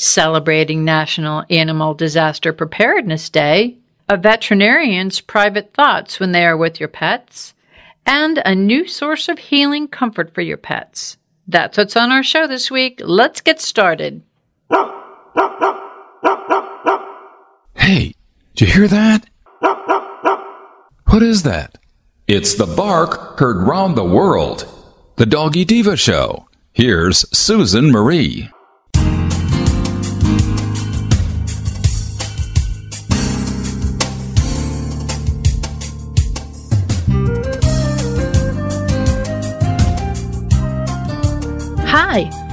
celebrating 0.00 0.82
National 0.82 1.44
Animal 1.50 1.92
Disaster 1.92 2.54
Preparedness 2.54 3.28
Day, 3.28 3.76
a 4.08 4.16
veterinarian's 4.16 5.20
private 5.20 5.74
thoughts 5.74 6.18
when 6.18 6.32
they 6.32 6.44
are 6.46 6.56
with 6.56 6.80
your 6.80 6.88
pets, 6.88 7.52
and 8.06 8.38
a 8.38 8.54
new 8.54 8.88
source 8.88 9.28
of 9.28 9.38
healing 9.38 9.86
comfort 9.86 10.34
for 10.34 10.40
your 10.40 10.56
pets. 10.56 11.18
That's 11.46 11.76
what's 11.76 11.96
on 11.96 12.10
our 12.10 12.22
show 12.22 12.46
this 12.46 12.70
week. 12.70 13.02
Let's 13.04 13.42
get 13.42 13.60
started. 13.60 14.22
Hey, 17.74 18.14
did 18.54 18.60
you 18.60 18.66
hear 18.66 18.88
that? 18.88 19.26
What 21.08 21.22
is 21.22 21.42
that? 21.42 21.76
It's 22.26 22.54
the 22.54 22.72
bark 22.74 23.38
heard 23.38 23.66
round 23.66 23.96
the 23.96 24.04
world. 24.04 24.66
The 25.16 25.26
Doggy 25.26 25.66
Diva 25.66 25.96
Show. 25.96 26.46
Here's 26.72 27.28
Susan 27.36 27.90
Marie. 27.90 28.48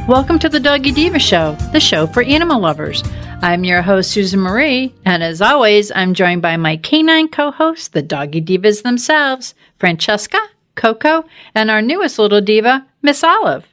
Welcome 0.07 0.39
to 0.39 0.47
the 0.47 0.59
Doggy 0.59 0.93
Diva 0.93 1.19
Show, 1.19 1.51
the 1.73 1.81
show 1.81 2.07
for 2.07 2.23
animal 2.23 2.61
lovers. 2.61 3.03
I'm 3.41 3.65
your 3.65 3.81
host, 3.81 4.09
Susan 4.09 4.39
Marie, 4.39 4.95
and 5.03 5.21
as 5.21 5.41
always, 5.41 5.91
I'm 5.91 6.13
joined 6.13 6.41
by 6.41 6.55
my 6.55 6.77
canine 6.77 7.27
co 7.27 7.51
hosts, 7.51 7.89
the 7.89 8.01
Doggy 8.01 8.41
Divas 8.41 8.83
themselves, 8.83 9.53
Francesca, 9.79 10.39
Coco, 10.75 11.25
and 11.53 11.69
our 11.69 11.81
newest 11.81 12.19
little 12.19 12.39
diva, 12.39 12.87
Miss 13.01 13.21
Olive. 13.21 13.67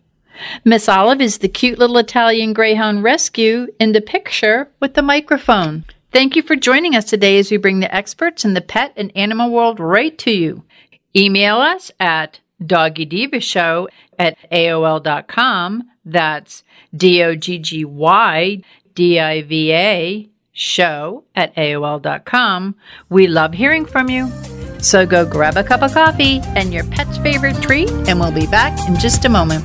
Miss 0.64 0.88
Olive 0.88 1.20
is 1.20 1.38
the 1.38 1.48
cute 1.48 1.78
little 1.78 1.98
Italian 1.98 2.52
Greyhound 2.52 3.04
rescue 3.04 3.68
in 3.78 3.92
the 3.92 4.00
picture 4.00 4.68
with 4.80 4.94
the 4.94 5.02
microphone. 5.02 5.84
Thank 6.10 6.34
you 6.34 6.42
for 6.42 6.56
joining 6.56 6.96
us 6.96 7.04
today 7.04 7.38
as 7.38 7.52
we 7.52 7.58
bring 7.58 7.78
the 7.78 7.94
experts 7.94 8.44
in 8.44 8.54
the 8.54 8.60
pet 8.60 8.92
and 8.96 9.12
animal 9.14 9.52
world 9.52 9.78
right 9.78 10.18
to 10.18 10.32
you. 10.32 10.64
Email 11.14 11.58
us 11.58 11.92
at 12.00 12.40
doggydivashow 12.66 13.88
at 14.18 14.36
AOL.com. 14.50 15.84
That's 16.04 16.62
D 16.94 17.22
O 17.22 17.34
G 17.34 17.58
G 17.58 17.84
Y 17.84 18.62
D 18.94 19.20
I 19.20 19.42
V 19.42 19.72
A 19.72 20.28
show 20.52 21.24
at 21.34 21.54
AOL.com. 21.56 22.76
We 23.08 23.26
love 23.26 23.54
hearing 23.54 23.86
from 23.86 24.08
you. 24.08 24.30
So 24.78 25.06
go 25.06 25.24
grab 25.26 25.56
a 25.56 25.64
cup 25.64 25.82
of 25.82 25.92
coffee 25.94 26.40
and 26.56 26.72
your 26.72 26.84
pet's 26.84 27.18
favorite 27.18 27.60
treat, 27.62 27.90
and 27.90 28.20
we'll 28.20 28.32
be 28.32 28.46
back 28.46 28.88
in 28.88 28.96
just 28.98 29.24
a 29.24 29.28
moment. 29.28 29.64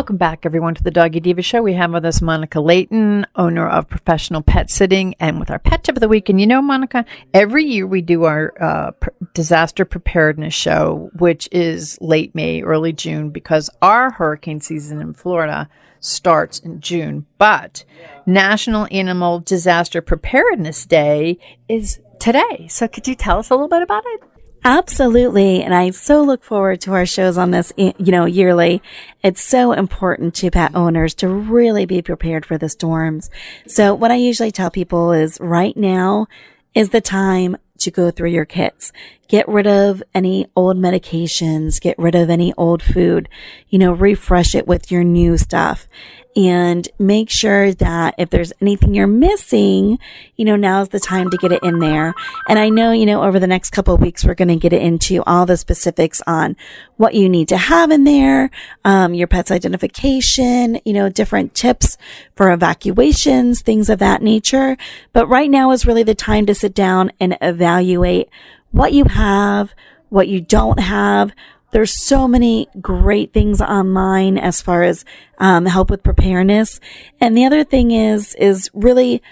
Welcome 0.00 0.16
back, 0.16 0.46
everyone, 0.46 0.74
to 0.76 0.82
the 0.82 0.90
Doggy 0.90 1.20
Diva 1.20 1.42
Show. 1.42 1.60
We 1.60 1.74
have 1.74 1.92
with 1.92 2.06
us 2.06 2.22
Monica 2.22 2.58
Leighton, 2.58 3.26
owner 3.36 3.68
of 3.68 3.86
Professional 3.86 4.40
Pet 4.40 4.70
Sitting, 4.70 5.14
and 5.20 5.38
with 5.38 5.50
our 5.50 5.58
pet 5.58 5.84
tip 5.84 5.94
of 5.94 6.00
the 6.00 6.08
week. 6.08 6.30
And 6.30 6.40
you 6.40 6.46
know, 6.46 6.62
Monica, 6.62 7.04
every 7.34 7.66
year 7.66 7.86
we 7.86 8.00
do 8.00 8.24
our 8.24 8.54
uh, 8.58 8.92
disaster 9.34 9.84
preparedness 9.84 10.54
show, 10.54 11.10
which 11.18 11.50
is 11.52 11.98
late 12.00 12.34
May, 12.34 12.62
early 12.62 12.94
June, 12.94 13.28
because 13.28 13.68
our 13.82 14.10
hurricane 14.10 14.62
season 14.62 15.02
in 15.02 15.12
Florida 15.12 15.68
starts 16.00 16.58
in 16.60 16.80
June. 16.80 17.26
But 17.36 17.84
National 18.24 18.88
Animal 18.90 19.40
Disaster 19.40 20.00
Preparedness 20.00 20.86
Day 20.86 21.36
is 21.68 22.00
today. 22.18 22.68
So 22.70 22.88
could 22.88 23.06
you 23.06 23.14
tell 23.14 23.38
us 23.38 23.50
a 23.50 23.54
little 23.54 23.68
bit 23.68 23.82
about 23.82 24.04
it? 24.06 24.29
Absolutely. 24.64 25.62
And 25.62 25.74
I 25.74 25.90
so 25.90 26.22
look 26.22 26.44
forward 26.44 26.80
to 26.82 26.92
our 26.92 27.06
shows 27.06 27.38
on 27.38 27.50
this, 27.50 27.72
you 27.76 27.94
know, 27.98 28.26
yearly. 28.26 28.82
It's 29.22 29.42
so 29.42 29.72
important 29.72 30.34
to 30.36 30.50
pet 30.50 30.74
owners 30.74 31.14
to 31.14 31.28
really 31.28 31.86
be 31.86 32.02
prepared 32.02 32.44
for 32.44 32.58
the 32.58 32.68
storms. 32.68 33.30
So 33.66 33.94
what 33.94 34.10
I 34.10 34.16
usually 34.16 34.50
tell 34.50 34.70
people 34.70 35.12
is 35.12 35.38
right 35.40 35.76
now 35.76 36.26
is 36.74 36.90
the 36.90 37.00
time 37.00 37.56
to 37.78 37.90
go 37.90 38.10
through 38.10 38.28
your 38.28 38.44
kits. 38.44 38.92
Get 39.28 39.48
rid 39.48 39.66
of 39.66 40.02
any 40.12 40.46
old 40.54 40.76
medications, 40.76 41.80
get 41.80 41.98
rid 41.98 42.14
of 42.14 42.28
any 42.28 42.52
old 42.58 42.82
food, 42.82 43.28
you 43.68 43.78
know, 43.78 43.92
refresh 43.92 44.54
it 44.54 44.66
with 44.66 44.90
your 44.90 45.04
new 45.04 45.38
stuff 45.38 45.88
and 46.36 46.88
make 46.98 47.28
sure 47.28 47.72
that 47.74 48.14
if 48.16 48.30
there's 48.30 48.52
anything 48.60 48.94
you're 48.94 49.06
missing, 49.06 49.98
you 50.36 50.44
know, 50.44 50.54
now's 50.54 50.90
the 50.90 51.00
time 51.00 51.28
to 51.30 51.36
get 51.36 51.50
it 51.50 51.62
in 51.62 51.80
there. 51.80 52.14
And 52.48 52.58
I 52.58 52.68
know, 52.68 52.92
you 52.92 53.04
know, 53.04 53.24
over 53.24 53.40
the 53.40 53.48
next 53.48 53.70
couple 53.70 53.94
of 53.94 54.00
weeks, 54.00 54.24
we're 54.24 54.34
going 54.34 54.48
to 54.48 54.56
get 54.56 54.72
into 54.72 55.24
all 55.24 55.44
the 55.44 55.56
specifics 55.56 56.22
on 56.28 56.56
what 56.96 57.14
you 57.14 57.28
need 57.28 57.48
to 57.48 57.56
have 57.56 57.90
in 57.90 58.04
there, 58.04 58.50
um, 58.84 59.12
your 59.12 59.26
pet's 59.26 59.50
identification, 59.50 60.80
you 60.84 60.92
know, 60.92 61.08
different 61.08 61.54
tips 61.54 61.98
for 62.36 62.52
evacuations, 62.52 63.60
things 63.60 63.90
of 63.90 63.98
that 63.98 64.22
nature. 64.22 64.76
But 65.12 65.26
right 65.26 65.50
now 65.50 65.72
is 65.72 65.86
really 65.86 66.04
the 66.04 66.14
time 66.14 66.46
to 66.46 66.54
sit 66.54 66.74
down 66.74 67.10
and 67.18 67.36
evaluate 67.40 68.28
what 68.70 68.92
you 68.92 69.04
have, 69.06 69.74
what 70.10 70.28
you 70.28 70.40
don't 70.40 70.78
have, 70.78 71.32
there's 71.72 71.92
so 71.92 72.26
many 72.26 72.68
great 72.80 73.32
things 73.32 73.60
online 73.60 74.38
as 74.38 74.60
far 74.60 74.82
as 74.82 75.04
um, 75.38 75.66
help 75.66 75.90
with 75.90 76.02
preparedness. 76.02 76.80
And 77.20 77.36
the 77.36 77.44
other 77.44 77.64
thing 77.64 77.90
is, 77.90 78.34
is 78.36 78.70
really 78.74 79.22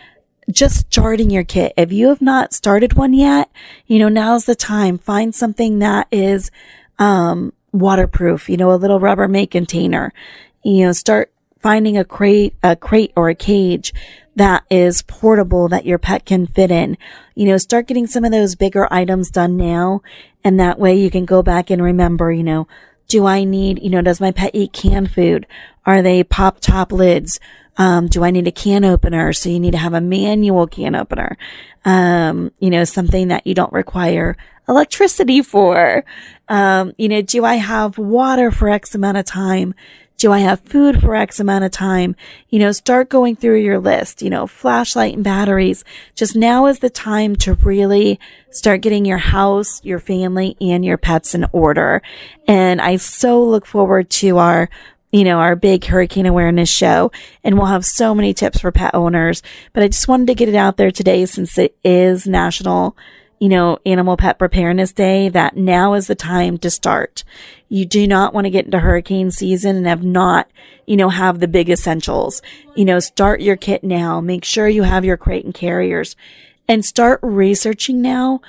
just 0.51 0.87
starting 0.93 1.31
your 1.31 1.45
kit. 1.45 1.73
If 1.77 1.93
you 1.93 2.09
have 2.09 2.23
not 2.23 2.53
started 2.53 2.95
one 2.95 3.13
yet, 3.13 3.51
you 3.87 3.99
know, 3.99 4.09
now's 4.09 4.47
the 4.47 4.55
time. 4.55 4.99
Find 4.99 5.35
something 5.35 5.81
that 5.81 6.09
is, 6.11 6.51
um, 6.99 7.53
waterproof, 7.73 8.49
you 8.49 8.57
know, 8.57 8.73
a 8.73 8.77
little 8.77 9.01
Rubbermaid 9.01 9.51
container, 9.51 10.13
you 10.65 10.87
know, 10.87 10.93
start 10.93 11.33
finding 11.61 11.99
a 11.99 12.05
crate, 12.05 12.55
a 12.63 12.77
crate 12.77 13.13
or 13.17 13.29
a 13.29 13.35
cage 13.35 13.93
that 14.37 14.65
is 14.71 15.03
portable 15.03 15.69
that 15.69 15.85
your 15.85 15.99
pet 15.99 16.25
can 16.25 16.47
fit 16.47 16.71
in. 16.71 16.97
You 17.35 17.47
know, 17.47 17.59
start 17.59 17.89
getting 17.89 18.07
some 18.07 18.25
of 18.25 18.31
those 18.31 18.55
bigger 18.55 18.91
items 18.93 19.31
done 19.31 19.57
now. 19.57 20.03
And 20.49 20.59
that 20.59 20.79
way 20.79 20.99
you 20.99 21.11
can 21.11 21.27
go 21.27 21.43
back 21.43 21.69
and 21.69 21.83
remember, 21.83 22.33
you 22.33 22.43
know, 22.43 22.69
do 23.07 23.27
I 23.27 23.45
need, 23.45 23.83
you 23.83 23.91
know, 23.91 24.01
does 24.01 24.19
my 24.19 24.33
pet 24.33 24.53
eat 24.55 24.73
canned 24.73 25.11
food? 25.11 25.47
Are 25.85 26.01
they 26.01 26.25
pop 26.25 26.59
top 26.61 26.91
lids? 26.91 27.39
Um, 27.77 28.07
do 28.07 28.25
I 28.25 28.31
need 28.31 28.47
a 28.47 28.51
can 28.51 28.83
opener? 28.83 29.35
So 29.35 29.51
you 29.51 29.61
need 29.61 29.73
to 29.73 29.77
have 29.77 29.93
a 29.93 30.01
manual 30.01 30.67
can 30.67 30.95
opener. 30.95 31.37
Um, 31.85 32.51
you 32.61 32.71
know, 32.71 32.85
something 32.85 33.29
that 33.29 33.47
you 33.47 33.53
don't 33.53 33.75
require 33.75 34.39
electricity 34.67 35.43
for. 35.43 36.03
Um, 36.49 36.95
you 36.97 37.11
know, 37.11 37.21
do 37.21 37.45
I 37.45 37.57
have 37.57 37.99
water 37.99 38.51
for 38.51 38.71
X 38.71 38.95
amount 38.95 39.19
of 39.19 39.27
time? 39.27 39.75
Do 40.19 40.33
I 40.33 40.41
have 40.41 40.59
food 40.63 41.01
for 41.01 41.15
X 41.15 41.39
amount 41.39 41.63
of 41.63 41.71
time? 41.71 42.17
You 42.49 42.59
know, 42.59 42.73
start 42.73 43.09
going 43.09 43.37
through 43.37 43.61
your 43.61 43.79
list, 43.79 44.21
you 44.21 44.31
know, 44.31 44.49
flashlight 44.49 45.15
and 45.15 45.23
batteries. 45.23 45.85
Just 46.17 46.35
now 46.35 46.67
is 46.67 46.81
the 46.81 46.91
time 46.91 47.37
to 47.37 47.55
really 47.55 48.19
start 48.51 48.81
getting 48.81 49.05
your 49.05 49.19
house, 49.19 49.81
your 49.85 50.01
family 50.01 50.57
and 50.61 50.85
your 50.85 50.99
pets 50.99 51.37
in 51.37 51.47
order. 51.53 52.03
And 52.49 52.81
I 52.81 52.97
so 52.97 53.41
look 53.41 53.65
forward 53.65 54.11
to 54.11 54.39
our 54.39 54.69
you 55.11 55.25
know, 55.25 55.39
our 55.39 55.57
big 55.57 55.85
hurricane 55.87 56.27
awareness 56.27 56.69
show 56.69 57.11
and 57.43 57.57
we'll 57.57 57.69
have 57.69 57.87
so 57.87 58.15
many 58.15 58.35
tips 58.35 58.59
for 58.61 58.73
pet 58.73 58.95
owners. 58.95 59.41
But 59.73 59.85
I 59.85 59.89
just 59.89 60.09
wanted 60.09 60.27
to 60.27 60.35
get 60.35 60.51
it 60.51 60.55
out 60.55 60.77
there 60.77 60.91
today 60.91 61.25
since 61.27 61.57
it 61.57 61.75
is 61.83 62.27
national, 62.27 62.95
you 63.39 63.49
know, 63.49 63.79
animal 63.87 64.19
pet 64.19 64.39
preparedness 64.39 64.93
day 64.93 65.31
that 65.31 65.57
now 65.57 65.95
is 65.95 66.09
the 66.09 66.15
time 66.15 66.59
to 66.59 66.71
start. 66.71 67.25
You 67.69 67.85
do 67.85 68.07
not 68.07 68.33
want 68.33 68.47
to 68.47 68.51
get 68.51 68.65
into 68.65 68.79
hurricane 68.79 69.31
season 69.31 69.77
and 69.77 69.87
have 69.87 70.03
not, 70.03 70.51
you 70.87 70.97
know, 70.97 71.11
have 71.11 71.41
the 71.41 71.49
big 71.49 71.69
essentials. 71.69 72.41
You 72.75 72.85
know, 72.85 72.99
start 72.99 73.41
your 73.41 73.57
kit 73.57 73.85
now. 73.85 74.21
Make 74.21 74.45
sure 74.45 74.69
you 74.69 74.85
have 74.85 75.05
your 75.05 75.17
crate 75.17 75.45
and 75.45 75.55
carriers 75.55 76.17
and 76.67 76.85
start 76.85 77.21
researching 77.23 78.01
now 78.01 78.41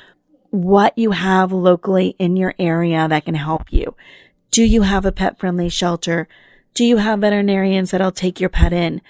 what 0.51 0.97
you 0.97 1.11
have 1.11 1.51
locally 1.51 2.15
in 2.17 2.35
your 2.35 2.55
area 2.57 3.07
that 3.07 3.25
can 3.25 3.35
help 3.35 3.71
you. 3.71 3.95
Do 4.51 4.63
you 4.63 4.81
have 4.83 5.05
a 5.05 5.11
pet 5.11 5.39
friendly 5.39 5.69
shelter? 5.69 6.27
Do 6.73 6.85
you 6.85 6.97
have 6.97 7.19
veterinarians 7.19 7.91
that'll 7.91 8.11
take 8.11 8.39
your 8.39 8.49
pet 8.49 8.73
in? 8.73 9.01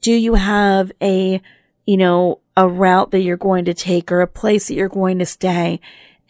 Do 0.00 0.12
you 0.12 0.34
have 0.34 0.92
a, 1.00 1.40
you 1.86 1.96
know, 1.96 2.40
a 2.56 2.68
route 2.68 3.10
that 3.12 3.20
you're 3.20 3.36
going 3.36 3.64
to 3.66 3.74
take 3.74 4.10
or 4.10 4.20
a 4.20 4.26
place 4.26 4.68
that 4.68 4.74
you're 4.74 4.88
going 4.88 5.18
to 5.18 5.26
stay? 5.26 5.80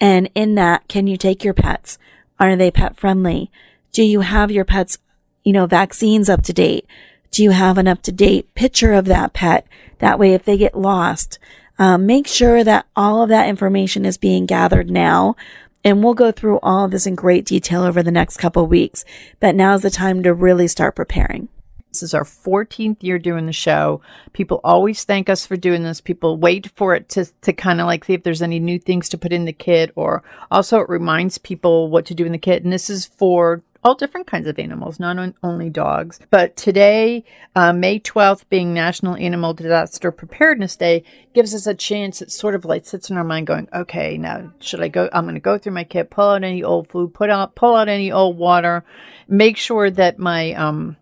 And 0.01 0.31
in 0.35 0.55
that, 0.57 0.87
can 0.89 1.07
you 1.07 1.17
take 1.17 1.45
your 1.45 1.55
pets? 1.55 1.99
Are 2.39 2.57
they 2.57 2.71
pet 2.71 2.99
friendly? 2.99 3.51
Do 3.93 4.03
you 4.03 4.21
have 4.21 4.51
your 4.51 4.65
pets, 4.65 4.99
you 5.45 5.53
know, 5.53 5.67
vaccines 5.67 6.29
up 6.29 6.43
to 6.43 6.53
date? 6.53 6.87
Do 7.31 7.43
you 7.43 7.51
have 7.51 7.79
an 7.79 7.89
up 7.89 8.03
to 8.03 8.13
date 8.13 8.55
picture 8.55 8.93
of 8.93 9.07
that 9.07 9.33
pet? 9.33 9.67
That 9.99 10.19
way, 10.19 10.35
if 10.35 10.45
they 10.45 10.57
get 10.57 10.79
lost, 10.79 11.39
um, 11.79 12.07
make 12.07 12.27
sure 12.27 12.65
that 12.65 12.87
all 12.97 13.23
of 13.23 13.29
that 13.29 13.49
information 13.49 14.05
is 14.05 14.17
being 14.17 14.47
gathered 14.47 14.91
now. 14.91 15.37
And 15.85 16.03
we'll 16.03 16.15
go 16.15 16.33
through 16.33 16.59
all 16.63 16.85
of 16.85 16.91
this 16.91 17.07
in 17.07 17.15
great 17.15 17.45
detail 17.45 17.83
over 17.83 18.03
the 18.03 18.11
next 18.11 18.37
couple 18.37 18.67
weeks. 18.67 19.05
But 19.41 19.55
now's 19.55 19.83
the 19.83 19.91
time 19.91 20.23
to 20.25 20.35
really 20.35 20.69
start 20.69 20.97
preparing. 20.97 21.49
This 21.99 22.11
is 22.11 22.15
our 22.15 22.23
14th 22.23 23.03
year 23.03 23.19
doing 23.19 23.47
the 23.47 23.53
show. 23.53 24.03
People 24.33 24.61
always 24.63 25.03
thank 25.03 25.29
us 25.29 25.45
for 25.45 25.57
doing 25.57 25.83
this. 25.83 26.01
People 26.01 26.37
wait 26.37 26.71
for 26.77 26.95
it 26.95 27.09
to, 27.09 27.25
to 27.43 27.53
kind 27.53 27.81
of 27.81 27.89
like 27.89 28.05
see 28.05 28.15
if 28.15 28.23
there's 28.23 28.41
any 28.41 28.61
new 28.61 28.79
things 28.79 29.09
to 29.09 29.19
put 29.19 29.33
in 29.33 29.47
the 29.47 29.53
kit, 29.53 29.91
or 29.97 30.23
also 30.49 30.79
it 30.79 30.89
reminds 30.89 31.39
people 31.39 31.89
what 31.89 32.07
to 32.07 32.15
do 32.15 32.25
in 32.25 32.31
the 32.31 32.39
kit. 32.39 32.63
And 32.63 32.73
this 32.73 32.89
is 32.89 33.05
for 33.05 33.65
all 33.83 33.97
different 33.97 34.29
kinds 34.29 34.47
of 34.47 34.61
animals, 34.61 35.01
not 35.01 35.35
only 35.43 35.71
dogs. 35.71 36.21
But 36.31 36.55
today, 36.55 37.25
uh, 37.57 37.73
May 37.73 37.99
12th, 37.99 38.49
being 38.49 38.73
National 38.73 39.17
Animal 39.17 39.55
Disaster 39.55 40.13
Preparedness 40.13 40.77
Day, 40.77 41.03
gives 41.35 41.53
us 41.53 41.67
a 41.67 41.75
chance. 41.75 42.23
It 42.23 42.31
sort 42.31 42.55
of 42.55 42.65
like 42.65 42.87
sits 42.87 43.11
in 43.11 43.17
our 43.17 43.25
mind, 43.25 43.49
going, 43.49 43.69
"Okay, 43.75 44.19
now 44.19 44.53
should 44.61 44.83
I 44.83 44.89
go? 44.89 45.09
I'm 45.13 45.25
going 45.25 45.35
to 45.35 45.41
go 45.41 45.59
through 45.59 45.73
my 45.73 45.85
kit, 45.85 46.11
pull 46.11 46.31
out 46.31 46.45
any 46.45 46.63
old 46.63 46.87
food, 46.87 47.13
put 47.13 47.29
out, 47.29 47.57
pull 47.57 47.75
out 47.75 47.89
any 47.89 48.13
old 48.13 48.39
water, 48.39 48.85
make 49.27 49.57
sure 49.57 49.91
that 49.91 50.21
my 50.21 50.53
um." 50.53 50.97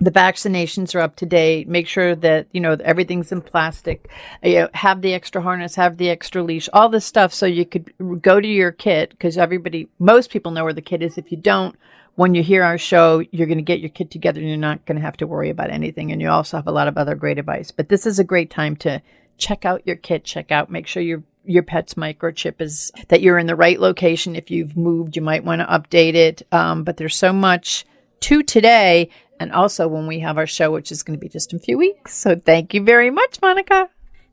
The 0.00 0.10
vaccinations 0.10 0.94
are 0.94 1.00
up 1.00 1.16
to 1.16 1.26
date. 1.26 1.68
Make 1.68 1.88
sure 1.88 2.14
that 2.14 2.46
you 2.52 2.60
know 2.60 2.76
everything's 2.84 3.32
in 3.32 3.40
plastic. 3.40 4.08
You 4.42 4.60
know, 4.60 4.68
have 4.74 5.02
the 5.02 5.14
extra 5.14 5.42
harness, 5.42 5.74
have 5.74 5.96
the 5.96 6.10
extra 6.10 6.42
leash, 6.42 6.68
all 6.72 6.88
this 6.88 7.04
stuff, 7.04 7.34
so 7.34 7.46
you 7.46 7.64
could 7.64 7.92
go 8.22 8.40
to 8.40 8.48
your 8.48 8.72
kit 8.72 9.10
because 9.10 9.36
everybody, 9.36 9.88
most 9.98 10.30
people 10.30 10.52
know 10.52 10.64
where 10.64 10.72
the 10.72 10.82
kit 10.82 11.02
is. 11.02 11.18
If 11.18 11.32
you 11.32 11.38
don't, 11.38 11.76
when 12.14 12.34
you 12.34 12.42
hear 12.42 12.62
our 12.62 12.78
show, 12.78 13.22
you're 13.30 13.46
going 13.46 13.58
to 13.58 13.62
get 13.62 13.80
your 13.80 13.90
kit 13.90 14.10
together 14.10 14.40
and 14.40 14.48
you're 14.48 14.58
not 14.58 14.84
going 14.86 14.96
to 14.96 15.04
have 15.04 15.16
to 15.18 15.26
worry 15.26 15.50
about 15.50 15.70
anything. 15.70 16.12
And 16.12 16.20
you 16.20 16.28
also 16.28 16.56
have 16.56 16.66
a 16.66 16.72
lot 16.72 16.88
of 16.88 16.96
other 16.96 17.14
great 17.14 17.38
advice. 17.38 17.70
But 17.70 17.88
this 17.88 18.06
is 18.06 18.18
a 18.18 18.24
great 18.24 18.50
time 18.50 18.76
to 18.76 19.02
check 19.36 19.64
out 19.64 19.86
your 19.86 19.96
kit, 19.96 20.24
check 20.24 20.50
out, 20.50 20.70
make 20.70 20.86
sure 20.86 21.02
your 21.02 21.22
your 21.44 21.62
pet's 21.62 21.94
microchip 21.94 22.60
is 22.60 22.92
that 23.08 23.22
you're 23.22 23.38
in 23.38 23.46
the 23.46 23.56
right 23.56 23.80
location. 23.80 24.36
If 24.36 24.50
you've 24.50 24.76
moved, 24.76 25.16
you 25.16 25.22
might 25.22 25.44
want 25.44 25.62
to 25.62 25.66
update 25.66 26.14
it. 26.14 26.42
Um, 26.52 26.84
but 26.84 26.98
there's 26.98 27.16
so 27.16 27.32
much 27.32 27.86
to 28.20 28.42
today, 28.42 29.08
and 29.40 29.52
also 29.52 29.88
when 29.88 30.06
we 30.06 30.20
have 30.20 30.38
our 30.38 30.46
show, 30.46 30.70
which 30.70 30.90
is 30.92 31.02
going 31.02 31.18
to 31.18 31.20
be 31.20 31.28
just 31.28 31.52
in 31.52 31.58
a 31.58 31.62
few 31.62 31.78
weeks. 31.78 32.14
So 32.14 32.36
thank 32.36 32.74
you 32.74 32.82
very 32.82 33.10
much, 33.10 33.40
Monica. 33.40 33.88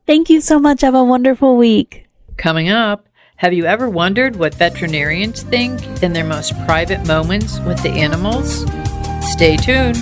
Thank 0.06 0.30
you 0.30 0.40
so 0.40 0.58
much. 0.58 0.82
Have 0.82 0.94
a 0.94 1.04
wonderful 1.04 1.56
week. 1.56 2.06
Coming 2.36 2.68
up. 2.68 3.06
Have 3.36 3.52
you 3.52 3.66
ever 3.66 3.90
wondered 3.90 4.36
what 4.36 4.54
veterinarians 4.54 5.42
think 5.42 6.02
in 6.02 6.14
their 6.14 6.24
most 6.24 6.54
private 6.64 7.06
moments 7.06 7.60
with 7.60 7.82
the 7.82 7.90
animals? 7.90 8.64
Stay 9.30 9.56
tuned. 9.56 9.96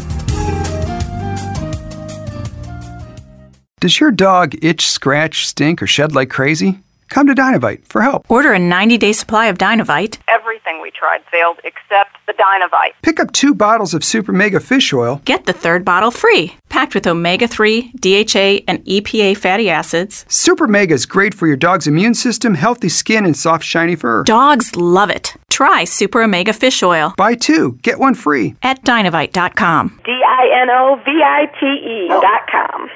Does 3.80 3.98
your 3.98 4.12
dog 4.12 4.54
itch, 4.64 4.86
scratch, 4.86 5.46
stink, 5.46 5.82
or 5.82 5.86
shed 5.86 6.14
like 6.14 6.30
crazy? 6.30 6.80
Come 7.14 7.28
to 7.28 7.34
Dinovite 7.34 7.86
for 7.86 8.02
help. 8.02 8.28
Order 8.28 8.54
a 8.54 8.58
90 8.58 8.98
day 8.98 9.12
supply 9.12 9.46
of 9.46 9.56
Dinovite. 9.56 10.18
Everything 10.26 10.82
we 10.82 10.90
tried 10.90 11.22
failed 11.30 11.60
except 11.62 12.16
the 12.26 12.32
Dinovite. 12.32 12.94
Pick 13.02 13.20
up 13.20 13.30
two 13.30 13.54
bottles 13.54 13.94
of 13.94 14.02
Super 14.02 14.32
Mega 14.32 14.58
Fish 14.58 14.92
Oil. 14.92 15.22
Get 15.24 15.46
the 15.46 15.52
third 15.52 15.84
bottle 15.84 16.10
free. 16.10 16.56
Packed 16.70 16.92
with 16.92 17.06
omega 17.06 17.46
3, 17.46 17.92
DHA, 18.00 18.64
and 18.66 18.84
EPA 18.84 19.36
fatty 19.36 19.70
acids. 19.70 20.24
Super 20.28 20.66
Mega 20.66 20.94
is 20.94 21.06
great 21.06 21.34
for 21.34 21.46
your 21.46 21.56
dog's 21.56 21.86
immune 21.86 22.14
system, 22.14 22.54
healthy 22.54 22.88
skin, 22.88 23.24
and 23.24 23.36
soft, 23.36 23.62
shiny 23.62 23.94
fur. 23.94 24.24
Dogs 24.24 24.74
love 24.74 25.08
it. 25.08 25.36
Try 25.50 25.84
Super 25.84 26.20
Omega 26.20 26.52
Fish 26.52 26.82
Oil. 26.82 27.14
Buy 27.16 27.36
two, 27.36 27.78
get 27.82 28.00
one 28.00 28.14
free. 28.14 28.56
At 28.60 28.84
dinovite.com. 28.84 30.00
D 30.04 30.10
I 30.10 30.62
N 30.62 30.68
O 30.68 31.00
V 31.04 31.22
I 31.22 31.46
T 31.60 31.64
E.com. 31.64 32.90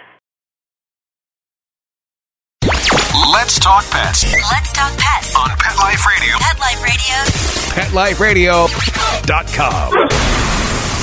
Let's 3.27 3.59
talk 3.59 3.85
pets 3.91 4.23
Let's 4.53 4.73
talk 4.73 4.97
pets. 4.97 5.35
on 5.37 5.49
Pet 5.59 5.77
Life 5.79 6.07
Radio. 6.07 6.37
Pet 6.39 6.59
Life 6.61 8.21
Radio. 8.21 8.67
PetLifeRadio.com. 8.69 10.99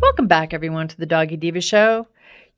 Welcome 0.00 0.28
back, 0.28 0.54
everyone, 0.54 0.88
to 0.88 0.96
the 0.96 1.06
Doggy 1.06 1.36
Diva 1.36 1.60
Show. 1.60 2.06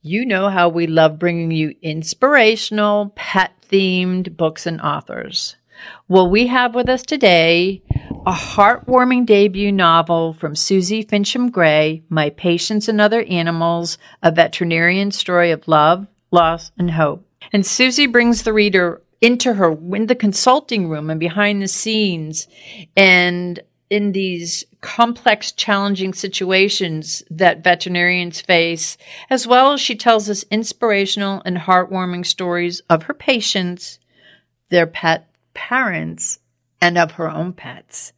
You 0.03 0.25
know 0.25 0.49
how 0.49 0.69
we 0.69 0.87
love 0.87 1.19
bringing 1.19 1.51
you 1.51 1.75
inspirational, 1.83 3.13
pet 3.17 3.53
themed 3.71 4.37
books 4.37 4.67
and 4.67 4.81
authors. 4.81 5.57
Well, 6.09 6.29
we 6.29 6.47
have 6.47 6.75
with 6.75 6.89
us 6.89 7.03
today 7.03 7.83
a 8.27 8.33
heartwarming 8.33 9.27
debut 9.27 9.73
novel 9.73 10.35
from 10.35 10.55
Suzy 10.55 11.05
Fincham 11.05 11.51
Gray, 11.51 12.03
My 12.09 12.31
Patients 12.31 12.89
and 12.89 13.01
Other 13.01 13.23
Animals, 13.25 13.99
a 14.23 14.31
veterinarian 14.31 15.11
story 15.11 15.51
of 15.51 15.69
love, 15.69 16.07
loss, 16.31 16.71
and 16.79 16.91
hope. 16.91 17.27
And 17.53 17.65
Suzy 17.65 18.07
brings 18.07 18.43
the 18.43 18.53
reader 18.53 19.03
into 19.21 19.55
her 19.55 19.73
in 19.95 20.07
the 20.07 20.15
consulting 20.15 20.89
room 20.89 21.11
and 21.11 21.19
behind 21.19 21.63
the 21.63 21.69
scenes 21.69 22.49
and 22.97 23.61
in 23.91 24.13
these 24.13 24.65
complex, 24.81 25.53
challenging 25.53 26.13
situations 26.13 27.23
that 27.31 27.65
veterinarians 27.65 28.41
face, 28.41 28.99
as 29.31 29.47
well 29.47 29.73
as 29.73 29.81
she 29.81 29.97
tells 29.97 30.29
us 30.29 30.45
inspirational 30.51 31.43
and 31.45 31.57
heartwarming 31.57 32.27
stories 32.27 32.83
of 32.91 33.05
her 33.05 33.15
patients, 33.15 33.99
their 34.69 34.87
pet 34.87 35.28
parents, 35.59 36.39
and 36.81 36.97
of 36.97 37.11
her 37.13 37.29
own 37.29 37.53
pets. 37.53 38.13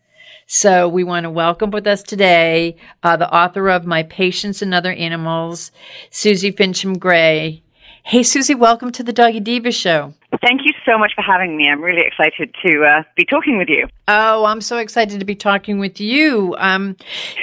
So 0.47 0.87
we 0.87 1.05
want 1.05 1.25
to 1.25 1.31
welcome 1.31 1.71
with 1.71 1.87
us 1.87 2.03
today 2.03 2.77
uh, 3.03 3.17
the 3.17 3.35
author 3.35 3.71
of 3.71 3.87
My 3.87 4.03
Patients 4.03 4.61
and 4.61 4.75
Other 4.75 4.93
Animals, 4.93 5.73
Suzy 6.11 6.53
Fincham 6.53 6.99
Gray. 6.99 7.63
Hey, 8.03 8.23
Suzy, 8.25 8.55
welcome 8.55 8.93
to 8.93 9.03
the 9.03 9.13
Doggy 9.13 9.41
Diva 9.41 9.73
Show. 9.73 10.13
Thank 10.43 10.63
you 10.65 10.73
so 10.85 10.99
much 10.99 11.13
for 11.15 11.23
having 11.23 11.57
me. 11.57 11.67
I'm 11.69 11.81
really 11.81 12.03
excited 12.07 12.55
to 12.65 12.85
uh, 12.85 13.03
be 13.17 13.25
talking 13.25 13.57
with 13.57 13.69
you. 13.69 13.89
Oh, 14.07 14.45
I'm 14.45 14.61
so 14.61 14.77
excited 14.77 15.19
to 15.19 15.25
be 15.25 15.35
talking 15.35 15.79
with 15.79 15.99
you. 15.99 16.55
Um, 16.59 16.95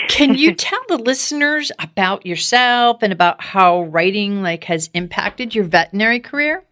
can 0.09 0.35
you 0.35 0.53
tell 0.55 0.79
the 0.87 0.97
listeners 0.97 1.71
about 1.79 2.23
yourself 2.23 3.01
and 3.01 3.11
about 3.11 3.41
how 3.41 3.83
writing 3.85 4.43
like 4.43 4.65
has 4.65 4.91
impacted 4.93 5.55
your 5.55 5.63
veterinary 5.63 6.19
career? 6.19 6.63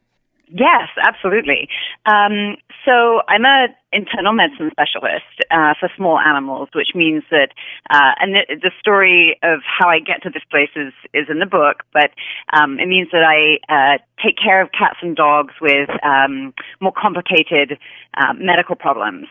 Yes, 0.48 0.90
absolutely. 1.02 1.68
Um, 2.06 2.58
so 2.86 3.22
I'm 3.28 3.46
a 3.46 3.68
internal 3.92 4.34
medicine 4.34 4.70
specialist 4.72 5.26
uh, 5.50 5.74
for 5.80 5.90
small 5.98 6.20
animals, 6.20 6.70
which 6.76 6.90
means 6.94 7.24
that, 7.32 7.50
uh, 7.90 8.12
and 8.20 8.36
the, 8.36 8.60
the, 8.62 8.72
story 8.80 9.40
of 9.42 9.62
how 9.66 9.90
I 9.90 10.00
get 10.00 10.22
to 10.24 10.30
this 10.30 10.44
place 10.52 10.70
is, 10.76 10.94
is 11.14 11.28
in 11.30 11.40
the 11.40 11.46
book, 11.46 11.84
but 11.94 12.12
um, 12.54 12.80
it 12.80 12.88
means 12.88 13.08
that 13.12 13.24
I 13.24 13.58
uh, 13.72 13.98
take 14.24 14.38
care 14.38 14.62
of 14.62 14.72
cats 14.72 14.98
and 15.02 15.16
dogs 15.16 15.54
with 15.62 15.90
um, 16.04 16.54
more 16.82 16.94
complicated 16.96 17.80
uh, 18.16 18.34
medical 18.38 18.76
problems. 18.76 19.28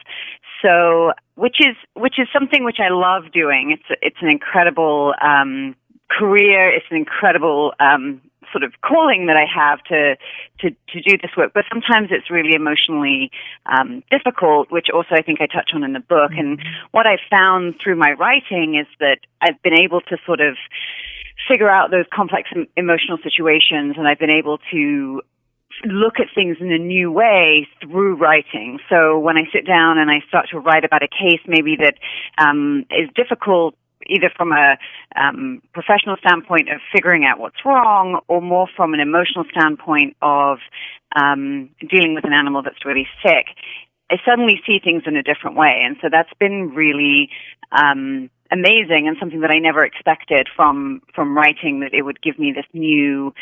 So, 0.62 1.12
which 1.34 1.56
is 1.60 1.76
which 1.94 2.14
is 2.18 2.26
something 2.32 2.64
which 2.64 2.78
I 2.80 2.88
love 2.88 3.32
doing. 3.32 3.76
It's 3.76 4.00
it's 4.00 4.16
an 4.22 4.28
incredible 4.28 5.12
um, 5.20 5.76
career. 6.08 6.70
It's 6.74 6.86
an 6.90 6.96
incredible 6.96 7.74
um, 7.80 8.22
sort 8.54 8.62
of 8.62 8.72
calling 8.80 9.26
that 9.26 9.36
I 9.36 9.46
have 9.50 9.82
to 9.90 10.14
to 10.60 10.70
to 10.70 11.00
do 11.02 11.18
this 11.18 11.32
work. 11.36 11.50
But 11.52 11.64
sometimes 11.68 12.08
it's 12.14 12.30
really 12.30 12.54
emotionally 12.54 13.32
um, 13.66 14.04
difficult, 14.10 14.70
which 14.70 14.86
also 14.94 15.18
I 15.18 15.22
think 15.22 15.40
I 15.40 15.46
touch 15.46 15.70
on 15.74 15.82
in 15.82 15.92
the 15.92 16.00
book. 16.00 16.30
Mm-hmm. 16.30 16.62
And 16.62 16.62
what 16.92 17.06
I've 17.06 17.24
found 17.28 17.74
through 17.82 17.96
my 17.96 18.12
writing 18.12 18.78
is 18.78 18.86
that 19.00 19.18
I've 19.42 19.60
been 19.62 19.74
able 19.74 20.00
to 20.02 20.16
sort 20.24 20.40
of 20.40 20.54
figure 21.50 21.68
out 21.68 21.90
those 21.90 22.06
complex 22.14 22.48
emotional 22.76 23.18
situations, 23.22 23.96
and 23.98 24.06
I've 24.06 24.20
been 24.20 24.30
able 24.30 24.58
to 24.70 25.20
look 25.84 26.20
at 26.20 26.26
things 26.34 26.58
in 26.60 26.70
a 26.70 26.78
new 26.78 27.10
way 27.10 27.66
through 27.82 28.14
writing. 28.14 28.78
So 28.88 29.18
when 29.18 29.36
I 29.36 29.42
sit 29.52 29.66
down 29.66 29.98
and 29.98 30.08
I 30.08 30.20
start 30.28 30.46
to 30.52 30.58
write 30.60 30.84
about 30.84 31.02
a 31.02 31.08
case 31.08 31.40
maybe 31.48 31.76
that 31.80 31.94
um, 32.38 32.86
is 32.90 33.10
difficult 33.16 33.74
either 34.06 34.30
from 34.36 34.52
a 34.52 34.76
um, 35.16 35.62
professional 35.72 36.16
standpoint 36.16 36.68
of 36.70 36.80
figuring 36.92 37.24
out 37.24 37.38
what's 37.38 37.64
wrong 37.64 38.20
or 38.28 38.40
more 38.40 38.66
from 38.76 38.94
an 38.94 39.00
emotional 39.00 39.44
standpoint 39.50 40.16
of 40.22 40.58
um, 41.16 41.70
dealing 41.88 42.14
with 42.14 42.24
an 42.24 42.32
animal 42.32 42.62
that's 42.62 42.84
really 42.84 43.06
sick, 43.22 43.46
I 44.10 44.16
suddenly 44.24 44.60
see 44.66 44.78
things 44.82 45.04
in 45.06 45.16
a 45.16 45.22
different 45.22 45.56
way. 45.56 45.82
And 45.84 45.96
so 46.02 46.08
that's 46.10 46.32
been 46.38 46.72
really 46.74 47.30
um, 47.72 48.30
amazing 48.50 49.08
and 49.08 49.16
something 49.18 49.40
that 49.40 49.50
I 49.50 49.58
never 49.58 49.84
expected 49.84 50.48
from 50.54 51.02
from 51.14 51.36
writing 51.36 51.80
that 51.80 51.94
it 51.94 52.02
would 52.02 52.20
give 52.22 52.38
me 52.38 52.52
this 52.54 52.66
new 52.72 53.34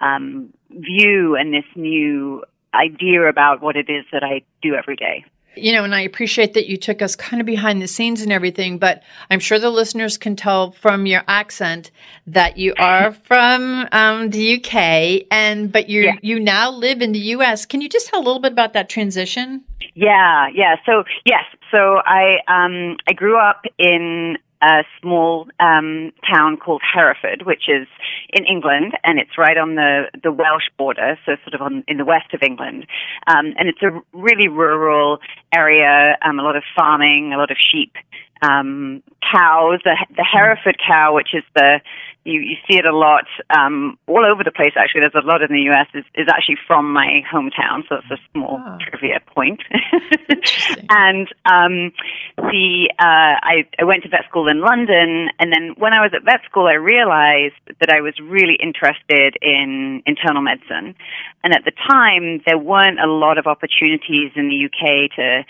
um, 0.00 0.52
view 0.70 1.36
and 1.36 1.52
this 1.52 1.64
new 1.74 2.44
idea 2.74 3.28
about 3.28 3.62
what 3.62 3.76
it 3.76 3.88
is 3.90 4.04
that 4.12 4.22
I 4.22 4.42
do 4.62 4.74
every 4.74 4.96
day. 4.96 5.24
You 5.56 5.72
know, 5.72 5.84
and 5.84 5.94
I 5.94 6.02
appreciate 6.02 6.54
that 6.54 6.68
you 6.68 6.76
took 6.76 7.02
us 7.02 7.16
kind 7.16 7.40
of 7.40 7.46
behind 7.46 7.82
the 7.82 7.88
scenes 7.88 8.22
and 8.22 8.32
everything, 8.32 8.78
but 8.78 9.02
I'm 9.30 9.40
sure 9.40 9.58
the 9.58 9.70
listeners 9.70 10.16
can 10.16 10.36
tell 10.36 10.70
from 10.70 11.06
your 11.06 11.22
accent 11.26 11.90
that 12.26 12.56
you 12.56 12.74
are 12.78 13.12
from 13.24 13.88
um, 13.92 14.30
the 14.30 14.56
UK, 14.56 15.26
and 15.30 15.72
but 15.72 15.88
you 15.88 16.02
yeah. 16.02 16.14
you 16.22 16.38
now 16.38 16.70
live 16.70 17.02
in 17.02 17.12
the 17.12 17.18
US. 17.18 17.66
Can 17.66 17.80
you 17.80 17.88
just 17.88 18.08
tell 18.08 18.20
a 18.20 18.24
little 18.24 18.40
bit 18.40 18.52
about 18.52 18.72
that 18.74 18.88
transition? 18.88 19.64
Yeah, 19.94 20.48
yeah. 20.54 20.76
So 20.86 21.04
yes, 21.24 21.44
so 21.70 22.00
I 22.06 22.38
um, 22.48 22.96
I 23.08 23.12
grew 23.12 23.38
up 23.38 23.64
in 23.78 24.38
a 24.62 24.84
small 25.00 25.48
um, 25.58 26.12
town 26.30 26.56
called 26.56 26.82
Hereford, 26.82 27.42
which 27.46 27.68
is 27.68 27.86
in 28.32 28.44
England, 28.44 28.92
and 29.04 29.18
it's 29.18 29.38
right 29.38 29.56
on 29.56 29.74
the, 29.74 30.10
the 30.22 30.32
Welsh 30.32 30.68
border, 30.76 31.18
so 31.24 31.36
sort 31.44 31.54
of 31.54 31.62
on, 31.62 31.84
in 31.88 31.96
the 31.96 32.04
west 32.04 32.34
of 32.34 32.42
England. 32.42 32.86
Um, 33.26 33.54
and 33.58 33.68
it's 33.68 33.82
a 33.82 34.00
really 34.12 34.48
rural 34.48 35.18
area, 35.54 36.16
um, 36.24 36.38
a 36.38 36.42
lot 36.42 36.56
of 36.56 36.62
farming, 36.76 37.32
a 37.32 37.38
lot 37.38 37.50
of 37.50 37.56
sheep, 37.58 37.94
um, 38.42 39.02
cows. 39.20 39.80
The, 39.84 39.96
the 40.16 40.24
Hereford 40.24 40.76
cow, 40.86 41.14
which 41.14 41.34
is 41.34 41.44
the 41.54 41.80
you, 42.24 42.40
you 42.40 42.56
see 42.68 42.76
it 42.76 42.84
a 42.84 42.94
lot 42.94 43.24
um, 43.48 43.98
all 44.06 44.24
over 44.24 44.44
the 44.44 44.50
place. 44.50 44.72
Actually, 44.76 45.00
there's 45.00 45.24
a 45.24 45.26
lot 45.26 45.42
in 45.42 45.50
the 45.50 45.62
U.S. 45.72 45.86
is, 45.94 46.04
is 46.14 46.28
actually 46.28 46.58
from 46.66 46.92
my 46.92 47.22
hometown, 47.32 47.88
so 47.88 47.96
it's 47.96 48.10
a 48.10 48.18
small 48.32 48.60
oh. 48.60 48.78
trivia 48.78 49.20
point. 49.34 49.62
and 50.90 51.28
um, 51.46 51.92
the 52.36 52.92
uh, 52.98 53.40
I, 53.40 53.64
I 53.78 53.84
went 53.84 54.02
to 54.02 54.10
vet 54.10 54.24
school 54.28 54.48
in 54.48 54.60
London, 54.60 55.28
and 55.38 55.52
then 55.52 55.74
when 55.78 55.94
I 55.94 56.00
was 56.00 56.12
at 56.14 56.24
vet 56.24 56.40
school, 56.44 56.66
I 56.66 56.74
realized 56.74 57.54
that 57.80 57.90
I 57.90 58.02
was 58.02 58.14
really 58.20 58.58
interested 58.62 59.36
in 59.40 60.02
internal 60.04 60.42
medicine. 60.42 60.94
And 61.42 61.54
at 61.54 61.64
the 61.64 61.72
time, 61.88 62.42
there 62.44 62.58
weren't 62.58 63.00
a 63.00 63.06
lot 63.06 63.38
of 63.38 63.46
opportunities 63.46 64.32
in 64.36 64.50
the 64.50 64.66
UK 64.66 65.16
to 65.16 65.44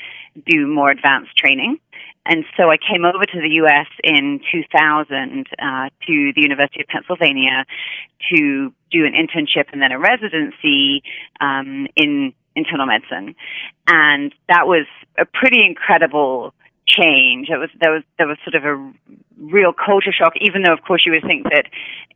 do 0.47 0.69
more 0.69 0.91
advanced 0.91 1.37
training. 1.37 1.81
And 2.31 2.45
so 2.57 2.71
I 2.71 2.77
came 2.79 3.05
over 3.05 3.25
to 3.25 3.41
the 3.41 3.59
U.S. 3.67 3.89
in 4.05 4.41
2000 4.53 5.49
uh, 5.59 5.89
to 6.07 6.33
the 6.37 6.41
University 6.41 6.81
of 6.81 6.87
Pennsylvania 6.87 7.67
to 8.31 8.73
do 8.93 9.05
an 9.05 9.15
internship 9.15 9.65
and 9.73 9.83
then 9.83 9.91
a 9.91 9.99
residency 9.99 11.03
um, 11.41 11.89
in 11.97 12.33
internal 12.55 12.87
medicine, 12.87 13.35
and 13.89 14.33
that 14.49 14.69
was 14.69 14.87
a 15.19 15.25
pretty 15.25 15.65
incredible 15.67 16.55
change. 16.87 17.49
It 17.51 17.59
was 17.59 17.71
there 17.81 17.91
was 17.91 18.05
there 18.17 18.29
was 18.29 18.39
sort 18.45 18.55
of 18.55 18.65
a 18.65 18.77
real 19.37 19.73
culture 19.73 20.13
shock, 20.13 20.35
even 20.41 20.63
though 20.63 20.73
of 20.73 20.83
course 20.87 21.03
you 21.05 21.11
would 21.11 21.25
think 21.27 21.45
that 21.51 21.67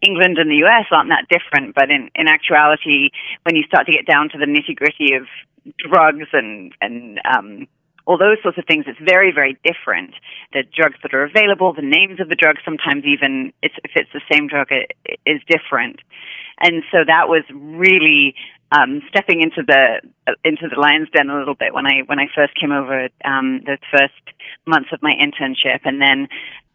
England 0.00 0.38
and 0.38 0.48
the 0.48 0.62
US 0.66 0.86
aren't 0.92 1.10
that 1.10 1.26
different, 1.28 1.74
but 1.74 1.90
in, 1.90 2.08
in 2.14 2.28
actuality, 2.28 3.10
when 3.42 3.56
you 3.56 3.64
start 3.64 3.86
to 3.86 3.92
get 3.92 4.06
down 4.06 4.28
to 4.28 4.38
the 4.38 4.46
nitty 4.46 4.76
gritty 4.76 5.14
of 5.14 5.26
drugs 5.78 6.28
and 6.32 6.72
and 6.80 7.20
um, 7.24 7.66
all 8.06 8.18
those 8.18 8.38
sorts 8.42 8.58
of 8.58 8.64
things, 8.66 8.84
it's 8.86 8.98
very, 9.00 9.32
very 9.32 9.58
different. 9.64 10.14
The 10.52 10.62
drugs 10.62 10.96
that 11.02 11.14
are 11.14 11.24
available, 11.24 11.72
the 11.72 11.82
names 11.82 12.20
of 12.20 12.28
the 12.28 12.36
drugs, 12.36 12.60
sometimes 12.64 13.04
even 13.04 13.52
it's, 13.62 13.74
if 13.82 13.92
it's 13.94 14.12
the 14.12 14.20
same 14.30 14.46
drug, 14.46 14.68
it, 14.70 14.92
it 15.04 15.20
is 15.24 15.40
different. 15.48 16.00
And 16.60 16.82
so 16.92 16.98
that 17.06 17.28
was 17.28 17.44
really 17.50 18.34
um, 18.72 19.02
stepping 19.08 19.40
into 19.40 19.62
the 19.66 20.00
into 20.44 20.68
the 20.68 20.80
lion's 20.80 21.08
den 21.10 21.30
a 21.30 21.38
little 21.38 21.54
bit 21.54 21.74
when 21.74 21.86
I 21.86 22.02
when 22.06 22.18
I 22.18 22.26
first 22.34 22.54
came 22.58 22.72
over 22.72 23.08
um, 23.24 23.62
the 23.64 23.78
first 23.90 24.14
months 24.66 24.90
of 24.92 25.02
my 25.02 25.12
internship, 25.12 25.80
and 25.84 26.00
then 26.00 26.28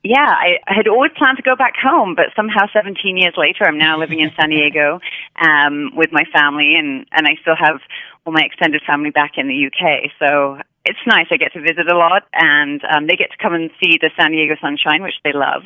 yeah, 0.03 0.31
I, 0.31 0.59
I 0.65 0.73
had 0.75 0.87
always 0.87 1.11
planned 1.17 1.37
to 1.37 1.43
go 1.43 1.57
back 1.57 1.73
home, 1.75 2.15
but 2.15 2.27
somehow 2.35 2.67
17 2.71 3.17
years 3.17 3.33
later, 3.35 3.65
I'm 3.65 3.77
now 3.77 3.99
living 3.99 4.21
in 4.21 4.31
San 4.39 4.49
Diego 4.49 5.01
um, 5.41 5.91
with 5.95 6.11
my 6.11 6.23
family, 6.33 6.75
and 6.75 7.05
and 7.11 7.27
I 7.27 7.35
still 7.41 7.55
have 7.57 7.81
all 8.25 8.33
my 8.33 8.43
extended 8.43 8.81
family 8.87 9.09
back 9.09 9.33
in 9.37 9.47
the 9.47 9.67
UK. 9.67 10.11
So 10.19 10.59
it's 10.89 11.05
nice. 11.05 11.27
I 11.29 11.37
get 11.37 11.53
to 11.53 11.61
visit 11.61 11.87
a 11.87 11.95
lot, 11.95 12.23
and 12.33 12.81
um, 12.83 13.05
they 13.05 13.15
get 13.15 13.29
to 13.29 13.37
come 13.37 13.53
and 13.53 13.69
see 13.79 13.99
the 14.01 14.09
San 14.17 14.31
Diego 14.31 14.55
sunshine, 14.59 15.03
which 15.03 15.21
they 15.23 15.33
love. 15.33 15.63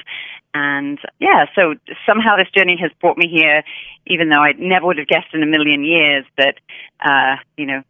And 0.53 0.99
yeah, 1.19 1.45
so 1.55 1.75
somehow 2.05 2.35
this 2.35 2.51
journey 2.51 2.77
has 2.81 2.91
brought 2.99 3.17
me 3.17 3.31
here, 3.31 3.63
even 4.05 4.29
though 4.29 4.43
I 4.43 4.51
never 4.59 4.85
would 4.85 4.97
have 4.97 5.07
guessed 5.07 5.33
in 5.33 5.41
a 5.41 5.45
million 5.45 5.85
years 5.85 6.25
that, 6.37 6.59
uh, 6.99 7.37
you 7.57 7.65
know, 7.65 7.83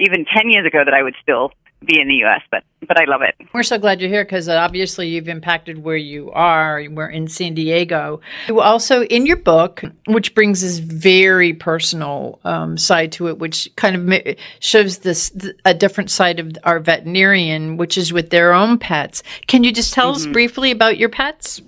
even 0.00 0.26
10 0.26 0.50
years 0.50 0.66
ago 0.66 0.82
that 0.84 0.92
I 0.92 1.02
would 1.02 1.14
still 1.22 1.52
be 1.84 2.00
in 2.00 2.08
the 2.08 2.14
U.S., 2.16 2.42
but 2.50 2.64
but 2.86 3.00
I 3.00 3.04
love 3.04 3.22
it. 3.22 3.34
We're 3.52 3.62
so 3.62 3.78
glad 3.78 4.00
you're 4.00 4.10
here 4.10 4.24
because 4.24 4.48
uh, 4.48 4.56
obviously 4.56 5.08
you've 5.08 5.28
impacted 5.28 5.82
where 5.82 5.96
you 5.96 6.30
are. 6.32 6.84
We're 6.90 7.08
in 7.08 7.28
San 7.28 7.54
Diego. 7.54 8.20
You 8.48 8.60
also 8.60 9.04
in 9.04 9.24
your 9.24 9.36
book, 9.36 9.82
which 10.06 10.34
brings 10.34 10.62
this 10.62 10.78
very 10.78 11.52
personal 11.52 12.40
um, 12.44 12.76
side 12.76 13.12
to 13.12 13.28
it, 13.28 13.38
which 13.38 13.70
kind 13.76 14.12
of 14.12 14.36
shows 14.60 14.98
this 14.98 15.32
a 15.64 15.74
different 15.74 16.10
side 16.10 16.40
of 16.40 16.52
our 16.64 16.80
veterinarian, 16.80 17.76
which 17.76 17.96
is 17.96 18.12
with 18.12 18.30
their 18.30 18.52
own 18.52 18.78
pets. 18.78 19.22
Can 19.46 19.64
you 19.64 19.72
just 19.72 19.94
tell 19.94 20.12
mm-hmm. 20.12 20.28
us 20.28 20.32
briefly 20.32 20.70
about 20.70 20.98
your 20.98 21.08
pets? 21.08 21.62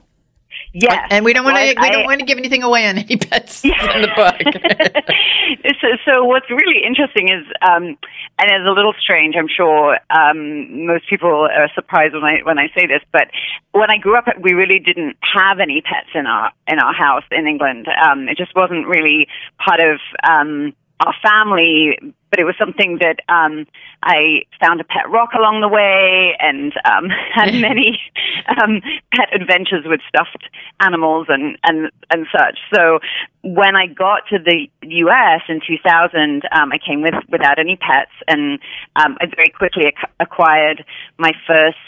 Yes, 0.76 1.06
and 1.10 1.24
we 1.24 1.32
don't 1.32 1.44
want 1.44 1.56
to. 1.56 1.80
we 1.80 1.88
don't 1.88 2.04
want 2.04 2.18
to 2.18 2.26
give 2.26 2.36
anything 2.36 2.64
away 2.64 2.88
on 2.88 2.98
any 2.98 3.16
pets 3.16 3.64
yeah. 3.64 3.94
in 3.94 4.02
the 4.02 4.08
book. 4.08 5.74
so, 5.80 5.86
so, 6.04 6.24
what's 6.24 6.50
really 6.50 6.82
interesting 6.84 7.28
is, 7.28 7.46
um, 7.62 7.96
and 8.38 8.50
it's 8.50 8.66
a 8.66 8.72
little 8.72 8.92
strange. 9.00 9.36
I'm 9.38 9.46
sure 9.46 9.98
um, 10.10 10.84
most 10.84 11.08
people 11.08 11.30
are 11.30 11.70
surprised 11.76 12.14
when 12.14 12.24
I 12.24 12.40
when 12.42 12.58
I 12.58 12.66
say 12.74 12.88
this, 12.88 13.02
but 13.12 13.28
when 13.70 13.88
I 13.88 13.98
grew 13.98 14.18
up, 14.18 14.26
we 14.40 14.52
really 14.52 14.80
didn't 14.80 15.16
have 15.22 15.60
any 15.60 15.80
pets 15.80 16.10
in 16.12 16.26
our 16.26 16.50
in 16.66 16.80
our 16.80 16.92
house 16.92 17.24
in 17.30 17.46
England. 17.46 17.86
Um, 17.86 18.28
it 18.28 18.36
just 18.36 18.56
wasn't 18.56 18.88
really 18.88 19.28
part 19.64 19.78
of 19.78 20.00
um, 20.28 20.74
our 20.98 21.14
family, 21.22 21.98
but 22.34 22.40
it 22.40 22.46
was 22.46 22.56
something 22.58 22.98
that 22.98 23.20
um, 23.32 23.64
I 24.02 24.42
found 24.60 24.80
a 24.80 24.84
pet 24.84 25.08
rock 25.08 25.34
along 25.38 25.60
the 25.60 25.68
way 25.68 26.34
and 26.40 26.72
um, 26.84 27.08
had 27.32 27.54
many 27.54 28.00
um, 28.48 28.82
pet 29.14 29.28
adventures 29.32 29.84
with 29.86 30.00
stuffed 30.08 30.42
animals 30.80 31.28
and, 31.28 31.56
and, 31.62 31.92
and 32.10 32.26
such. 32.36 32.58
So 32.74 32.98
when 33.44 33.76
I 33.76 33.86
got 33.86 34.26
to 34.30 34.40
the 34.40 34.66
U.S. 34.82 35.42
in 35.48 35.60
2000, 35.64 36.42
um, 36.50 36.72
I 36.72 36.78
came 36.84 37.02
with 37.02 37.14
without 37.30 37.60
any 37.60 37.76
pets, 37.76 38.10
and 38.26 38.58
um, 38.96 39.16
I 39.20 39.26
very 39.26 39.50
quickly 39.56 39.84
ac- 39.84 40.12
acquired 40.18 40.84
my 41.16 41.30
first 41.46 41.78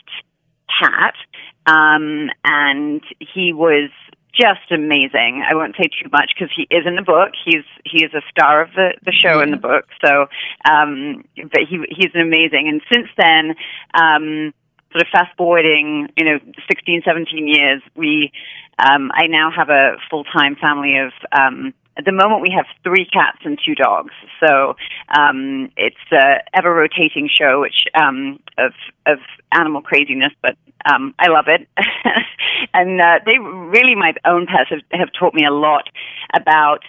cat. 0.80 1.14
Um, 1.66 2.30
and 2.44 3.02
he 3.18 3.52
was 3.52 3.90
just 4.36 4.70
amazing. 4.70 5.44
I 5.48 5.54
won't 5.54 5.74
say 5.76 5.88
too 5.88 6.08
much 6.12 6.32
because 6.34 6.52
he 6.54 6.66
is 6.70 6.86
in 6.86 6.96
the 6.96 7.02
book. 7.02 7.32
He's 7.44 7.64
he 7.84 8.04
is 8.04 8.12
a 8.14 8.22
star 8.30 8.60
of 8.62 8.70
the 8.74 8.94
the 9.04 9.12
show 9.12 9.40
in 9.40 9.50
the 9.50 9.56
book. 9.56 9.86
So, 10.04 10.26
um, 10.68 11.24
but 11.36 11.62
he 11.68 11.84
he's 11.88 12.14
amazing. 12.14 12.68
And 12.68 12.82
since 12.92 13.08
then, 13.16 13.54
um, 13.94 14.52
sort 14.92 15.02
of 15.02 15.08
fast 15.10 15.36
forwarding, 15.36 16.08
you 16.16 16.24
know, 16.24 16.38
16, 16.68 17.02
17 17.04 17.48
years, 17.48 17.82
we 17.96 18.32
um, 18.78 19.10
I 19.14 19.26
now 19.26 19.50
have 19.50 19.70
a 19.70 19.96
full 20.10 20.24
time 20.24 20.56
family 20.56 20.98
of 20.98 21.12
um, 21.32 21.72
at 21.96 22.04
the 22.04 22.12
moment, 22.12 22.42
we 22.42 22.52
have 22.54 22.66
three 22.82 23.06
cats 23.06 23.38
and 23.44 23.58
two 23.64 23.74
dogs. 23.74 24.12
So 24.40 24.76
um, 25.16 25.70
it's 25.76 25.96
a 26.12 26.42
ever 26.54 26.74
rotating 26.74 27.28
show, 27.28 27.60
which 27.60 27.86
um, 27.94 28.38
of 28.58 28.72
of 29.06 29.18
animal 29.52 29.80
craziness, 29.80 30.32
but 30.42 30.56
um, 30.84 31.14
I 31.18 31.28
love 31.28 31.46
it. 31.48 31.66
and 32.74 33.00
uh, 33.00 33.20
they 33.24 33.38
really, 33.38 33.94
my 33.94 34.12
own 34.24 34.46
pets 34.46 34.70
have, 34.70 35.00
have 35.00 35.08
taught 35.18 35.34
me 35.34 35.44
a 35.44 35.52
lot 35.52 35.88
about 36.34 36.80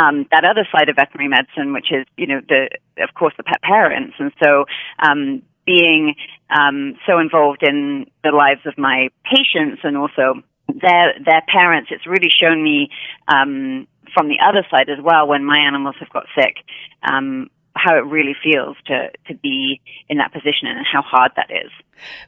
um, 0.00 0.26
that 0.30 0.44
other 0.44 0.66
side 0.72 0.88
of 0.88 0.96
veterinary 0.96 1.28
medicine, 1.28 1.72
which 1.72 1.90
is, 1.90 2.06
you 2.16 2.26
know, 2.26 2.40
the 2.48 2.68
of 3.02 3.14
course 3.14 3.34
the 3.36 3.42
pet 3.42 3.62
parents, 3.62 4.14
and 4.18 4.32
so 4.42 4.66
um, 5.00 5.42
being 5.66 6.14
um, 6.50 6.94
so 7.06 7.18
involved 7.18 7.62
in 7.62 8.06
the 8.22 8.30
lives 8.30 8.60
of 8.66 8.76
my 8.76 9.08
patients 9.24 9.80
and 9.82 9.96
also 9.96 10.42
their 10.68 11.14
their 11.24 11.42
parents, 11.48 11.90
it's 11.92 12.06
really 12.06 12.30
shown 12.30 12.62
me 12.62 12.90
um, 13.28 13.86
from 14.12 14.28
the 14.28 14.38
other 14.44 14.66
side 14.70 14.88
as 14.88 15.02
well 15.02 15.26
when 15.26 15.44
my 15.44 15.58
animals 15.58 15.96
have 16.00 16.10
got 16.10 16.26
sick. 16.34 16.56
Um, 17.02 17.50
how 17.76 17.96
it 17.96 18.06
really 18.06 18.36
feels 18.40 18.76
to 18.86 19.10
to 19.26 19.34
be 19.34 19.80
in 20.08 20.18
that 20.18 20.32
position 20.32 20.68
and 20.68 20.86
how 20.86 21.02
hard 21.02 21.32
that 21.36 21.50
is. 21.50 21.70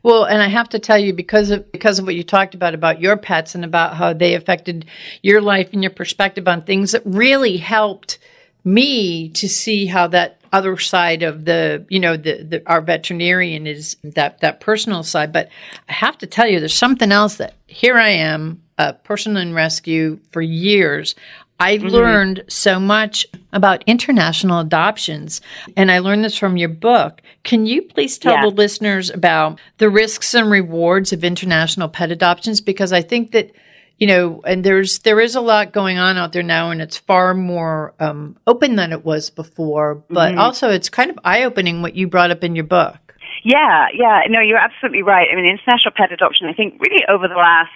Well, 0.02 0.24
and 0.24 0.42
I 0.42 0.48
have 0.48 0.68
to 0.70 0.78
tell 0.78 0.98
you 0.98 1.12
because 1.12 1.50
of 1.50 1.70
because 1.72 1.98
of 1.98 2.04
what 2.04 2.14
you 2.14 2.24
talked 2.24 2.54
about 2.54 2.74
about 2.74 3.00
your 3.00 3.16
pets 3.16 3.54
and 3.54 3.64
about 3.64 3.94
how 3.94 4.12
they 4.12 4.34
affected 4.34 4.86
your 5.22 5.40
life 5.40 5.70
and 5.72 5.82
your 5.82 5.92
perspective 5.92 6.48
on 6.48 6.62
things 6.62 6.92
that 6.92 7.02
really 7.04 7.56
helped 7.56 8.18
me 8.64 9.28
to 9.30 9.48
see 9.48 9.86
how 9.86 10.08
that 10.08 10.40
other 10.52 10.76
side 10.76 11.22
of 11.22 11.44
the 11.44 11.84
you 11.88 12.00
know 12.00 12.16
the, 12.16 12.42
the 12.42 12.62
our 12.66 12.80
veterinarian 12.80 13.66
is 13.66 13.96
that 14.02 14.40
that 14.40 14.60
personal 14.60 15.02
side 15.02 15.32
but 15.32 15.48
i 15.88 15.92
have 15.92 16.16
to 16.16 16.26
tell 16.26 16.46
you 16.46 16.58
there's 16.58 16.74
something 16.74 17.12
else 17.12 17.36
that 17.36 17.54
here 17.66 17.96
i 17.96 18.08
am 18.08 18.62
a 18.78 18.92
person 18.92 19.36
in 19.36 19.52
rescue 19.52 20.18
for 20.32 20.40
years 20.40 21.14
I 21.58 21.78
mm-hmm. 21.78 21.88
learned 21.88 22.44
so 22.48 22.78
much 22.78 23.26
about 23.52 23.82
international 23.86 24.60
adoptions, 24.60 25.40
and 25.76 25.90
I 25.90 26.00
learned 26.00 26.24
this 26.24 26.36
from 26.36 26.56
your 26.56 26.68
book. 26.68 27.22
Can 27.44 27.66
you 27.66 27.82
please 27.82 28.18
tell 28.18 28.34
yeah. 28.34 28.42
the 28.42 28.50
listeners 28.50 29.10
about 29.10 29.58
the 29.78 29.88
risks 29.88 30.34
and 30.34 30.50
rewards 30.50 31.12
of 31.12 31.24
international 31.24 31.88
pet 31.88 32.10
adoptions? 32.10 32.60
Because 32.60 32.92
I 32.92 33.02
think 33.02 33.32
that 33.32 33.52
you 33.98 34.06
know, 34.06 34.42
and 34.44 34.62
there's 34.62 34.98
there 35.00 35.20
is 35.20 35.34
a 35.34 35.40
lot 35.40 35.72
going 35.72 35.96
on 35.96 36.18
out 36.18 36.32
there 36.32 36.42
now, 36.42 36.70
and 36.70 36.82
it's 36.82 36.98
far 36.98 37.32
more 37.32 37.94
um, 37.98 38.36
open 38.46 38.76
than 38.76 38.92
it 38.92 39.04
was 39.04 39.30
before. 39.30 40.04
But 40.10 40.32
mm-hmm. 40.32 40.38
also, 40.38 40.68
it's 40.68 40.90
kind 40.90 41.10
of 41.10 41.18
eye 41.24 41.44
opening 41.44 41.80
what 41.80 41.94
you 41.94 42.06
brought 42.06 42.30
up 42.30 42.44
in 42.44 42.54
your 42.54 42.64
book. 42.64 42.96
Yeah, 43.42 43.86
yeah, 43.94 44.22
no, 44.28 44.40
you're 44.40 44.58
absolutely 44.58 45.02
right. 45.02 45.28
I 45.32 45.36
mean, 45.36 45.46
international 45.46 45.94
pet 45.96 46.12
adoption, 46.12 46.46
I 46.46 46.52
think, 46.52 46.80
really 46.80 47.04
over 47.08 47.28
the 47.28 47.36
last 47.36 47.70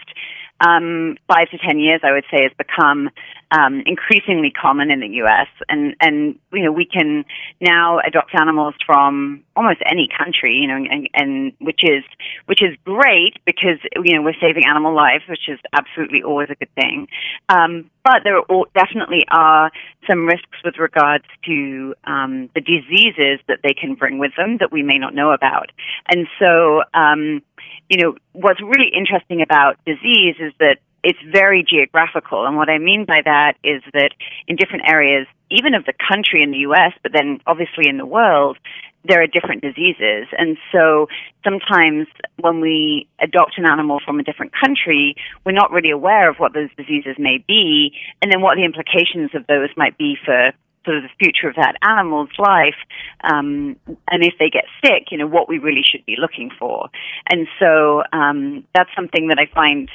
um, 0.61 1.17
five 1.27 1.49
to 1.51 1.59
ten 1.59 1.79
years, 1.79 2.01
I 2.05 2.13
would 2.13 2.25
say, 2.31 2.43
has 2.43 2.53
become 2.59 3.09
um, 3.51 3.83
increasingly 3.87 4.51
common 4.51 4.91
in 4.91 5.01
the 5.01 5.09
U.S. 5.25 5.49
and 5.69 5.95
and 6.01 6.39
you 6.53 6.65
know 6.65 6.73
we 6.73 6.85
can 6.85 7.25
now 7.61 7.99
adopt 7.99 8.35
animals 8.39 8.75
from 8.87 9.43
almost 9.57 9.81
any 9.85 10.09
country, 10.17 10.55
you 10.55 10.69
know, 10.69 10.77
and, 10.77 11.09
and 11.15 11.53
which 11.61 11.81
is 11.83 12.05
which 12.47 12.63
is 12.63 12.77
great 12.85 13.39
because 13.45 13.79
you 14.05 14.15
know 14.15 14.23
we're 14.23 14.39
saving 14.41 14.65
animal 14.69 14.95
lives, 14.95 15.25
which 15.29 15.49
is 15.49 15.59
absolutely 15.73 16.23
always 16.23 16.49
a 16.51 16.55
good 16.55 16.73
thing. 16.75 17.09
Um, 17.49 17.91
but 18.05 18.23
there 18.25 18.41
definitely 18.75 19.25
are 19.31 19.71
some 20.09 20.27
risks 20.27 20.59
with 20.65 20.79
regards 20.79 21.25
to 21.47 21.95
um, 22.05 22.51
the 22.55 22.61
diseases 22.61 23.41
that 23.49 23.59
they 23.63 23.75
can 23.75 23.95
bring 23.95 24.19
with 24.19 24.33
them 24.37 24.59
that 24.61 24.71
we 24.73 24.83
may 24.83 24.99
not 24.99 25.15
know 25.15 25.33
about, 25.33 25.71
and 26.09 26.27
so. 26.39 26.83
Um, 26.95 27.43
you 27.89 27.99
know, 28.01 28.15
what's 28.33 28.61
really 28.61 28.89
interesting 28.97 29.43
about 29.43 29.77
disease 29.85 30.37
is 30.39 30.53
that 30.61 30.77
it's 31.03 31.19
very 31.31 31.65
geographical. 31.69 32.47
And 32.47 32.57
what 32.57 32.69
I 32.69 32.79
mean 32.79 33.05
by 33.07 33.21
that 33.25 33.55
is 33.65 33.83
that 33.93 34.11
in 34.47 34.57
different 34.57 34.85
areas, 34.89 35.27
even 35.51 35.75
of 35.75 35.85
the 35.85 35.95
country 36.09 36.43
in 36.43 36.51
the 36.51 36.59
US, 36.59 36.93
but 37.03 37.13
then 37.13 37.41
obviously 37.47 37.89
in 37.89 37.97
the 37.97 38.07
world, 38.07 38.59
there 39.05 39.23
are 39.23 39.27
different 39.27 39.63
diseases. 39.63 40.29
And 40.37 40.59
so 40.73 41.09
sometimes 41.43 42.07
when 42.39 42.61
we 42.61 43.09
adopt 43.19 43.57
an 43.57 43.65
animal 43.65 43.99
from 44.05 44.21
a 44.21 44.23
different 44.23 44.53
country, 44.53 45.17
we're 45.45 45.53
not 45.53 45.71
really 45.71 45.91
aware 45.91 46.29
of 46.29 46.37
what 46.37 46.53
those 46.53 46.69
diseases 46.77 47.17
may 47.19 47.43
be 47.47 47.93
and 48.21 48.31
then 48.31 48.43
what 48.43 48.57
the 48.57 48.65
implications 48.65 49.31
of 49.35 49.47
those 49.47 49.71
might 49.77 49.97
be 49.97 50.17
for 50.25 50.53
sort 50.85 50.97
of 50.97 51.03
the 51.03 51.11
future 51.19 51.49
of 51.49 51.57
that 51.57 51.77
animal's 51.83 52.31
life, 52.39 52.77
um, 53.25 53.77
and 54.11 54.25
if 54.25 54.35
they 54.39 54.49
get 54.49 54.65
sick, 54.83 55.09
you 55.11 55.19
know, 55.19 55.27
what 55.27 55.49
we 55.49 55.59
really 55.59 55.83
should 55.85 56.05
be 56.07 56.17
looking 56.19 56.51
for. 56.59 56.89
And 57.31 57.47
so 57.59 58.03
um, 58.13 58.65
that's 58.75 58.89
something 58.97 59.29
that 59.29 59.39
I 59.39 59.53
find 59.55 59.91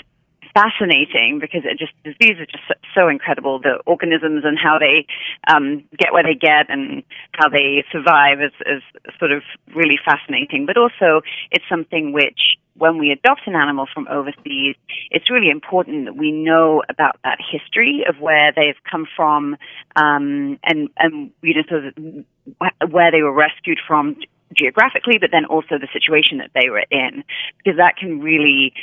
fascinating 0.56 1.38
because 1.40 1.62
it 1.66 1.78
just 1.78 1.92
disease 2.04 2.38
is 2.40 2.48
just 2.48 2.64
so 2.96 3.10
incredible. 3.10 3.60
The 3.60 3.80
organisms 3.86 4.44
and 4.46 4.58
how 4.58 4.80
they 4.80 5.06
um, 5.54 5.84
get 5.98 6.14
where 6.14 6.24
they 6.24 6.34
get 6.34 6.70
and 6.70 7.04
how 7.34 7.50
they 7.50 7.84
survive 7.92 8.40
is, 8.42 8.54
is 8.66 8.82
sort 9.20 9.32
of 9.32 9.44
really 9.76 10.00
fascinating. 10.04 10.66
But 10.66 10.78
also, 10.78 11.22
it's 11.52 11.66
something 11.70 12.14
which 12.14 12.58
when 12.78 12.98
we 12.98 13.12
adopt 13.12 13.42
an 13.48 13.56
animal 13.56 13.86
from 13.94 14.08
overseas, 14.08 14.76
it's 15.12 15.30
really 15.30 15.50
important 15.50 16.06
that 16.06 16.16
we 16.16 16.32
know 16.32 16.84
about 16.90 17.18
that 17.24 17.38
history 17.40 18.06
of 18.08 18.20
where 18.20 18.52
they've 18.56 18.82
come 18.90 19.06
from 19.16 19.58
um, 19.96 20.58
and 20.64 20.90
and 20.98 21.32
you 21.42 21.54
know 21.54 21.64
sort 21.70 21.86
of 21.86 22.92
where 22.92 23.12
they 23.12 23.22
were 23.22 23.34
rescued 23.34 23.80
from 23.86 24.16
geographically, 24.56 25.18
but 25.20 25.32
then 25.32 25.46
also 25.46 25.78
the 25.80 25.88
situation 25.92 26.38
that 26.38 26.52
they 26.54 26.70
were 26.70 26.86
in, 26.92 27.24
because 27.58 27.78
that 27.78 27.98
can 27.98 28.22
really 28.22 28.74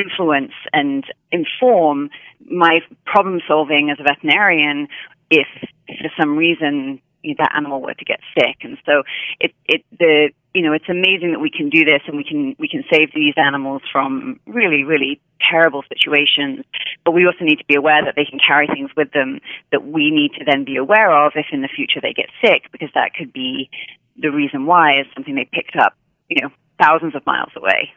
influence 0.00 0.52
and 0.72 1.04
inform 1.30 2.10
my 2.48 2.80
problem 3.04 3.40
solving 3.46 3.90
as 3.90 3.98
a 4.00 4.02
veterinarian 4.02 4.88
if, 5.30 5.46
for 5.86 6.10
some 6.18 6.36
reason 6.36 7.00
that 7.22 7.52
animal 7.54 7.82
were 7.82 7.94
to 7.94 8.04
get 8.04 8.20
sick. 8.34 8.56
And 8.62 8.78
so 8.86 9.02
it, 9.38 9.52
it, 9.66 9.84
the, 9.98 10.30
you 10.54 10.62
know, 10.62 10.72
it's 10.72 10.88
amazing 10.88 11.32
that 11.32 11.40
we 11.40 11.50
can 11.50 11.68
do 11.68 11.84
this 11.84 12.00
and 12.06 12.16
we 12.16 12.24
can, 12.24 12.56
we 12.58 12.68
can 12.68 12.82
save 12.90 13.12
these 13.14 13.34
animals 13.36 13.82
from 13.92 14.40
really, 14.46 14.84
really 14.84 15.20
terrible 15.50 15.82
situations. 15.88 16.64
But 17.04 17.12
we 17.12 17.26
also 17.26 17.44
need 17.44 17.56
to 17.56 17.64
be 17.66 17.74
aware 17.74 18.04
that 18.04 18.14
they 18.16 18.24
can 18.24 18.38
carry 18.44 18.66
things 18.66 18.90
with 18.96 19.12
them 19.12 19.40
that 19.70 19.86
we 19.86 20.10
need 20.10 20.32
to 20.38 20.44
then 20.44 20.64
be 20.64 20.76
aware 20.76 21.12
of 21.12 21.32
if 21.36 21.46
in 21.52 21.62
the 21.62 21.68
future 21.68 22.00
they 22.00 22.12
get 22.12 22.30
sick, 22.42 22.72
because 22.72 22.90
that 22.94 23.12
could 23.14 23.32
be 23.32 23.70
the 24.16 24.30
reason 24.30 24.66
why 24.66 25.00
is 25.00 25.06
something 25.14 25.34
they 25.34 25.48
picked 25.52 25.76
up, 25.76 25.94
you 26.28 26.40
know, 26.40 26.48
thousands 26.82 27.14
of 27.14 27.24
miles 27.26 27.52
away. 27.56 27.92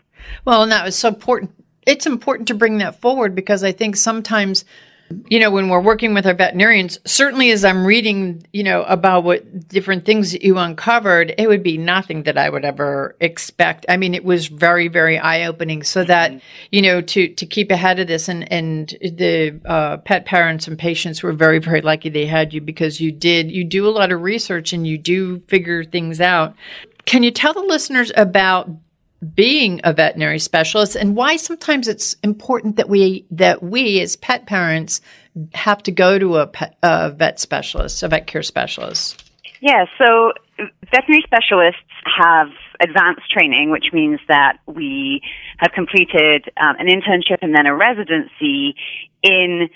Well, 0.46 0.64
and 0.64 0.72
that 0.72 0.86
was 0.86 0.96
so 0.96 1.10
important 1.10 1.52
it's 1.86 2.06
important 2.06 2.48
to 2.50 2.54
bring 2.54 2.78
that 2.80 3.00
forward 3.02 3.36
because 3.36 3.64
I 3.64 3.72
think 3.72 3.96
sometimes, 3.96 4.66
you 5.28 5.40
know, 5.40 5.52
when 5.52 5.70
we're 5.70 5.82
working 5.82 6.14
with 6.14 6.26
our 6.26 6.34
veterinarians, 6.34 6.98
certainly 7.06 7.52
as 7.52 7.64
I'm 7.64 7.86
reading, 7.86 8.48
you 8.52 8.64
know, 8.64 8.84
about 8.84 9.24
what 9.24 9.68
different 9.68 10.06
things 10.06 10.32
that 10.32 10.44
you 10.44 10.58
uncovered, 10.58 11.36
it 11.38 11.48
would 11.48 11.62
be 11.62 11.78
nothing 11.78 12.24
that 12.24 12.38
I 12.38 12.50
would 12.50 12.66
ever 12.66 13.16
expect. 13.20 13.86
I 13.90 13.98
mean, 13.98 14.16
it 14.16 14.24
was 14.24 14.48
very, 14.48 14.88
very 14.88 15.20
eye 15.20 15.46
opening. 15.46 15.84
So 15.84 16.04
that, 16.06 16.32
mm-hmm. 16.32 16.40
you 16.72 16.82
know, 16.82 17.02
to 17.02 17.28
to 17.28 17.46
keep 17.46 17.70
ahead 17.70 18.00
of 18.00 18.08
this, 18.08 18.28
and 18.28 18.52
and 18.52 18.88
the 19.02 19.60
uh, 19.66 19.98
pet 19.98 20.26
parents 20.26 20.68
and 20.68 20.80
patients 20.80 21.22
were 21.22 21.34
very, 21.34 21.60
very 21.60 21.82
lucky 21.82 22.10
they 22.10 22.26
had 22.26 22.54
you 22.54 22.62
because 22.62 23.00
you 23.00 23.12
did 23.12 23.52
you 23.52 23.64
do 23.64 23.88
a 23.88 23.92
lot 23.92 24.12
of 24.12 24.22
research 24.22 24.74
and 24.74 24.88
you 24.88 24.98
do 24.98 25.42
figure 25.48 25.84
things 25.84 26.22
out. 26.22 26.56
Can 27.06 27.22
you 27.22 27.32
tell 27.32 27.54
the 27.54 27.62
listeners 27.62 28.12
about 28.16 28.70
being 29.24 29.80
a 29.84 29.94
veterinary 29.94 30.40
specialist 30.40 30.96
and 30.96 31.16
why 31.16 31.38
sometimes 31.38 31.88
it's 31.88 32.16
important 32.24 32.76
that 32.76 32.90
we 32.90 33.26
that 33.32 33.64
we 33.64 34.02
as 34.02 34.16
pet 34.16 34.46
parents 34.46 35.02
have 35.54 35.82
to 35.84 35.92
go 35.92 36.20
to 36.20 36.38
a, 36.38 36.48
pet, 36.48 36.78
a 36.84 37.12
vet 37.12 37.40
specialist, 37.40 38.04
a 38.04 38.08
vet 38.08 38.28
care 38.28 38.44
specialist. 38.44 39.24
Yeah, 39.62 39.86
so 39.98 40.34
veterinary 40.92 41.24
specialists 41.24 41.82
have 42.18 42.50
advanced 42.80 43.30
training, 43.32 43.72
which 43.72 43.94
means 43.94 44.20
that 44.28 44.58
we 44.68 45.22
have 45.58 45.72
completed 45.72 46.52
um, 46.58 46.76
an 46.80 46.88
internship 46.88 47.38
and 47.42 47.56
then 47.56 47.66
a 47.66 47.76
residency 47.76 48.76
in 49.24 49.70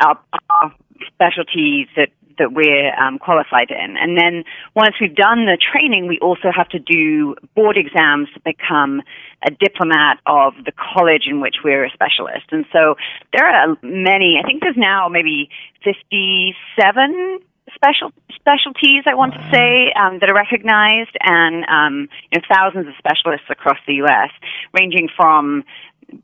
our, 0.00 0.18
our 0.50 0.74
specialties 1.06 1.86
that 1.96 2.08
that 2.38 2.52
we're 2.52 2.94
um, 2.94 3.18
qualified 3.18 3.70
in. 3.70 3.96
And 3.96 4.16
then 4.18 4.44
once 4.74 4.94
we've 5.00 5.14
done 5.14 5.46
the 5.46 5.58
training, 5.58 6.06
we 6.06 6.18
also 6.20 6.50
have 6.54 6.68
to 6.70 6.78
do 6.78 7.34
board 7.54 7.76
exams 7.76 8.28
to 8.34 8.40
become 8.40 9.02
a 9.46 9.50
diplomat 9.50 10.18
of 10.26 10.54
the 10.64 10.72
college 10.72 11.24
in 11.26 11.40
which 11.40 11.56
we're 11.64 11.84
a 11.84 11.90
specialist. 11.90 12.46
And 12.50 12.64
so 12.72 12.94
there 13.36 13.46
are 13.46 13.76
many, 13.82 14.38
I 14.42 14.46
think 14.46 14.62
there's 14.62 14.76
now 14.76 15.08
maybe 15.08 15.50
57 15.84 17.40
special 17.74 18.12
specialties 18.34 19.04
I 19.06 19.14
want 19.14 19.34
to 19.34 19.42
say 19.52 19.92
um, 19.94 20.18
that 20.18 20.28
are 20.28 20.34
recognized, 20.34 21.16
and 21.20 21.64
um, 21.70 22.08
you 22.30 22.38
know, 22.38 22.44
thousands 22.50 22.88
of 22.88 22.94
specialists 22.98 23.46
across 23.50 23.78
the 23.86 23.94
U.S., 24.04 24.30
ranging 24.74 25.08
from 25.16 25.64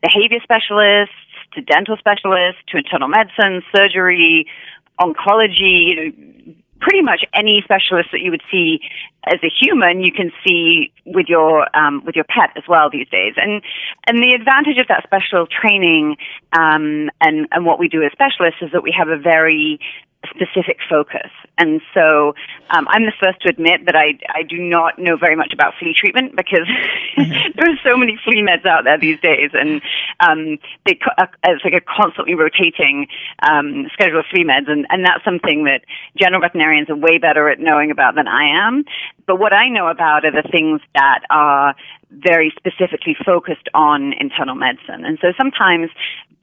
behavior 0.02 0.38
specialists 0.42 1.14
to 1.54 1.62
dental 1.62 1.96
specialists 1.96 2.60
to 2.68 2.76
internal 2.76 3.08
medicine, 3.08 3.62
surgery, 3.74 4.46
oncology, 5.00 5.86
you 5.88 5.94
know, 5.96 6.54
pretty 6.80 7.02
much 7.02 7.24
any 7.34 7.60
specialist 7.64 8.10
that 8.12 8.20
you 8.20 8.30
would 8.30 8.42
see 8.50 8.80
as 9.26 9.40
a 9.42 9.50
human, 9.50 10.02
you 10.02 10.12
can 10.12 10.30
see 10.46 10.92
with 11.04 11.26
your 11.28 11.66
um, 11.76 12.02
with 12.04 12.14
your 12.14 12.24
pet 12.24 12.50
as 12.56 12.62
well 12.68 12.88
these 12.90 13.08
days. 13.08 13.34
And 13.36 13.62
and 14.06 14.18
the 14.18 14.32
advantage 14.32 14.78
of 14.78 14.86
that 14.88 15.04
special 15.04 15.46
training 15.46 16.16
um, 16.52 17.10
and 17.20 17.48
and 17.50 17.66
what 17.66 17.78
we 17.78 17.88
do 17.88 18.02
as 18.02 18.12
specialists 18.12 18.62
is 18.62 18.72
that 18.72 18.82
we 18.82 18.94
have 18.96 19.08
a 19.08 19.18
very 19.18 19.80
specific 20.26 20.78
focus. 20.88 21.30
And 21.58 21.80
so 21.94 22.34
um, 22.70 22.86
I'm 22.88 23.04
the 23.04 23.12
first 23.22 23.40
to 23.42 23.48
admit 23.48 23.86
that 23.86 23.94
I, 23.94 24.18
I 24.34 24.42
do 24.42 24.58
not 24.58 24.98
know 24.98 25.16
very 25.16 25.36
much 25.36 25.52
about 25.52 25.74
flea 25.78 25.94
treatment 25.94 26.36
because 26.36 26.66
mm-hmm. 27.16 27.50
there 27.56 27.70
are 27.70 27.78
so 27.84 27.96
many 27.96 28.18
flea 28.24 28.42
meds 28.42 28.66
out 28.66 28.84
there 28.84 28.98
these 28.98 29.20
days, 29.20 29.50
and 29.52 29.80
um, 30.20 30.58
they, 30.86 30.98
uh, 31.18 31.26
it's 31.44 31.64
like 31.64 31.74
a 31.74 31.80
constantly 31.80 32.34
rotating 32.34 33.06
um, 33.48 33.88
schedule 33.92 34.20
of 34.20 34.26
flea 34.30 34.44
meds, 34.44 34.70
and, 34.70 34.86
and 34.90 35.04
that's 35.04 35.24
something 35.24 35.64
that 35.64 35.82
general 36.16 36.40
veterinarians 36.40 36.90
are 36.90 36.96
way 36.96 37.18
better 37.18 37.48
at 37.48 37.60
knowing 37.60 37.90
about 37.90 38.14
than 38.14 38.28
I 38.28 38.66
am. 38.66 38.84
But 39.26 39.38
what 39.38 39.52
I 39.52 39.68
know 39.68 39.88
about 39.88 40.24
are 40.24 40.32
the 40.32 40.48
things 40.50 40.80
that 40.94 41.20
are 41.30 41.74
very 42.10 42.52
specifically 42.56 43.16
focused 43.24 43.68
on 43.74 44.14
internal 44.18 44.54
medicine. 44.54 45.04
And 45.04 45.18
so 45.20 45.32
sometimes 45.36 45.90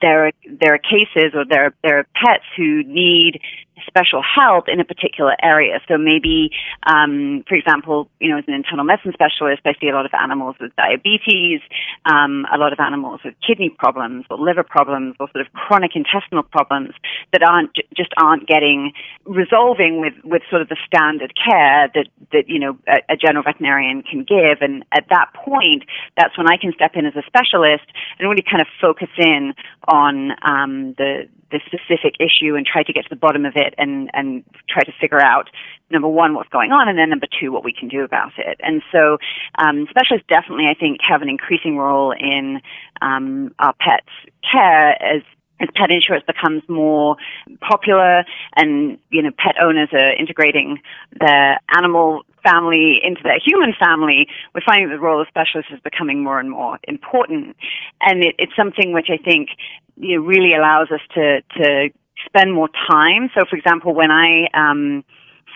there 0.01 0.27
are 0.27 0.31
there 0.59 0.75
are 0.75 0.77
cases 0.77 1.33
or 1.33 1.45
there 1.45 1.73
there 1.81 1.99
are 1.99 2.07
pets 2.15 2.43
who 2.55 2.83
need 2.83 3.39
special 3.87 4.21
help 4.21 4.67
in 4.67 4.79
a 4.79 4.85
particular 4.85 5.35
area. 5.41 5.79
So 5.87 5.97
maybe, 5.97 6.51
um, 6.85 7.43
for 7.47 7.55
example, 7.55 8.09
you 8.19 8.29
know, 8.29 8.37
as 8.37 8.45
an 8.47 8.53
internal 8.53 8.85
medicine 8.85 9.13
specialist, 9.13 9.61
I 9.65 9.73
see 9.79 9.89
a 9.89 9.93
lot 9.93 10.05
of 10.05 10.11
animals 10.13 10.55
with 10.59 10.75
diabetes, 10.75 11.61
um, 12.05 12.45
a 12.53 12.57
lot 12.57 12.73
of 12.73 12.79
animals 12.79 13.21
with 13.23 13.35
kidney 13.45 13.69
problems 13.69 14.25
or 14.29 14.37
liver 14.37 14.63
problems 14.63 15.15
or 15.19 15.29
sort 15.31 15.45
of 15.45 15.51
chronic 15.53 15.91
intestinal 15.95 16.43
problems 16.43 16.93
that 17.33 17.43
aren't 17.43 17.75
just 17.95 18.11
aren't 18.17 18.47
getting 18.47 18.93
resolving 19.25 20.01
with 20.01 20.13
with 20.23 20.41
sort 20.49 20.61
of 20.61 20.69
the 20.69 20.77
standard 20.85 21.33
care 21.35 21.89
that 21.93 22.07
that 22.31 22.47
you 22.47 22.59
know 22.59 22.77
a, 22.87 23.13
a 23.13 23.17
general 23.17 23.43
veterinarian 23.43 24.03
can 24.03 24.23
give. 24.23 24.61
And 24.61 24.83
at 24.91 25.05
that 25.09 25.33
point, 25.33 25.83
that's 26.17 26.37
when 26.37 26.47
I 26.47 26.57
can 26.57 26.73
step 26.73 26.91
in 26.95 27.05
as 27.05 27.15
a 27.15 27.23
specialist 27.25 27.85
and 28.19 28.29
really 28.29 28.43
kind 28.43 28.61
of 28.61 28.67
focus 28.79 29.09
in 29.17 29.53
on 29.87 30.31
um, 30.43 30.93
the 30.97 31.27
the 31.55 31.61
specific 31.65 32.15
issue 32.19 32.55
and 32.55 32.65
try 32.65 32.83
to 32.83 32.91
get 32.91 33.03
to 33.03 33.09
the 33.09 33.15
bottom 33.15 33.45
of 33.45 33.53
it 33.55 33.73
and, 33.77 34.09
and 34.13 34.43
try 34.67 34.83
to 34.83 34.91
figure 34.99 35.21
out 35.21 35.49
number 35.89 36.07
one 36.07 36.33
what's 36.33 36.49
going 36.49 36.71
on 36.71 36.89
and 36.89 36.97
then 36.97 37.09
number 37.09 37.27
two 37.39 37.51
what 37.51 37.63
we 37.63 37.71
can 37.71 37.87
do 37.87 38.03
about 38.03 38.33
it. 38.37 38.59
And 38.61 38.81
so 38.91 39.17
um, 39.57 39.87
specialists 39.89 40.27
definitely 40.27 40.65
i 40.69 40.73
think 40.73 40.99
have 41.07 41.21
an 41.21 41.29
increasing 41.29 41.77
role 41.77 42.11
in 42.11 42.59
um, 43.01 43.53
our 43.59 43.73
pets 43.79 44.11
care 44.51 44.91
as 45.01 45.21
as 45.61 45.69
pet 45.73 45.89
insurance 45.89 46.25
becomes 46.27 46.61
more 46.67 47.15
popular 47.61 48.23
and 48.55 48.97
you 49.09 49.21
know 49.21 49.31
pet 49.37 49.55
owners 49.61 49.89
are 49.93 50.13
integrating 50.13 50.79
their 51.19 51.59
animal 51.75 52.23
family 52.45 52.99
into 53.03 53.21
their 53.23 53.39
human 53.43 53.73
family, 53.73 54.27
we're 54.53 54.61
finding 54.65 54.89
the 54.89 54.99
role 54.99 55.21
of 55.21 55.27
specialists 55.27 55.71
is 55.73 55.79
becoming 55.81 56.23
more 56.23 56.39
and 56.39 56.51
more 56.51 56.77
important. 56.87 57.55
And 58.01 58.23
it, 58.23 58.35
it's 58.37 58.55
something 58.55 58.93
which 58.93 59.07
I 59.09 59.17
think 59.17 59.49
you 59.97 60.17
know, 60.17 60.25
really 60.25 60.53
allows 60.53 60.91
us 60.91 61.01
to, 61.15 61.41
to 61.57 61.89
spend 62.25 62.53
more 62.53 62.69
time. 62.89 63.29
So, 63.33 63.45
for 63.49 63.55
example, 63.55 63.93
when 63.93 64.11
I 64.11 64.47
um, 64.53 65.03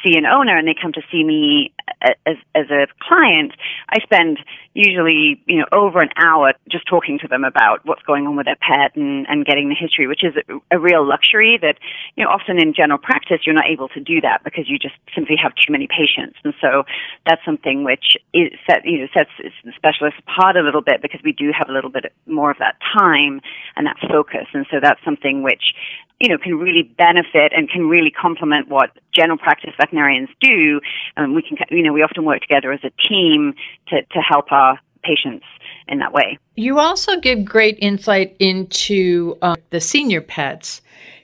see 0.04 0.18
an 0.18 0.26
owner 0.26 0.58
and 0.58 0.68
they 0.68 0.76
come 0.80 0.94
to 0.94 1.02
see 1.12 1.24
me 1.24 1.74
as, 2.02 2.38
as 2.56 2.70
a 2.70 2.88
client, 3.02 3.54
I 3.90 4.00
spend 4.02 4.40
usually, 4.74 5.42
you 5.46 5.58
know, 5.58 5.66
over 5.72 6.02
an 6.02 6.10
hour 6.16 6.54
just 6.70 6.88
talking 6.88 7.20
to 7.20 7.28
them 7.28 7.44
about 7.44 7.86
what's 7.86 8.02
going 8.04 8.28
on 8.28 8.36
with 8.36 8.46
their 8.46 8.58
pet 8.58 8.96
and, 8.96 9.26
and 9.28 9.46
getting 9.46 9.70
the 9.70 9.76
history, 9.76 10.08
which 10.08 10.24
is 10.24 10.34
a, 10.38 10.78
a 10.78 10.80
real 10.80 11.06
luxury 11.06 11.58
that, 11.62 11.76
you 12.16 12.24
know, 12.24 12.30
often 12.30 12.60
in 12.60 12.74
general 12.74 13.00
practice, 13.00 13.40
you're 13.46 13.56
not 13.56 13.70
able 13.70 13.90
to 13.90 14.00
do 14.00 14.22
that 14.22 14.44
because 14.44 14.70
you 14.70 14.78
just 14.78 14.96
simply 15.14 15.36
have 15.42 15.54
too 15.56 15.72
many 15.72 15.88
patients. 15.88 16.38
And 16.44 16.54
so 16.62 16.84
that's 17.26 17.44
something 17.44 17.84
which 17.84 18.16
is 18.34 18.52
set, 18.70 18.86
you 18.86 19.00
know, 19.00 19.08
sets 19.14 19.32
specialists 19.76 20.20
apart 20.20 20.56
a 20.56 20.62
little 20.62 20.82
bit 20.82 21.02
because 21.02 21.22
we 21.24 21.32
do 21.32 21.52
have 21.58 21.70
a 21.70 21.74
little 21.74 21.90
bit 21.92 22.14
more 22.26 22.52
of 22.52 22.58
that 22.60 22.78
time 22.94 23.42
and 23.76 23.88
that 23.88 23.98
focus. 24.08 24.48
And 24.54 24.66
so 24.72 24.80
that's 24.82 25.04
something 25.04 25.44
which 25.44 25.74
you 26.20 26.28
know, 26.28 26.38
can 26.38 26.56
really 26.56 26.84
benefit 26.84 27.54
and 27.56 27.70
can 27.70 27.88
really 27.88 28.12
complement 28.12 28.68
what 28.68 28.92
general 29.14 29.38
practice 29.38 29.72
veterinarians 29.78 30.30
do. 30.42 30.82
And 31.16 31.34
we 31.34 31.42
can, 31.42 31.58
you 31.80 31.86
know, 31.86 31.94
we 31.94 32.04
often 32.04 32.26
work 32.26 32.42
together 32.42 32.74
as 32.74 32.82
a 32.84 32.92
team 33.08 33.54
to, 33.88 34.02
to 34.02 34.20
help 34.20 34.52
our 34.52 34.78
patients 35.02 35.46
in 35.88 36.00
that 36.00 36.12
way. 36.12 36.38
You 36.56 36.78
also 36.78 37.22
give 37.22 37.46
great 37.46 37.78
insight 37.80 38.36
into 38.38 39.38
uh, 39.42 39.56
the 39.70 39.80
senior 39.80 40.20
pets. 40.20 40.82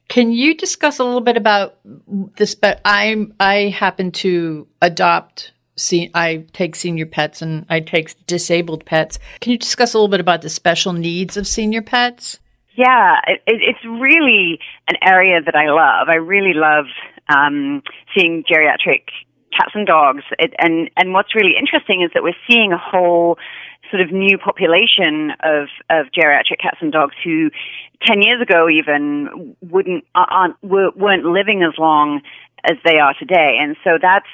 Can 0.07 0.31
you 0.31 0.55
discuss 0.55 0.97
a 0.97 1.03
little 1.03 1.19
bit 1.19 1.35
about 1.35 1.77
this? 2.37 2.55
But 2.55 2.79
I 2.85 3.27
I 3.37 3.75
happen 3.77 4.11
to 4.23 4.65
adopt. 4.81 5.51
See, 5.75 6.09
I 6.13 6.45
take 6.53 6.77
senior 6.77 7.05
pets 7.05 7.41
and 7.41 7.65
I 7.69 7.81
take 7.81 8.15
disabled 8.27 8.85
pets. 8.85 9.19
Can 9.41 9.51
you 9.51 9.57
discuss 9.57 9.93
a 9.93 9.97
little 9.97 10.07
bit 10.07 10.21
about 10.21 10.41
the 10.41 10.49
special 10.49 10.93
needs 10.93 11.35
of 11.35 11.45
senior 11.45 11.81
pets? 11.81 12.39
Yeah, 12.75 13.15
it, 13.27 13.41
it's 13.45 13.83
really 13.83 14.59
an 14.87 14.95
area 15.01 15.41
that 15.41 15.55
I 15.55 15.67
love. 15.67 16.07
I 16.07 16.15
really 16.15 16.53
love 16.53 16.85
um, 17.27 17.81
seeing 18.15 18.43
geriatric 18.49 19.03
cats 19.55 19.71
and 19.73 19.87
dogs. 19.87 20.23
It, 20.39 20.53
and 20.59 20.89
and 20.97 21.13
what's 21.13 21.35
really 21.35 21.53
interesting 21.57 22.01
is 22.01 22.11
that 22.13 22.23
we're 22.23 22.39
seeing 22.49 22.71
a 22.73 22.77
whole 22.77 23.37
sort 23.89 24.01
of 24.01 24.11
new 24.11 24.37
population 24.37 25.31
of 25.43 25.67
of 25.89 26.07
geriatric 26.11 26.59
cats 26.61 26.77
and 26.81 26.91
dogs 26.91 27.15
who, 27.23 27.49
ten 28.05 28.21
years 28.21 28.41
ago 28.41 28.67
even 28.69 29.55
wouldn't 29.61 30.03
aren't 30.15 30.55
weren't 30.63 31.25
living 31.25 31.63
as 31.63 31.77
long 31.77 32.21
as 32.63 32.77
they 32.83 32.97
are 32.97 33.13
today. 33.17 33.57
And 33.61 33.75
so 33.83 33.97
that's 34.01 34.27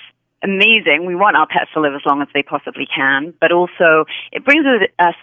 amazing. 0.43 1.05
We 1.05 1.15
want 1.15 1.35
our 1.35 1.47
pets 1.47 1.69
to 1.73 1.81
live 1.81 1.93
as 1.93 2.01
long 2.05 2.21
as 2.21 2.27
they 2.33 2.41
possibly 2.41 2.87
can, 2.87 3.33
but 3.39 3.51
also 3.51 4.05
it 4.31 4.43
brings 4.43 4.65
with 4.65 4.89
us 4.99 5.15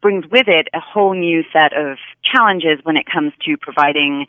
brings 0.00 0.24
with 0.30 0.48
it 0.48 0.68
a 0.72 0.80
whole 0.80 1.14
new 1.14 1.42
set 1.52 1.72
of 1.76 1.98
challenges 2.24 2.78
when 2.82 2.96
it 2.96 3.06
comes 3.06 3.32
to 3.44 3.56
providing 3.56 4.26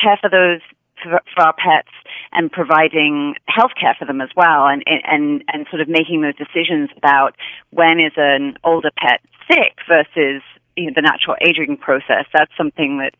care 0.00 0.18
for 0.20 0.28
those 0.28 0.60
for, 1.02 1.20
our 1.38 1.54
pets 1.54 1.92
and 2.32 2.50
providing 2.50 3.34
health 3.46 3.72
care 3.78 3.94
for 3.98 4.04
them 4.04 4.20
as 4.20 4.30
well 4.36 4.66
and, 4.66 4.82
and, 4.86 5.44
and 5.52 5.66
sort 5.70 5.80
of 5.80 5.88
making 5.88 6.22
those 6.22 6.36
decisions 6.36 6.90
about 6.96 7.36
when 7.70 8.00
is 8.00 8.12
an 8.16 8.56
older 8.64 8.90
pet 8.98 9.20
sick 9.48 9.76
versus 9.88 10.42
you 10.76 10.86
know, 10.86 10.92
the 10.94 11.02
natural 11.02 11.36
aging 11.40 11.76
process. 11.76 12.26
That's 12.32 12.52
something 12.56 12.98
that 12.98 13.12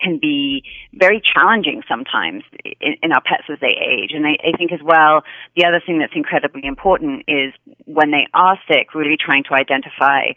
can 0.00 0.18
be 0.20 0.62
very 0.92 1.22
challenging 1.22 1.82
sometimes 1.88 2.42
in, 2.80 2.96
in 3.02 3.12
our 3.12 3.22
pets 3.22 3.44
as 3.50 3.58
they 3.60 3.76
age. 3.78 4.10
And 4.14 4.26
I, 4.26 4.36
I 4.42 4.56
think 4.56 4.72
as 4.72 4.80
well, 4.82 5.22
the 5.56 5.64
other 5.64 5.80
thing 5.84 5.98
that's 5.98 6.12
incredibly 6.14 6.62
important 6.64 7.24
is 7.28 7.52
when 7.84 8.10
they 8.10 8.26
are 8.34 8.58
sick, 8.68 8.94
really 8.94 9.16
trying 9.18 9.44
to 9.44 9.54
identify 9.54 10.32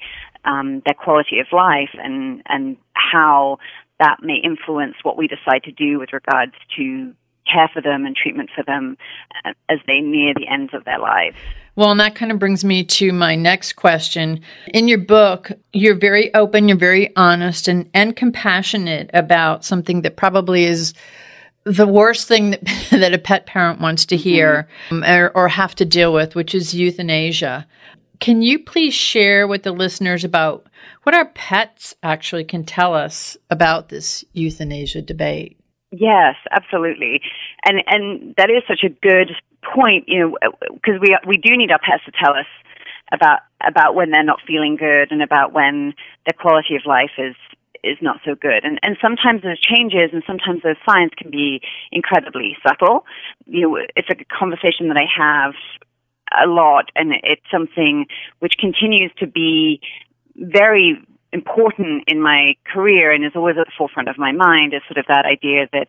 um, 0.45 0.81
their 0.85 0.93
quality 0.93 1.39
of 1.39 1.47
life 1.51 1.91
and, 1.93 2.41
and 2.47 2.77
how 2.93 3.57
that 3.99 4.17
may 4.21 4.35
influence 4.35 4.95
what 5.03 5.17
we 5.17 5.27
decide 5.27 5.63
to 5.63 5.71
do 5.71 5.99
with 5.99 6.13
regards 6.13 6.53
to 6.77 7.13
care 7.51 7.69
for 7.73 7.81
them 7.81 8.05
and 8.05 8.15
treatment 8.15 8.49
for 8.53 8.63
them 8.63 8.97
uh, 9.45 9.53
as 9.69 9.79
they 9.87 9.99
near 10.01 10.33
the 10.33 10.47
ends 10.47 10.73
of 10.73 10.83
their 10.85 10.99
lives. 10.99 11.37
Well, 11.75 11.91
and 11.91 11.99
that 11.99 12.15
kind 12.15 12.31
of 12.31 12.39
brings 12.39 12.65
me 12.65 12.83
to 12.83 13.13
my 13.13 13.35
next 13.35 13.73
question. 13.73 14.41
In 14.73 14.87
your 14.87 14.97
book, 14.97 15.51
you're 15.73 15.97
very 15.97 16.33
open, 16.33 16.67
you're 16.67 16.77
very 16.77 17.15
honest 17.15 17.67
and, 17.67 17.89
and 17.93 18.15
compassionate 18.15 19.11
about 19.13 19.63
something 19.63 20.01
that 20.01 20.17
probably 20.17 20.65
is 20.65 20.93
the 21.65 21.87
worst 21.87 22.27
thing 22.27 22.51
that, 22.51 22.65
that 22.91 23.13
a 23.13 23.19
pet 23.19 23.45
parent 23.45 23.79
wants 23.79 24.05
to 24.07 24.17
hear 24.17 24.67
mm-hmm. 24.89 25.03
or, 25.03 25.29
or 25.35 25.47
have 25.47 25.75
to 25.75 25.85
deal 25.85 26.13
with, 26.13 26.35
which 26.35 26.55
is 26.55 26.73
euthanasia. 26.73 27.67
Can 28.19 28.41
you 28.41 28.59
please 28.59 28.93
share 28.93 29.47
with 29.47 29.63
the 29.63 29.71
listeners 29.71 30.23
about 30.23 30.65
what 31.03 31.15
our 31.15 31.25
pets 31.25 31.95
actually 32.03 32.43
can 32.43 32.63
tell 32.63 32.93
us 32.93 33.37
about 33.49 33.89
this 33.89 34.25
euthanasia 34.33 35.01
debate? 35.01 35.59
Yes, 35.91 36.35
absolutely, 36.51 37.21
and 37.65 37.81
and 37.87 38.35
that 38.35 38.49
is 38.49 38.63
such 38.67 38.83
a 38.83 38.89
good 38.89 39.31
point, 39.73 40.05
you 40.07 40.19
know, 40.19 40.37
because 40.73 40.99
we 41.01 41.17
we 41.25 41.37
do 41.37 41.55
need 41.55 41.71
our 41.71 41.79
pets 41.79 42.03
to 42.05 42.11
tell 42.11 42.33
us 42.33 42.45
about 43.13 43.39
about 43.65 43.95
when 43.95 44.11
they're 44.11 44.23
not 44.23 44.39
feeling 44.45 44.75
good 44.75 45.11
and 45.11 45.21
about 45.21 45.53
when 45.53 45.93
their 46.25 46.37
quality 46.37 46.75
of 46.75 46.85
life 46.85 47.11
is 47.17 47.35
is 47.83 47.97
not 48.01 48.19
so 48.25 48.35
good. 48.35 48.63
And 48.63 48.79
and 48.83 48.97
sometimes 49.01 49.43
those 49.43 49.59
changes 49.59 50.11
and 50.11 50.23
sometimes 50.27 50.61
those 50.63 50.75
signs 50.87 51.11
can 51.17 51.31
be 51.31 51.61
incredibly 51.91 52.57
subtle. 52.67 53.05
You 53.45 53.61
know, 53.61 53.77
it's 53.95 54.09
a 54.09 54.15
conversation 54.25 54.89
that 54.89 54.97
I 54.97 55.07
have 55.07 55.53
a 56.31 56.47
lot, 56.47 56.91
and 56.95 57.13
it's 57.23 57.45
something 57.51 58.05
which 58.39 58.53
continues 58.59 59.11
to 59.19 59.27
be 59.27 59.81
very 60.35 60.97
important 61.33 62.03
in 62.07 62.21
my 62.21 62.55
career 62.71 63.11
and 63.11 63.25
is 63.25 63.33
always 63.35 63.57
at 63.59 63.65
the 63.65 63.71
forefront 63.77 64.07
of 64.07 64.17
my 64.17 64.31
mind 64.31 64.73
is 64.73 64.81
sort 64.87 64.97
of 64.97 65.05
that 65.07 65.25
idea 65.25 65.67
that 65.73 65.87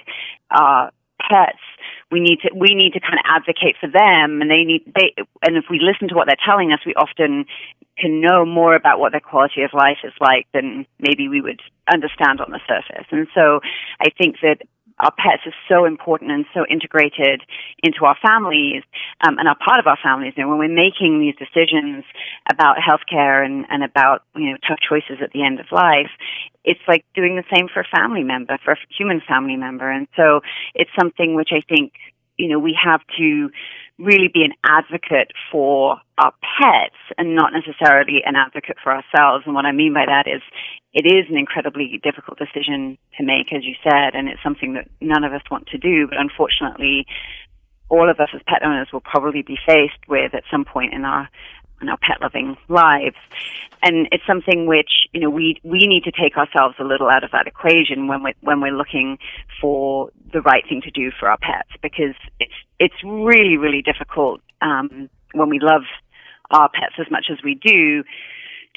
uh, 0.51 0.91
pets 1.21 1.59
we 2.11 2.21
need 2.21 2.41
to 2.41 2.51
we 2.55 2.75
need 2.75 2.93
to 2.93 3.01
kind 3.01 3.15
of 3.15 3.25
advocate 3.27 3.77
for 3.81 3.89
them 3.89 4.41
and 4.41 4.51
they 4.51 4.65
need 4.65 4.83
they 4.95 5.15
and 5.43 5.57
if 5.57 5.65
we 5.69 5.79
listen 5.81 6.09
to 6.09 6.15
what 6.15 6.27
they're 6.27 6.45
telling 6.45 6.73
us 6.73 6.79
we 6.87 6.95
often 6.95 7.45
can 7.99 8.21
know 8.21 8.47
more 8.47 8.75
about 8.75 8.99
what 8.99 9.13
their 9.13 9.21
quality 9.21 9.63
of 9.63 9.71
life 9.75 9.99
is 10.05 10.13
like 10.21 10.47
than 10.55 10.87
maybe 11.01 11.29
we 11.29 11.41
would 11.41 11.61
understand 11.93 12.41
on 12.41 12.51
the 12.51 12.61
surface. 12.67 13.07
And 13.11 13.27
so 13.35 13.61
i 14.01 14.11
think 14.17 14.37
that 14.43 14.63
our 15.01 15.13
pets 15.13 15.43
are 15.47 15.55
so 15.69 15.85
important 15.85 16.31
and 16.31 16.45
so 16.55 16.65
integrated 16.69 17.43
into 17.83 18.05
our 18.05 18.17
families 18.21 18.83
um, 19.27 19.39
and 19.39 19.49
are 19.49 19.57
part 19.57 19.79
of 19.79 19.87
our 19.87 19.99
families. 20.03 20.35
You 20.37 20.45
know, 20.45 20.51
when 20.51 20.59
we're 20.59 20.75
making 20.75 21.21
these 21.21 21.35
decisions 21.37 22.05
about 22.51 22.77
healthcare 22.77 23.45
and, 23.45 23.65
and 23.71 23.85
about 23.85 24.23
you 24.35 24.51
know 24.51 24.57
tough 24.67 24.79
choices 24.81 25.23
at 25.23 25.33
the 25.33 25.45
end 25.45 25.61
of 25.61 25.67
life, 25.71 26.11
it's 26.65 26.81
like 26.89 27.05
doing 27.15 27.37
the 27.37 27.45
same 27.55 27.69
for 27.73 27.81
a 27.81 27.97
family 27.97 28.23
member, 28.23 28.59
for 28.65 28.73
a 28.73 28.77
human 28.97 29.21
family 29.27 29.57
member. 29.57 29.91
And 29.91 30.09
so 30.17 30.41
it's 30.75 30.91
something 30.99 31.35
which 31.35 31.51
I 31.53 31.61
think 31.69 31.93
you 32.37 32.49
know 32.49 32.59
we 32.59 32.77
have 32.83 33.01
to 33.19 33.51
really 33.99 34.29
be 34.33 34.45
an 34.45 34.53
advocate 34.65 35.33
for 35.51 35.99
our 36.19 36.33
pets 36.43 36.97
and 37.17 37.35
not 37.35 37.53
necessarily 37.53 38.23
an 38.25 38.37
advocate 38.37 38.77
for 38.83 38.93
ourselves. 38.93 39.45
And 39.45 39.55
what 39.55 39.67
I 39.67 39.73
mean 39.73 39.93
by 39.93 40.07
that 40.07 40.27
is 40.29 40.43
it 40.95 41.05
is 41.05 41.27
an 41.29 41.37
incredibly 41.37 42.01
difficult 42.03 42.39
decision 42.39 42.97
to 43.19 43.25
make, 43.25 43.53
as 43.53 43.65
you 43.65 43.75
said, 43.83 44.15
and 44.15 44.29
it's 44.29 44.43
something 44.43 44.75
that 44.75 44.89
none 45.01 45.25
of 45.25 45.33
us 45.33 45.43
want 45.51 45.67
to 45.69 45.79
do. 45.79 46.07
But 46.09 46.19
unfortunately, 46.19 47.07
all 47.89 48.09
of 48.09 48.21
us 48.21 48.29
as 48.35 48.41
pet 48.47 48.63
owners 48.65 48.89
will 48.93 49.01
probably 49.01 49.43
be 49.43 49.59
faced 49.67 50.07
with 50.09 50.35
at 50.35 50.45
some 50.51 50.65
point 50.65 50.95
in 50.95 51.05
our 51.05 51.29
and 51.81 51.91
our 51.91 51.99
pet 51.99 52.21
loving 52.21 52.57
lives. 52.69 53.17
And 53.83 54.09
it's 54.11 54.27
something 54.27 54.67
which, 54.67 55.07
you 55.13 55.21
know, 55.21 55.31
we, 55.31 55.61
we 55.63 55.87
need 55.87 56.03
to 56.05 56.11
take 56.11 56.37
ourselves 56.37 56.75
a 56.81 56.85
little 56.85 57.09
out 57.09 57.23
of 57.23 57.31
that 57.31 57.47
equation 57.47 58.09
when 58.09 58.25
we're, 58.25 58.35
when 58.41 58.61
we're 58.61 58.77
looking 58.77 59.19
for 59.61 60.11
the 60.33 60.41
right 60.41 60.65
thing 60.69 60.81
to 60.83 60.91
do 60.91 61.13
for 61.19 61.29
our 61.29 61.39
pets 61.39 61.71
because 61.81 62.17
it's, 62.41 62.53
it's 62.79 63.03
really, 63.05 63.57
really 63.57 63.83
difficult, 63.83 64.41
um, 64.61 65.09
when 65.33 65.49
we 65.49 65.59
love 65.61 65.83
our 66.51 66.69
pets 66.69 66.95
as 66.99 67.11
much 67.11 67.27
as 67.31 67.39
we 67.45 67.55
do 67.55 68.03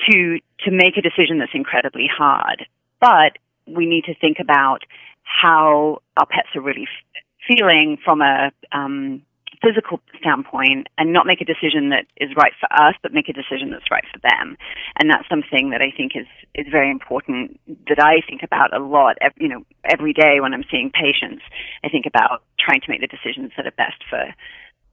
to, 0.10 0.40
to 0.66 0.72
make 0.72 0.98
a 0.98 1.02
decision 1.02 1.40
that's 1.40 1.52
incredibly 1.54 2.08
hard. 2.08 2.66
But 3.00 3.38
we 3.66 3.86
need 3.86 4.06
to 4.06 4.16
think 4.16 4.38
about 4.40 4.80
how 5.24 6.02
our 6.18 6.26
pets 6.26 6.50
are 6.56 6.62
really 6.62 6.84
f- 6.84 7.24
feeling 7.48 7.98
from 8.04 8.22
a, 8.22 8.52
um, 8.72 9.22
physical 9.62 10.00
standpoint 10.20 10.88
and 10.98 11.14
not 11.14 11.26
make 11.26 11.40
a 11.42 11.46
decision 11.46 11.90
that 11.90 12.06
is 12.18 12.30
right 12.36 12.54
for 12.60 12.68
us, 12.74 12.96
but 13.02 13.14
make 13.14 13.30
a 13.30 13.34
decision 13.34 13.70
that's 13.70 13.90
right 13.92 14.04
for 14.12 14.20
them. 14.20 14.58
And 14.98 15.10
that's 15.10 15.28
something 15.30 15.70
that 15.70 15.82
I 15.82 15.94
think 15.96 16.14
is, 16.16 16.28
is 16.56 16.66
very 16.70 16.90
important 16.90 17.60
that 17.88 18.00
I 18.00 18.22
think 18.28 18.42
about 18.44 18.74
a 18.74 18.80
lot, 18.80 19.18
you 19.38 19.48
know, 19.48 19.64
every 19.86 20.14
day 20.14 20.40
when 20.42 20.54
I'm 20.54 20.66
seeing 20.70 20.92
patients. 20.92 21.44
I 21.84 21.90
think 21.90 22.06
about 22.06 22.44
trying 22.60 22.82
to 22.82 22.90
make 22.90 23.02
the 23.02 23.08
decisions 23.08 23.52
that 23.56 23.68
are 23.68 23.78
best 23.78 24.02
for 24.10 24.34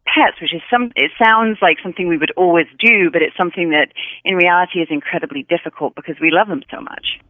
pets, 0.05 0.41
which 0.41 0.55
is 0.55 0.63
some, 0.71 0.93
it 0.97 1.11
sounds 1.23 1.59
like 1.61 1.79
something 1.83 2.09
we 2.09 2.19
would 2.19 2.33
always 2.37 2.67
do, 2.79 3.11
but 3.11 3.23
it's 3.23 3.37
something 3.37 3.71
that 3.71 3.89
in 4.25 4.35
reality 4.35 4.81
is 4.81 4.89
incredibly 4.91 5.45
difficult 5.49 5.95
because 5.95 6.17
we 6.21 6.31
love 6.31 6.49
them 6.49 6.63
so 6.71 6.81
much. 6.81 7.21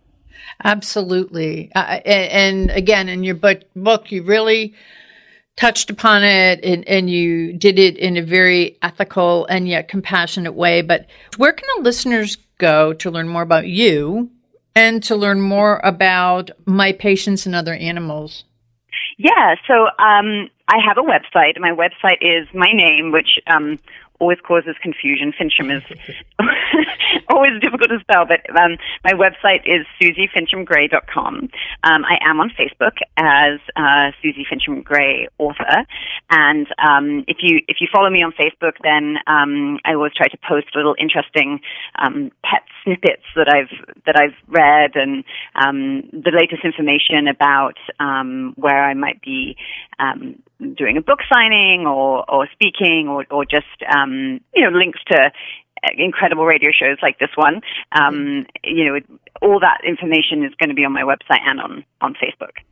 Absolutely. 0.64 1.70
Uh, 1.74 2.01
and, 2.05 2.70
and, 2.70 2.70
again, 2.70 3.09
in 3.09 3.24
your 3.24 3.35
book, 3.35 3.61
book, 3.74 4.11
you 4.11 4.22
really 4.22 4.74
touched 5.59 5.90
upon 5.90 6.23
it 6.23 6.62
and, 6.62 6.87
and, 6.87 7.11
you 7.11 7.53
did 7.53 7.81
it 7.81 7.97
in 7.97 8.16
a 8.16 8.23
very 8.23 8.79
ethical 8.81 9.44
and 9.47 9.68
yet 9.68 9.88
compassionate 9.88 10.55
way. 10.55 10.83
But 10.83 11.07
where 11.37 11.53
can 11.53 11.66
the 11.77 11.83
listeners 11.83 12.37
go 12.59 12.92
to 12.94 13.11
learn 13.11 13.29
more 13.29 13.42
about 13.42 13.66
you 13.66 14.31
and 14.77 15.03
to 15.03 15.16
learn 15.16 15.40
more 15.40 15.81
about 15.83 16.53
my 16.64 16.92
patients 16.92 17.44
and 17.44 17.57
other 17.57 17.75
animals? 17.75 18.44
Yeah, 19.16 19.57
so 19.66 19.87
um, 19.99 20.49
I 20.68 20.77
have 20.87 20.97
a 20.97 21.03
website. 21.03 21.59
My 21.59 21.73
website 21.73 22.18
is 22.21 22.47
my 22.55 22.71
name, 22.73 23.11
which 23.11 23.40
um, 23.49 23.81
always 24.18 24.38
causes 24.46 24.74
confusion. 24.83 25.33
Fincham 25.33 25.74
is 25.74 25.83
always 27.28 27.61
difficult 27.61 27.90
to 27.90 27.98
spell, 28.00 28.26
but 28.26 28.40
um, 28.59 28.76
my 29.04 29.12
website 29.12 29.62
is 29.64 29.87
susiefinchamgray.com. 30.00 31.48
Um, 31.85 32.04
I 32.04 32.18
am 32.22 32.40
on 32.40 32.50
Facebook 32.50 32.98
as 33.16 33.61
uh, 33.76 34.12
Suzy 34.22 34.46
Fincham 34.50 34.83
Gray 34.83 35.28
author, 35.38 35.87
and 36.31 36.66
um, 36.78 37.24
if 37.28 37.38
you 37.40 37.61
if 37.68 37.78
you 37.81 37.88
follow 37.92 38.11
me 38.11 38.22
on 38.22 38.33
Facebook, 38.33 38.74
then 38.83 39.16
um, 39.26 39.78
I 39.85 39.94
always 39.94 40.12
try 40.14 40.28
to 40.28 40.38
post 40.48 40.66
little 40.74 40.96
interesting 40.98 41.61
um, 41.98 42.31
pet 42.44 42.62
snippets 42.85 43.24
that 43.37 43.48
I've 43.48 44.04
that 44.07 44.16
I've 44.16 44.37
read 44.48 44.92
and 44.94 45.24
um, 45.54 46.09
the 46.12 46.33
latest 46.33 46.64
information 46.64 47.28
about 47.28 47.76
where 48.57 48.85
I 48.85 48.94
might 48.94 49.20
be 49.22 49.57
doing 50.77 50.97
a 50.97 51.03
book 51.03 51.21
signing 51.33 51.87
or 51.87 52.29
or 52.31 52.49
speaking 52.53 53.09
or 53.09 53.25
or 53.31 53.44
just 53.44 53.66
um, 53.94 54.40
you 54.55 54.62
know 54.62 54.77
links 54.77 55.01
to 55.09 55.31
incredible 55.97 56.44
radio 56.44 56.71
shows 56.73 56.99
like 57.03 57.18
this 57.18 57.31
one. 57.37 57.61
Um, 57.92 58.47
you 58.64 58.85
know, 58.85 59.01
all 59.42 59.61
that 59.61 59.83
information 59.87 60.44
is 60.44 60.53
going 60.59 60.68
to 60.68 60.75
be 60.75 60.85
on 60.85 60.92
my 60.92 61.03
website 61.03 61.40
and 61.44 61.61
on 61.61 61.85
on 62.01 62.14
Facebook. 62.14 62.62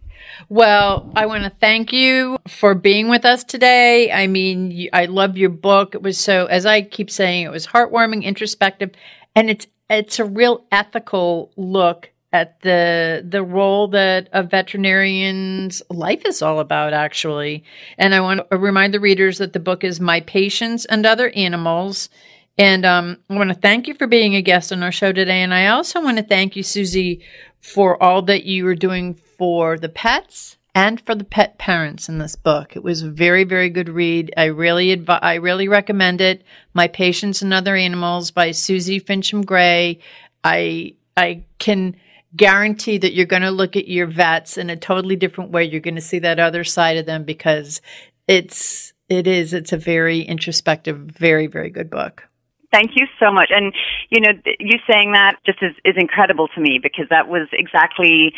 Well, 0.48 1.10
I 1.14 1.26
want 1.26 1.44
to 1.44 1.50
thank 1.50 1.92
you 1.92 2.38
for 2.48 2.74
being 2.74 3.08
with 3.08 3.24
us 3.24 3.44
today. 3.44 4.10
I 4.10 4.26
mean, 4.26 4.70
you, 4.70 4.90
I 4.92 5.06
love 5.06 5.36
your 5.36 5.50
book. 5.50 5.94
It 5.94 6.02
was 6.02 6.18
so, 6.18 6.46
as 6.46 6.66
I 6.66 6.82
keep 6.82 7.10
saying, 7.10 7.44
it 7.44 7.50
was 7.50 7.66
heartwarming, 7.66 8.24
introspective, 8.24 8.90
and 9.34 9.50
it's 9.50 9.66
it's 9.88 10.18
a 10.18 10.24
real 10.24 10.64
ethical 10.72 11.52
look 11.56 12.10
at 12.36 12.60
the 12.60 13.24
the 13.26 13.42
role 13.42 13.88
that 13.88 14.28
a 14.32 14.42
veterinarian's 14.42 15.82
life 15.88 16.22
is 16.26 16.42
all 16.42 16.60
about 16.60 16.92
actually 16.92 17.64
and 17.96 18.14
i 18.14 18.20
want 18.20 18.40
to 18.50 18.58
remind 18.58 18.92
the 18.92 19.00
readers 19.00 19.38
that 19.38 19.52
the 19.54 19.66
book 19.68 19.82
is 19.82 20.00
my 20.00 20.20
patients 20.20 20.84
and 20.84 21.06
other 21.06 21.30
animals 21.30 22.10
and 22.58 22.84
um, 22.84 23.16
i 23.30 23.34
want 23.34 23.48
to 23.48 23.54
thank 23.54 23.88
you 23.88 23.94
for 23.94 24.06
being 24.06 24.34
a 24.34 24.42
guest 24.42 24.70
on 24.70 24.82
our 24.82 24.92
show 24.92 25.12
today 25.12 25.40
and 25.42 25.54
i 25.54 25.68
also 25.68 26.02
want 26.02 26.18
to 26.18 26.22
thank 26.24 26.56
you 26.56 26.62
suzy 26.62 27.22
for 27.60 28.00
all 28.02 28.20
that 28.22 28.44
you 28.44 28.66
are 28.66 28.74
doing 28.74 29.14
for 29.14 29.78
the 29.78 29.88
pets 29.88 30.56
and 30.74 31.00
for 31.06 31.14
the 31.14 31.24
pet 31.24 31.56
parents 31.56 32.06
in 32.06 32.18
this 32.18 32.36
book. 32.36 32.76
It 32.76 32.82
was 32.82 33.00
a 33.00 33.08
very, 33.08 33.44
very 33.44 33.70
good 33.70 33.88
read. 33.88 34.34
I 34.36 34.44
really, 34.44 35.06
I 35.08 35.36
really 35.36 35.68
recommend 35.68 36.20
it. 36.20 36.42
My 36.74 36.86
Patients 36.86 37.40
and 37.40 37.54
Other 37.54 37.74
Animals 37.74 38.30
by 38.30 38.50
Suzy 38.50 39.00
Fincham 39.00 39.46
Gray. 39.46 40.00
I, 40.44 40.92
I 41.16 41.44
can 41.58 41.96
guarantee 42.34 42.98
that 42.98 43.12
you're 43.12 43.26
going 43.26 43.42
to 43.42 43.50
look 43.50 43.76
at 43.76 43.88
your 43.88 44.06
vets 44.06 44.56
in 44.56 44.70
a 44.70 44.76
totally 44.76 45.16
different 45.16 45.50
way. 45.50 45.64
You're 45.64 45.80
going 45.80 45.94
to 45.94 46.00
see 46.00 46.18
that 46.20 46.38
other 46.38 46.64
side 46.64 46.96
of 46.96 47.06
them 47.06 47.24
because 47.24 47.80
it's 48.26 48.92
it 49.08 49.26
is 49.26 49.52
it's 49.52 49.72
a 49.72 49.78
very 49.78 50.20
introspective, 50.22 50.98
very 50.98 51.46
very 51.46 51.70
good 51.70 51.90
book. 51.90 52.24
Thank 52.72 52.92
you 52.96 53.06
so 53.20 53.32
much. 53.32 53.50
And 53.50 53.72
you 54.10 54.20
know, 54.20 54.32
you 54.58 54.78
saying 54.90 55.12
that 55.12 55.36
just 55.46 55.58
is, 55.62 55.72
is 55.84 55.94
incredible 55.96 56.48
to 56.48 56.60
me 56.60 56.80
because 56.82 57.06
that 57.10 57.28
was 57.28 57.48
exactly 57.52 58.34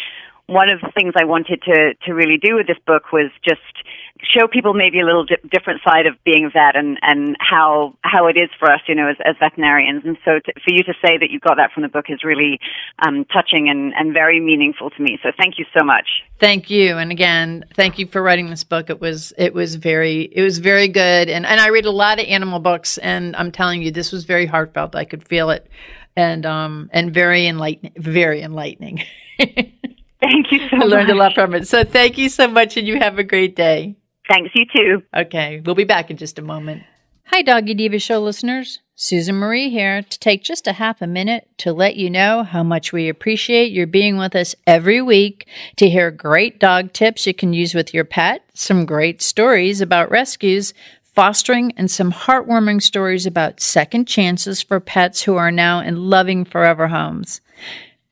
one 0.47 0.69
of 0.69 0.81
the 0.81 0.91
things 0.95 1.15
I 1.17 1.25
wanted 1.25 1.63
to 1.63 1.95
to 2.07 2.13
really 2.13 2.39
do 2.43 2.57
with 2.57 2.67
this 2.67 2.79
book 2.87 3.13
was 3.13 3.31
just 3.45 3.61
show 4.23 4.49
people 4.49 4.75
maybe 4.75 5.01
a 5.01 5.05
little 5.05 5.25
di- 5.25 5.37
different 5.51 5.81
side 5.85 6.07
of 6.07 6.15
being 6.25 6.47
a 6.47 6.51
vet 6.51 6.77
and 6.77 6.99
and 7.03 7.37
how 7.41 7.95
how 8.03 8.27
it 8.27 8.37
is 8.37 8.51
for 8.59 8.71
us, 8.71 8.81
you 8.87 8.95
know, 8.95 9.09
as, 9.09 9.17
as 9.25 9.37
veterinarians. 9.39 10.05
And 10.05 10.17
so 10.25 10.39
to, 10.39 10.53
for 10.65 10.71
you 10.71 10.83
to 10.85 10.95
say 11.05 11.19
that 11.19 11.31
you 11.31 11.41
got 11.41 11.57
that 11.57 11.73
from 11.73 11.83
the 11.83 11.89
book 11.89 12.07
is 12.09 12.25
really 12.25 12.59
um, 13.07 13.25
touching 13.27 13.69
and 13.69 13.93
and 13.95 14.13
very 14.13 14.41
meaningful 14.41 14.91
to 14.91 15.03
me. 15.03 15.19
So 15.23 15.31
thank 15.37 15.59
you 15.59 15.65
so 15.77 15.85
much. 15.85 16.07
Thank 16.41 16.71
you, 16.71 16.97
and 16.97 17.11
again, 17.11 17.65
thank 17.75 17.99
you 17.99 18.07
for 18.07 18.23
writing 18.23 18.51
this 18.51 18.65
book. 18.65 18.91
It 18.91 19.01
was 19.01 19.33
it 19.39 19.55
was 19.55 19.75
very 19.75 20.23
it 20.33 20.43
was 20.43 20.59
very 20.59 20.89
good, 20.89 21.29
and 21.29 21.47
and 21.47 21.61
I 21.61 21.69
read 21.69 21.87
a 21.87 21.91
lot 21.91 22.19
of 22.21 22.27
animal 22.27 22.61
books, 22.61 22.99
and 22.99 23.35
I'm 23.37 23.53
telling 23.53 23.83
you, 23.83 23.91
this 23.91 24.13
was 24.13 24.25
very 24.25 24.47
heartfelt. 24.47 24.95
I 24.95 25.05
could 25.05 25.27
feel 25.27 25.51
it, 25.51 25.69
and 26.17 26.47
um 26.47 26.91
and 26.93 27.13
very 27.13 27.47
enlightening, 27.47 27.93
very 27.97 28.43
enlightening. 28.43 29.03
Thank 30.21 30.51
you 30.51 30.69
so 30.69 30.77
much. 30.77 30.87
I 30.87 30.89
learned 30.89 31.11
a 31.11 31.15
lot 31.15 31.35
from 31.35 31.55
it. 31.55 31.69
So 31.69 31.85
thank 31.85 32.19
you 32.19 32.29
so 32.29 32.49
much, 32.49 32.77
and 32.77 32.87
you 32.87 32.99
have 32.99 33.19
a 33.19 33.25
great 33.25 33.55
day. 33.55 33.97
Thanks, 34.29 34.51
you 34.55 34.65
too. 34.75 35.03
Okay, 35.17 35.63
we'll 35.65 35.75
be 35.75 35.85
back 35.85 36.11
in 36.11 36.17
just 36.17 36.39
a 36.39 36.43
moment. 36.43 36.83
Hi, 37.27 37.43
Doggy 37.43 37.75
Diva 37.75 37.99
Show 37.99 38.21
listeners. 38.21 38.81
Susan 38.95 39.37
Marie 39.37 39.71
here 39.71 40.03
to 40.03 40.19
take 40.19 40.43
just 40.43 40.67
a 40.67 40.73
half 40.73 41.01
a 41.01 41.07
minute 41.07 41.49
to 41.59 41.73
let 41.73 41.97
you 41.97 42.11
know 42.11 42.43
how 42.43 42.63
much 42.63 42.93
we 42.93 43.09
appreciate 43.09 43.71
your 43.71 43.87
being 43.87 44.17
with 44.17 44.35
us 44.35 44.57
every 44.67 45.01
week 45.01 45.47
to 45.77 45.89
hear 45.89 46.11
great 46.11 46.59
dog 46.59 46.93
tips 46.93 47.27
you 47.27 47.33
can 47.33 47.53
use 47.53 47.75
with 47.75 47.95
your 47.95 48.05
pet, 48.05 48.43
some 48.55 48.85
great 48.85 49.23
stories 49.23 49.81
about 49.81 50.11
rescues, 50.11 50.75
fostering, 51.03 51.73
and 51.77 51.91
some 51.91 52.13
heartwarming 52.13 52.83
stories 52.83 53.25
about 53.25 53.61
second 53.61 54.07
chances 54.07 54.63
for 54.63 54.81
pets 54.81 55.23
who 55.23 55.37
are 55.37 55.53
now 55.53 55.81
in 55.81 56.09
loving 56.11 56.45
forever 56.45 56.89
homes. 56.89 57.41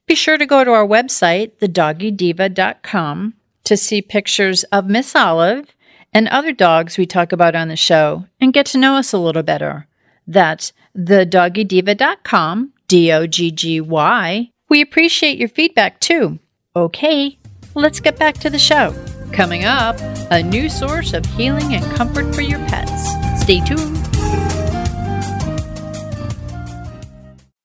Be 0.07 0.15
sure 0.15 0.39
to 0.39 0.47
go 0.47 0.63
to 0.63 0.73
our 0.73 0.87
website, 0.87 1.53
thedoggydiva.com, 1.59 3.35
to 3.65 3.77
see 3.77 4.03
pictures 4.03 4.63
of 4.65 4.87
Miss 4.87 5.17
Olive 5.17 5.75
and 6.17 6.29
other 6.29 6.51
dogs 6.51 6.97
we 6.97 7.05
talk 7.05 7.31
about 7.31 7.55
on 7.55 7.69
the 7.69 7.77
show 7.77 8.25
and 8.41 8.55
get 8.55 8.65
to 8.65 8.79
know 8.79 8.97
us 8.97 9.13
a 9.13 9.19
little 9.19 9.43
better. 9.43 9.87
That's 10.27 10.73
thedoggydiva.com, 10.97 12.73
D 12.89 13.13
O 13.13 13.27
G 13.27 13.51
G 13.51 13.83
Y. 13.83 14.51
We 14.71 14.81
appreciate 14.81 15.37
your 15.37 15.51
feedback 15.51 16.01
too. 16.01 16.39
Okay, 16.75 17.37
let's 17.75 18.01
get 18.01 18.19
back 18.19 18.39
to 18.39 18.49
the 18.49 18.59
show. 18.59 18.95
Coming 19.31 19.67
up, 19.67 19.99
a 20.31 20.43
new 20.43 20.71
source 20.71 21.13
of 21.13 21.27
healing 21.27 21.75
and 21.75 21.85
comfort 21.95 22.35
for 22.35 22.41
your 22.41 22.61
pets. 22.61 23.11
Stay 23.43 23.61
tuned. 23.61 23.99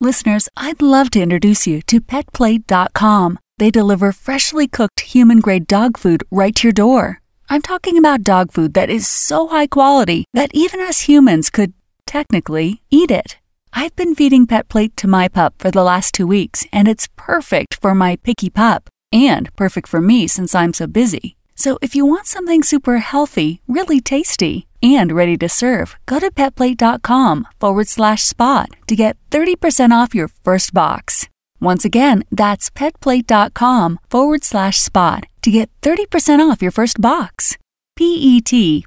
Listeners, 0.02 0.50
I'd 0.58 0.82
love 0.82 1.10
to 1.12 1.22
introduce 1.22 1.66
you 1.66 1.82
to 1.84 2.02
PetPlate.com. 2.02 3.40
They 3.60 3.72
deliver 3.72 4.12
freshly 4.12 4.68
cooked 4.68 5.00
human 5.00 5.40
grade 5.40 5.68
dog 5.68 5.98
food 5.98 6.26
right 6.30 6.54
to 6.56 6.68
your 6.68 6.74
door. 6.74 7.21
I'm 7.52 7.62
talking 7.62 7.98
about 7.98 8.24
dog 8.24 8.54
food 8.54 8.76
that 8.76 8.90
is 8.90 9.10
so 9.10 9.50
high 9.50 9.68
quality 9.68 10.24
that 10.34 10.52
even 10.54 10.80
us 10.80 11.02
humans 11.02 11.50
could, 11.50 11.74
technically, 12.06 12.82
eat 12.90 13.12
it. 13.12 13.40
I've 13.74 13.94
been 13.98 14.16
feeding 14.16 14.48
PetPlate 14.48 14.96
to 14.96 15.08
my 15.10 15.28
pup 15.28 15.56
for 15.58 15.70
the 15.70 15.84
last 15.84 16.14
two 16.14 16.26
weeks, 16.26 16.66
and 16.72 16.88
it's 16.88 17.10
perfect 17.18 17.74
for 17.74 17.94
my 17.94 18.16
picky 18.16 18.50
pup, 18.50 18.88
and 19.12 19.54
perfect 19.58 19.90
for 19.90 20.00
me 20.00 20.28
since 20.28 20.56
I'm 20.56 20.72
so 20.72 20.88
busy. 20.88 21.36
So 21.54 21.78
if 21.82 21.94
you 21.94 22.06
want 22.06 22.26
something 22.26 22.64
super 22.64 23.00
healthy, 23.00 23.62
really 23.68 24.00
tasty, 24.00 24.70
and 24.82 25.12
ready 25.12 25.36
to 25.40 25.50
serve, 25.50 25.98
go 26.06 26.20
to 26.20 26.32
petplate.com 26.32 27.50
forward 27.60 27.90
slash 27.90 28.24
spot 28.24 28.70
to 28.88 28.96
get 28.96 29.18
30% 29.30 29.92
off 29.92 30.16
your 30.16 30.30
first 30.30 30.74
box. 30.74 31.28
Once 31.60 31.84
again, 31.84 32.24
that's 32.32 32.70
petplate.com 32.70 34.00
forward 34.10 34.46
slash 34.46 34.78
spot 34.78 35.26
to 35.42 35.52
get 35.52 35.70
30% 35.82 36.40
off 36.40 36.62
your 36.62 36.72
first 36.72 37.02
box. 37.02 37.58
P-E-T-P-L-A-T-E 37.96 38.84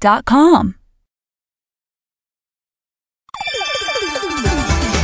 dot 0.00 0.24
com. 0.24 0.74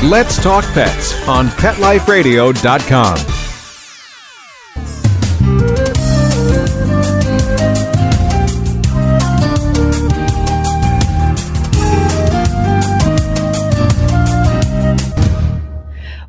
Let's 0.03 0.43
Talk 0.43 0.65
Pets 0.75 1.27
on 1.27 1.47
PetLifeRadio.com. 1.49 3.44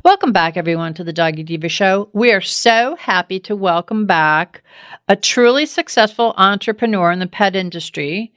Welcome 0.06 0.30
back, 0.30 0.56
everyone, 0.56 0.94
to 0.94 1.02
the 1.02 1.12
Doggy 1.12 1.42
Diva 1.42 1.68
Show. 1.68 2.10
We 2.12 2.30
are 2.30 2.40
so 2.40 2.94
happy 2.94 3.40
to 3.40 3.56
welcome 3.56 4.06
back 4.06 4.62
a 5.08 5.16
truly 5.16 5.66
successful 5.66 6.32
entrepreneur 6.36 7.10
in 7.10 7.18
the 7.18 7.26
pet 7.26 7.56
industry. 7.56 8.32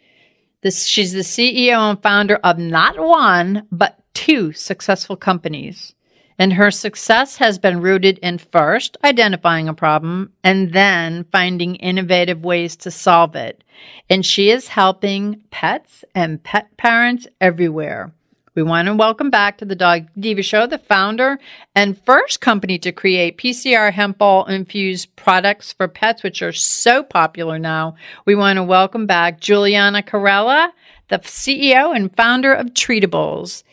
This, 0.63 0.87
she's 0.87 1.13
the 1.13 1.19
CEO 1.19 1.91
and 1.91 2.01
founder 2.01 2.37
of 2.37 2.57
not 2.57 2.97
one, 2.97 3.67
but 3.71 3.99
two 4.15 4.51
successful 4.51 5.15
companies. 5.15 5.93
And 6.39 6.53
her 6.53 6.71
success 6.71 7.37
has 7.37 7.59
been 7.59 7.81
rooted 7.81 8.17
in 8.17 8.39
first 8.39 8.97
identifying 9.03 9.69
a 9.69 9.73
problem 9.75 10.33
and 10.43 10.73
then 10.73 11.23
finding 11.31 11.75
innovative 11.75 12.43
ways 12.43 12.75
to 12.77 12.89
solve 12.89 13.35
it. 13.35 13.63
And 14.09 14.25
she 14.25 14.49
is 14.49 14.69
helping 14.69 15.43
pets 15.51 16.03
and 16.15 16.43
pet 16.43 16.75
parents 16.77 17.27
everywhere. 17.39 18.11
We 18.55 18.63
want 18.63 18.87
to 18.87 18.95
welcome 18.95 19.29
back 19.29 19.59
to 19.59 19.65
the 19.65 19.75
Dog 19.75 20.07
Diva 20.19 20.41
Show 20.41 20.65
the 20.65 20.79
founder 20.79 21.37
and 21.75 22.01
first 22.03 22.41
company 22.41 22.79
to 22.79 22.91
create 22.91 23.37
PCR 23.37 23.93
hemp 23.93 24.19
oil 24.21 24.45
infused 24.45 25.15
products 25.15 25.71
for 25.71 25.87
pets, 25.87 26.23
which 26.23 26.41
are 26.41 26.51
so 26.51 27.03
popular 27.03 27.59
now. 27.59 27.95
We 28.25 28.33
want 28.33 28.57
to 28.57 28.63
welcome 28.63 29.05
back 29.05 29.39
Julianna 29.39 30.01
Carella, 30.01 30.69
the 31.09 31.19
CEO 31.19 31.95
and 31.95 32.15
founder 32.15 32.51
of 32.51 32.73
Treatibles. 32.73 33.63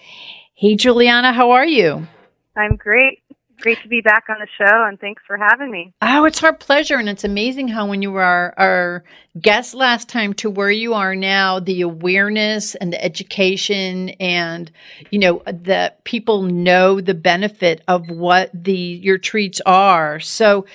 Hey, 0.54 0.76
Julianna, 0.76 1.32
how 1.32 1.52
are 1.52 1.66
you? 1.66 2.06
I'm 2.54 2.76
great. 2.76 3.22
Great 3.60 3.80
to 3.82 3.88
be 3.88 4.00
back 4.00 4.24
on 4.28 4.36
the 4.38 4.46
show, 4.58 4.84
and 4.84 5.00
thanks 5.00 5.22
for 5.26 5.36
having 5.36 5.70
me. 5.70 5.92
Oh, 6.02 6.24
it's 6.24 6.42
our 6.42 6.52
pleasure. 6.52 6.96
And 6.96 7.08
it's 7.08 7.24
amazing 7.24 7.68
how, 7.68 7.86
when 7.86 8.02
you 8.02 8.12
were 8.12 8.22
our, 8.22 8.54
our 8.56 9.04
guest 9.40 9.74
last 9.74 10.08
time 10.08 10.34
to 10.34 10.50
where 10.50 10.70
you 10.70 10.94
are 10.94 11.16
now, 11.16 11.58
the 11.60 11.80
awareness 11.80 12.74
and 12.76 12.92
the 12.92 13.02
education, 13.02 14.10
and 14.20 14.70
you 15.10 15.18
know 15.18 15.42
that 15.46 16.04
people 16.04 16.42
know 16.42 17.00
the 17.00 17.14
benefit 17.14 17.82
of 17.88 18.08
what 18.10 18.50
the 18.52 18.72
your 18.72 19.18
treats 19.18 19.60
are. 19.64 20.20
So, 20.20 20.66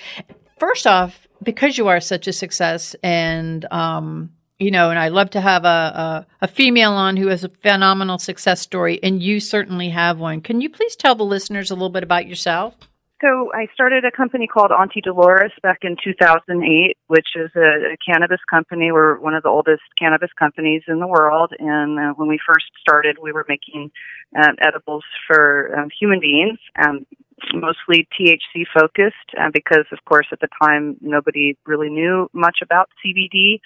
first 0.58 0.86
off, 0.86 1.28
because 1.42 1.78
you 1.78 1.88
are 1.88 2.00
such 2.00 2.26
a 2.26 2.32
success, 2.32 2.96
and 3.02 3.64
um, 3.70 4.30
you 4.62 4.70
know, 4.70 4.90
and 4.90 4.98
I 4.98 5.08
love 5.08 5.30
to 5.30 5.40
have 5.40 5.64
a, 5.64 5.66
a, 5.68 6.26
a, 6.42 6.48
female 6.48 6.92
on 6.92 7.16
who 7.16 7.26
has 7.28 7.44
a 7.44 7.48
phenomenal 7.48 8.18
success 8.18 8.60
story, 8.60 9.00
and 9.02 9.22
you 9.22 9.40
certainly 9.40 9.90
have 9.90 10.18
one. 10.18 10.40
Can 10.40 10.60
you 10.60 10.70
please 10.70 10.96
tell 10.96 11.14
the 11.14 11.24
listeners 11.24 11.70
a 11.70 11.74
little 11.74 11.90
bit 11.90 12.02
about 12.02 12.26
yourself? 12.26 12.74
So, 13.20 13.52
I 13.54 13.66
started 13.72 14.04
a 14.04 14.10
company 14.10 14.48
called 14.48 14.72
Auntie 14.72 15.00
Dolores 15.00 15.52
back 15.62 15.80
in 15.82 15.96
2008, 16.02 16.96
which 17.06 17.28
is 17.36 17.50
a, 17.54 17.92
a 17.92 17.96
cannabis 18.04 18.40
company. 18.50 18.90
We're 18.90 19.18
one 19.20 19.34
of 19.34 19.44
the 19.44 19.48
oldest 19.48 19.82
cannabis 19.98 20.30
companies 20.36 20.82
in 20.88 20.98
the 20.98 21.06
world. 21.06 21.52
And 21.58 21.98
uh, 21.98 22.14
when 22.14 22.28
we 22.28 22.38
first 22.44 22.66
started, 22.80 23.18
we 23.22 23.30
were 23.30 23.46
making 23.48 23.92
um, 24.36 24.56
edibles 24.60 25.04
for 25.28 25.72
um, 25.78 25.88
human 26.00 26.18
beings. 26.18 26.58
Um, 26.84 27.06
mostly 27.54 28.08
THC 28.18 28.64
focused 28.72 29.16
uh, 29.38 29.50
because, 29.52 29.86
of 29.92 29.98
course, 30.04 30.26
at 30.32 30.40
the 30.40 30.48
time 30.62 30.96
nobody 31.00 31.56
really 31.66 31.90
knew 31.90 32.28
much 32.32 32.58
about 32.62 32.88
CBD. 33.04 33.60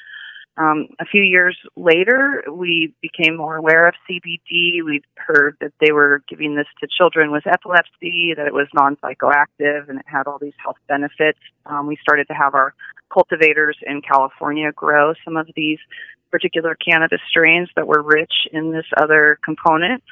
Um, 0.59 0.89
a 0.99 1.05
few 1.05 1.23
years 1.23 1.57
later, 1.77 2.43
we 2.51 2.95
became 3.03 3.37
more 3.37 3.57
aware 3.57 3.87
of 3.87 3.95
CBD. 4.09 4.83
We'd 4.85 5.05
heard 5.17 5.57
that 5.61 5.73
they 5.81 5.93
were 5.93 6.23
giving 6.29 6.55
this 6.57 6.67
to 6.81 6.87
children 6.87 7.31
with 7.31 7.47
epilepsy, 7.47 8.33
that 8.37 8.47
it 8.47 8.55
was 8.55 8.67
non 8.73 8.97
psychoactive, 8.97 9.89
and 9.89 9.99
it 9.99 10.07
had 10.07 10.27
all 10.27 10.39
these 10.39 10.55
health 10.63 10.79
benefits. 10.89 11.39
Um, 11.67 11.87
we 11.87 11.99
started 12.01 12.27
to 12.29 12.35
have 12.35 12.55
our 12.55 12.75
cultivators 13.13 13.77
in 13.87 14.01
California 14.01 14.73
grow 14.73 15.13
some 15.25 15.37
of 15.37 15.49
these 15.55 15.79
particular 16.31 16.75
cannabis 16.75 17.21
strains 17.29 17.69
that 17.77 17.87
were 17.87 18.03
rich 18.03 18.33
in 18.53 18.73
this 18.73 18.87
other 18.97 19.39
component. 19.45 20.03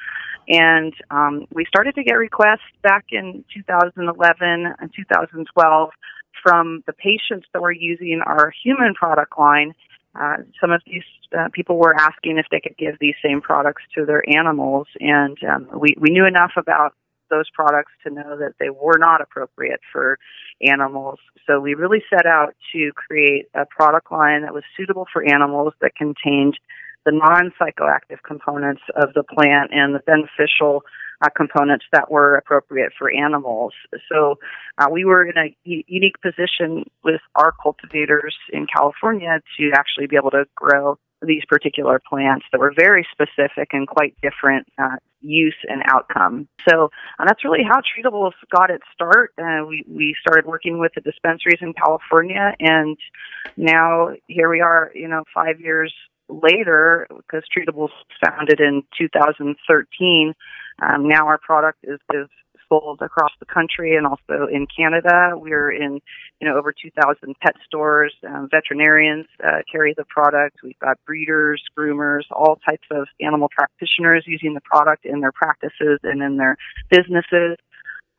And 0.47 0.93
um, 1.09 1.47
we 1.51 1.65
started 1.65 1.95
to 1.95 2.03
get 2.03 2.13
requests 2.13 2.69
back 2.83 3.05
in 3.11 3.43
2011 3.53 4.73
and 4.79 4.93
2012 4.95 5.89
from 6.43 6.83
the 6.85 6.93
patients 6.93 7.47
that 7.53 7.61
were 7.61 7.71
using 7.71 8.21
our 8.25 8.53
human 8.63 8.93
product 8.93 9.37
line 9.39 9.73
uh, 10.19 10.37
some 10.59 10.71
of 10.71 10.81
these 10.85 11.03
uh, 11.37 11.49
people 11.53 11.77
were 11.77 11.95
asking 11.99 12.37
if 12.37 12.45
they 12.51 12.59
could 12.59 12.77
give 12.77 12.95
these 12.99 13.15
same 13.23 13.41
products 13.41 13.83
to 13.95 14.05
their 14.05 14.23
animals, 14.35 14.87
and 14.99 15.37
um, 15.43 15.67
we, 15.77 15.95
we 15.99 16.09
knew 16.09 16.25
enough 16.25 16.51
about 16.57 16.93
those 17.29 17.49
products 17.53 17.91
to 18.03 18.13
know 18.13 18.37
that 18.37 18.53
they 18.59 18.69
were 18.69 18.97
not 18.97 19.21
appropriate 19.21 19.79
for 19.91 20.17
animals. 20.61 21.19
So 21.47 21.59
we 21.59 21.73
really 21.73 22.03
set 22.09 22.25
out 22.25 22.53
to 22.73 22.91
create 22.95 23.47
a 23.53 23.65
product 23.65 24.11
line 24.11 24.43
that 24.43 24.53
was 24.53 24.63
suitable 24.77 25.07
for 25.11 25.23
animals 25.23 25.73
that 25.81 25.95
contained 25.95 26.57
the 27.05 27.11
non 27.11 27.51
psychoactive 27.59 28.21
components 28.25 28.81
of 28.95 29.13
the 29.13 29.23
plant 29.23 29.71
and 29.73 29.93
the 29.93 29.99
beneficial 29.99 30.83
uh, 31.23 31.29
components 31.35 31.85
that 31.91 32.11
were 32.11 32.35
appropriate 32.35 32.91
for 32.97 33.11
animals. 33.11 33.73
So 34.11 34.35
uh, 34.77 34.87
we 34.91 35.05
were 35.05 35.25
in 35.25 35.37
a 35.37 35.55
unique 35.63 36.21
position 36.21 36.85
with 37.03 37.21
our 37.35 37.53
cultivators 37.61 38.35
in 38.51 38.67
California 38.67 39.41
to 39.57 39.71
actually 39.73 40.07
be 40.07 40.15
able 40.15 40.31
to 40.31 40.45
grow 40.55 40.97
these 41.21 41.43
particular 41.47 42.01
plants 42.07 42.45
that 42.51 42.59
were 42.59 42.73
very 42.77 43.07
specific 43.11 43.69
and 43.71 43.87
quite 43.87 44.15
different 44.21 44.67
uh, 44.77 44.97
use 45.21 45.55
and 45.67 45.81
outcome. 45.91 46.47
So 46.69 46.89
uh, 47.19 47.25
that's 47.25 47.43
really 47.43 47.63
how 47.63 47.81
Treatibles 47.81 48.33
got 48.55 48.69
its 48.69 48.83
start. 48.93 49.33
Uh, 49.37 49.65
we 49.67 49.83
we 49.87 50.15
started 50.19 50.45
working 50.45 50.79
with 50.79 50.91
the 50.95 51.01
dispensaries 51.01 51.59
in 51.61 51.73
California, 51.73 52.53
and 52.59 52.97
now 53.57 54.09
here 54.27 54.49
we 54.49 54.61
are. 54.61 54.91
You 54.93 55.07
know, 55.07 55.23
five 55.33 55.59
years 55.59 55.93
later, 56.29 57.07
because 57.09 57.43
Treatibles 57.55 57.91
founded 58.23 58.59
in 58.59 58.83
2013. 58.97 60.33
Um, 60.81 61.07
now 61.07 61.27
our 61.27 61.37
product 61.37 61.79
is, 61.83 61.99
is 62.13 62.27
sold 62.67 63.01
across 63.01 63.31
the 63.39 63.45
country 63.45 63.95
and 63.95 64.05
also 64.07 64.47
in 64.51 64.67
Canada. 64.75 65.33
We're 65.35 65.71
in, 65.71 66.01
you 66.39 66.47
know, 66.47 66.57
over 66.57 66.73
2,000 66.73 67.35
pet 67.41 67.55
stores. 67.65 68.13
Um, 68.27 68.49
veterinarians 68.49 69.27
uh, 69.43 69.59
carry 69.71 69.93
the 69.95 70.05
product. 70.05 70.57
We've 70.63 70.79
got 70.79 70.97
breeders, 71.05 71.61
groomers, 71.77 72.23
all 72.31 72.57
types 72.67 72.87
of 72.91 73.07
animal 73.21 73.49
practitioners 73.55 74.23
using 74.27 74.53
the 74.53 74.61
product 74.61 75.05
in 75.05 75.21
their 75.21 75.31
practices 75.31 75.99
and 76.03 76.21
in 76.21 76.37
their 76.37 76.57
businesses. 76.89 77.57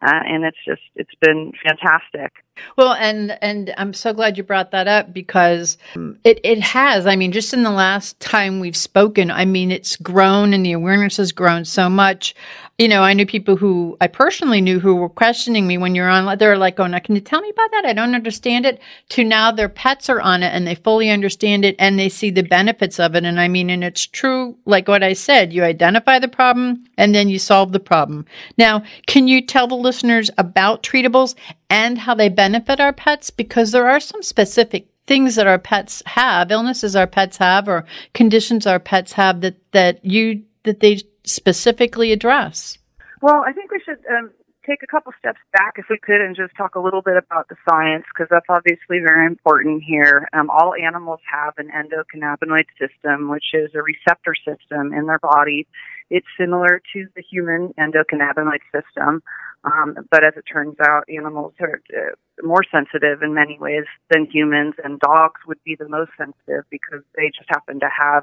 Uh, 0.03 0.21
and 0.25 0.45
it's 0.45 0.59
just 0.67 0.83
it's 0.95 1.15
been 1.21 1.53
fantastic. 1.67 2.33
Well, 2.77 2.95
and 2.95 3.39
and 3.43 3.75
I'm 3.77 3.93
so 3.93 4.13
glad 4.13 4.37
you 4.37 4.43
brought 4.43 4.71
that 4.71 4.89
up 4.89 5.13
because 5.13 5.79
it 6.25 6.41
it 6.45 6.61
has. 6.61 7.07
I 7.07 7.17
mean, 7.17 7.33
just 7.33 7.55
in 7.55 7.63
the 7.63 7.71
last 7.71 8.19
time 8.21 8.61
we've 8.61 8.77
spoken, 8.77 9.31
I 9.31 9.45
mean, 9.45 9.71
it's 9.71 9.97
grown 9.97 10.53
and 10.53 10.65
the 10.65 10.73
awareness 10.73 11.17
has 11.19 11.33
grown 11.33 11.65
so 11.65 11.89
much 11.89 12.35
you 12.79 12.89
know, 12.89 13.03
I 13.03 13.15
knew 13.15 13.25
people 13.25 13.57
who 13.57 13.97
I 14.03 14.07
personally 14.07 14.61
knew 14.61 14.79
who 14.79 14.97
were 14.97 15.09
questioning 15.09 15.67
me 15.67 15.79
when 15.79 15.95
you're 15.95 16.11
on. 16.11 16.37
They're 16.37 16.59
like, 16.59 16.79
"Oh, 16.79 16.87
now 16.87 16.99
can 16.99 17.15
you 17.15 17.23
tell 17.23 17.41
me 17.41 17.49
about 17.49 17.71
that? 17.71 17.87
I 17.87 17.95
don't 17.95 18.15
understand 18.15 18.67
it." 18.67 18.81
To 19.11 19.25
now, 19.25 19.51
their 19.51 19.71
pets 19.71 20.11
are 20.11 20.21
on 20.21 20.43
it 20.43 20.53
and 20.53 20.67
they 20.67 20.75
fully 20.75 21.09
understand 21.09 21.65
it 21.65 21.75
and 21.79 21.99
they 21.99 22.11
see 22.11 22.31
the 22.31 22.43
benefits 22.43 23.01
of 23.01 23.15
it. 23.15 23.25
And 23.25 23.41
I 23.41 23.49
mean, 23.49 23.71
and 23.71 23.83
it's 23.83 24.07
true, 24.07 24.57
like 24.67 24.89
what 24.89 25.03
I 25.03 25.15
said. 25.15 25.55
You 25.55 25.65
identify 25.65 26.19
the 26.19 26.29
problem 26.29 26.85
and 26.99 27.15
then 27.15 27.31
you 27.31 27.39
solve 27.39 27.73
the 27.73 27.81
problem. 27.81 28.27
Now, 28.59 28.83
can 29.07 29.27
you 29.27 29.41
tell 29.41 29.67
the 29.67 29.75
listeners 29.75 30.31
about 30.37 30.83
treatibles 30.83 31.35
and 31.69 31.99
how 31.99 32.15
they 32.15 32.29
benefit 32.29 32.81
our 32.81 32.93
pets? 32.93 33.31
Because 33.31 33.73
there 33.73 33.89
are 33.89 34.01
some 34.01 34.23
specific 34.23 34.89
things 35.07 35.37
that 35.37 35.47
our 35.47 35.59
pets 35.59 36.03
have, 36.07 36.51
illnesses 36.51 36.97
our 36.97 37.07
pets 37.07 37.37
have, 37.37 37.69
or 37.69 37.85
conditions 38.13 38.67
our 38.67 38.81
pets 38.81 39.13
have 39.13 39.41
that 39.41 39.57
that 39.73 40.05
you 40.05 40.43
that 40.65 40.81
they 40.81 41.01
specifically 41.25 42.13
address? 42.13 42.79
Well, 43.23 43.45
I 43.47 43.53
think 43.53 43.71
we 43.71 43.81
should 43.85 43.99
um, 44.11 44.31
take 44.67 44.83
a 44.83 44.87
couple 44.87 45.13
steps 45.19 45.39
back, 45.53 45.75
if 45.77 45.87
we 45.89 45.99
could, 45.99 46.21
and 46.21 46.37
just 46.37 46.55
talk 46.57 46.75
a 46.75 46.81
little 46.81 47.03
bit 47.03 47.17
about 47.17 47.49
the 47.49 47.57
science, 47.69 48.05
because 48.13 48.29
that's 48.31 48.47
obviously 48.49 48.99
very 48.99 49.27
important 49.27 49.83
here. 49.87 50.29
Um, 50.33 50.51
all 50.51 50.75
animals 50.75 51.21
have 51.31 51.55
an 51.59 51.71
endocannabinoid 51.71 52.67
system, 52.79 53.31
which 53.31 53.55
is 53.55 53.71
a 53.75 53.83
receptor 53.83 54.35
system 54.35 54.93
in 54.93 55.07
their 55.07 55.21
body. 55.21 55.67
It's 56.11 56.27
similar 56.39 56.83
to 56.93 57.07
the 57.15 57.23
human 57.23 57.73
endocannabinoid 57.79 58.61
system, 58.75 59.23
um, 59.67 59.97
but 60.11 60.23
as 60.23 60.35
it 60.37 60.45
turns 60.51 60.77
out, 60.81 61.05
animals 61.09 61.53
are 61.61 61.81
uh, 61.91 62.15
more 62.43 62.63
sensitive 62.71 63.23
in 63.23 63.35
many 63.35 63.59
ways 63.59 63.85
than 64.11 64.27
humans, 64.31 64.75
and 64.83 65.01
dogs 65.01 65.41
would 65.47 65.63
be 65.65 65.75
the 65.75 65.89
most 65.89 66.13
sensitive 66.17 66.65
because 66.71 67.03
they 67.17 67.31
just 67.37 67.49
happen 67.49 67.81
to 67.81 67.89
have 67.89 68.23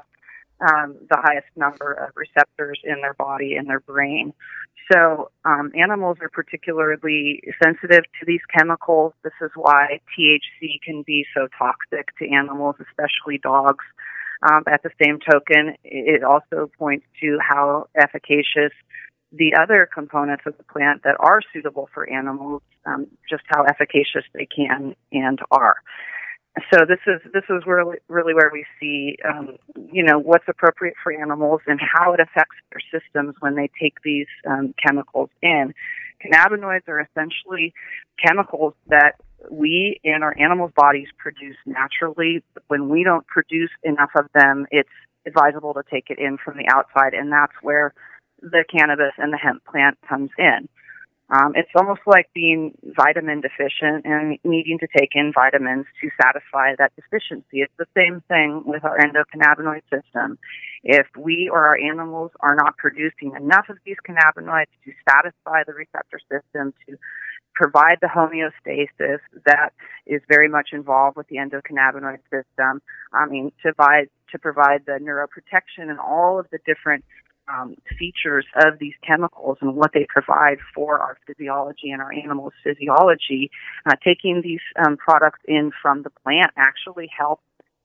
um, 0.60 0.96
the 1.10 1.18
highest 1.20 1.48
number 1.56 1.92
of 1.92 2.10
receptors 2.16 2.80
in 2.84 3.00
their 3.02 3.14
body 3.14 3.56
and 3.56 3.68
their 3.68 3.80
brain. 3.80 4.32
So 4.90 5.30
um, 5.44 5.70
animals 5.74 6.18
are 6.20 6.28
particularly 6.28 7.42
sensitive 7.62 8.04
to 8.20 8.26
these 8.26 8.42
chemicals. 8.56 9.12
This 9.22 9.32
is 9.42 9.50
why 9.54 10.00
THC 10.16 10.80
can 10.82 11.02
be 11.02 11.26
so 11.34 11.48
toxic 11.58 12.16
to 12.18 12.28
animals, 12.28 12.76
especially 12.80 13.38
dogs. 13.38 13.84
Um, 14.42 14.62
at 14.70 14.82
the 14.82 14.90
same 15.02 15.18
token, 15.20 15.74
it 15.84 16.22
also 16.22 16.70
points 16.78 17.06
to 17.20 17.38
how 17.40 17.88
efficacious 17.96 18.72
the 19.36 19.54
other 19.60 19.88
components 19.92 20.44
of 20.46 20.56
the 20.56 20.64
plant 20.64 21.02
that 21.04 21.16
are 21.18 21.40
suitable 21.52 21.88
for 21.92 22.08
animals, 22.08 22.62
um, 22.86 23.06
just 23.28 23.42
how 23.46 23.64
efficacious 23.64 24.24
they 24.32 24.46
can 24.46 24.94
and 25.12 25.40
are. 25.50 25.76
So 26.72 26.84
this 26.86 27.00
is 27.08 27.20
this 27.32 27.42
is 27.50 27.64
really 27.66 27.96
really 28.06 28.32
where 28.32 28.50
we 28.52 28.64
see 28.78 29.16
um, 29.28 29.56
you 29.92 30.04
know 30.04 30.20
what's 30.20 30.44
appropriate 30.46 30.94
for 31.02 31.12
animals 31.12 31.60
and 31.66 31.80
how 31.80 32.12
it 32.12 32.20
affects 32.20 32.54
their 32.70 33.00
systems 33.00 33.34
when 33.40 33.56
they 33.56 33.68
take 33.80 33.94
these 34.04 34.28
um, 34.48 34.72
chemicals 34.84 35.30
in. 35.42 35.74
Cannabinoids 36.24 36.86
are 36.86 37.00
essentially 37.00 37.74
chemicals 38.24 38.74
that 38.86 39.14
we 39.50 40.00
in 40.04 40.22
our 40.22 40.34
animals' 40.38 40.70
bodies 40.76 41.08
produce 41.18 41.56
naturally. 41.66 42.44
When 42.68 42.88
we 42.88 43.02
don't 43.02 43.26
produce 43.26 43.70
enough 43.82 44.10
of 44.16 44.26
them, 44.32 44.66
it's 44.70 44.88
advisable 45.26 45.74
to 45.74 45.82
take 45.90 46.08
it 46.08 46.20
in 46.20 46.38
from 46.38 46.56
the 46.56 46.68
outside, 46.72 47.14
and 47.14 47.32
that's 47.32 47.52
where 47.62 47.94
the 48.50 48.64
cannabis 48.70 49.12
and 49.18 49.32
the 49.32 49.38
hemp 49.38 49.64
plant 49.64 49.98
comes 50.08 50.30
in. 50.38 50.68
Um, 51.30 51.52
it's 51.56 51.70
almost 51.74 52.02
like 52.06 52.28
being 52.34 52.76
vitamin 52.84 53.40
deficient 53.40 54.04
and 54.04 54.38
needing 54.44 54.78
to 54.78 54.86
take 54.86 55.10
in 55.14 55.32
vitamins 55.34 55.86
to 56.02 56.10
satisfy 56.20 56.74
that 56.78 56.92
deficiency. 56.96 57.64
It's 57.64 57.72
the 57.78 57.88
same 57.96 58.22
thing 58.28 58.62
with 58.66 58.84
our 58.84 58.98
endocannabinoid 58.98 59.82
system. 59.90 60.38
If 60.82 61.06
we 61.16 61.48
or 61.50 61.66
our 61.66 61.78
animals 61.78 62.30
are 62.40 62.54
not 62.54 62.76
producing 62.76 63.34
enough 63.34 63.70
of 63.70 63.78
these 63.86 63.96
cannabinoids 64.06 64.68
to 64.84 64.92
satisfy 65.08 65.64
the 65.66 65.72
receptor 65.72 66.20
system, 66.30 66.74
to 66.86 66.98
provide 67.54 67.98
the 68.02 68.08
homeostasis 68.08 69.20
that 69.46 69.72
is 70.06 70.20
very 70.28 70.48
much 70.48 70.70
involved 70.72 71.16
with 71.16 71.26
the 71.28 71.36
endocannabinoid 71.36 72.18
system, 72.24 72.82
I 73.14 73.26
mean, 73.26 73.50
to 73.62 73.72
provide, 73.72 74.10
to 74.32 74.38
provide 74.38 74.82
the 74.84 74.98
neuroprotection 75.00 75.88
and 75.88 75.98
all 75.98 76.38
of 76.38 76.46
the 76.50 76.58
different 76.66 77.04
um, 77.48 77.76
features 77.98 78.46
of 78.64 78.78
these 78.78 78.94
chemicals 79.06 79.58
and 79.60 79.76
what 79.76 79.92
they 79.92 80.06
provide 80.08 80.58
for 80.74 80.98
our 80.98 81.18
physiology 81.26 81.90
and 81.90 82.00
our 82.00 82.12
animals' 82.12 82.52
physiology, 82.62 83.50
uh, 83.86 83.94
taking 84.02 84.40
these 84.42 84.60
um, 84.84 84.96
products 84.96 85.40
in 85.46 85.70
from 85.82 86.02
the 86.02 86.10
plant 86.10 86.50
actually 86.56 87.08
helps 87.16 87.42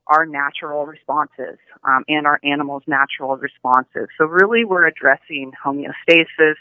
our 0.08 0.26
natural 0.26 0.86
responses 0.86 1.60
um, 1.84 2.04
and 2.08 2.26
our 2.26 2.40
animals' 2.44 2.84
natural 2.88 3.38
responses. 3.38 4.08
So, 4.18 4.26
really, 4.26 4.66
we're 4.66 4.88
addressing 4.88 5.52
homeostasis. 5.64 6.56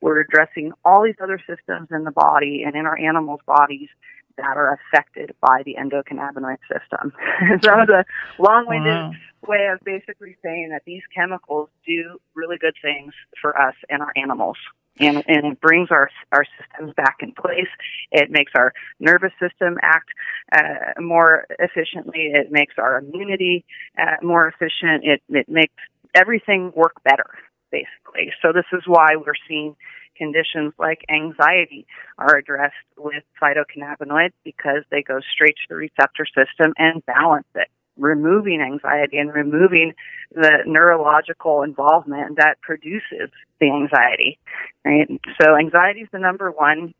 We're 0.00 0.20
addressing 0.20 0.72
all 0.84 1.04
these 1.04 1.14
other 1.22 1.40
systems 1.48 1.88
in 1.90 2.04
the 2.04 2.10
body 2.10 2.64
and 2.66 2.74
in 2.74 2.86
our 2.86 2.98
animals' 2.98 3.40
bodies 3.46 3.88
that 4.36 4.56
are 4.56 4.78
affected 4.78 5.34
by 5.40 5.62
the 5.64 5.76
endocannabinoid 5.78 6.58
system. 6.70 7.12
so 7.62 7.70
that 7.70 7.88
was 7.88 7.88
a 7.88 8.42
long-winded 8.42 8.92
wow. 8.92 9.12
way 9.46 9.68
of 9.72 9.80
basically 9.84 10.36
saying 10.42 10.70
that 10.70 10.82
these 10.86 11.02
chemicals 11.14 11.68
do 11.86 12.18
really 12.34 12.56
good 12.58 12.74
things 12.82 13.12
for 13.40 13.58
us 13.60 13.74
and 13.88 14.02
our 14.02 14.12
animals. 14.16 14.56
And, 15.00 15.24
and 15.26 15.46
it 15.46 15.60
brings 15.62 15.90
our 15.90 16.10
our 16.32 16.44
systems 16.60 16.92
back 16.94 17.16
in 17.20 17.32
place. 17.32 17.68
It 18.10 18.30
makes 18.30 18.52
our 18.54 18.74
nervous 19.00 19.32
system 19.40 19.78
act 19.80 20.10
uh, 20.54 21.00
more 21.00 21.46
efficiently. 21.58 22.30
It 22.34 22.52
makes 22.52 22.74
our 22.76 22.98
immunity 22.98 23.64
uh, 23.98 24.16
more 24.22 24.48
efficient. 24.48 25.02
It 25.04 25.22
it 25.30 25.48
makes 25.48 25.72
everything 26.14 26.72
work 26.76 27.02
better, 27.04 27.30
basically. 27.72 28.32
So 28.42 28.52
this 28.52 28.66
is 28.72 28.82
why 28.86 29.16
we're 29.16 29.32
seeing 29.48 29.74
conditions 30.16 30.72
like 30.78 31.00
anxiety 31.10 31.86
are 32.18 32.36
addressed 32.36 32.74
with 32.96 33.24
phytocannabinoids 33.42 34.34
because 34.44 34.84
they 34.90 35.02
go 35.02 35.18
straight 35.34 35.56
to 35.56 35.68
the 35.70 35.74
receptor 35.74 36.26
system 36.26 36.74
and 36.78 37.04
balance 37.06 37.46
it, 37.54 37.68
removing 37.96 38.60
anxiety 38.60 39.16
and 39.18 39.34
removing 39.34 39.94
the 40.32 40.58
neurological 40.66 41.62
involvement 41.62 42.36
that 42.36 42.60
produces 42.60 43.30
the 43.60 43.70
anxiety. 43.70 44.38
Right? 44.84 45.08
So 45.40 45.56
anxiety 45.56 46.00
is 46.00 46.08
the 46.12 46.18
number 46.18 46.50
one 46.50 46.94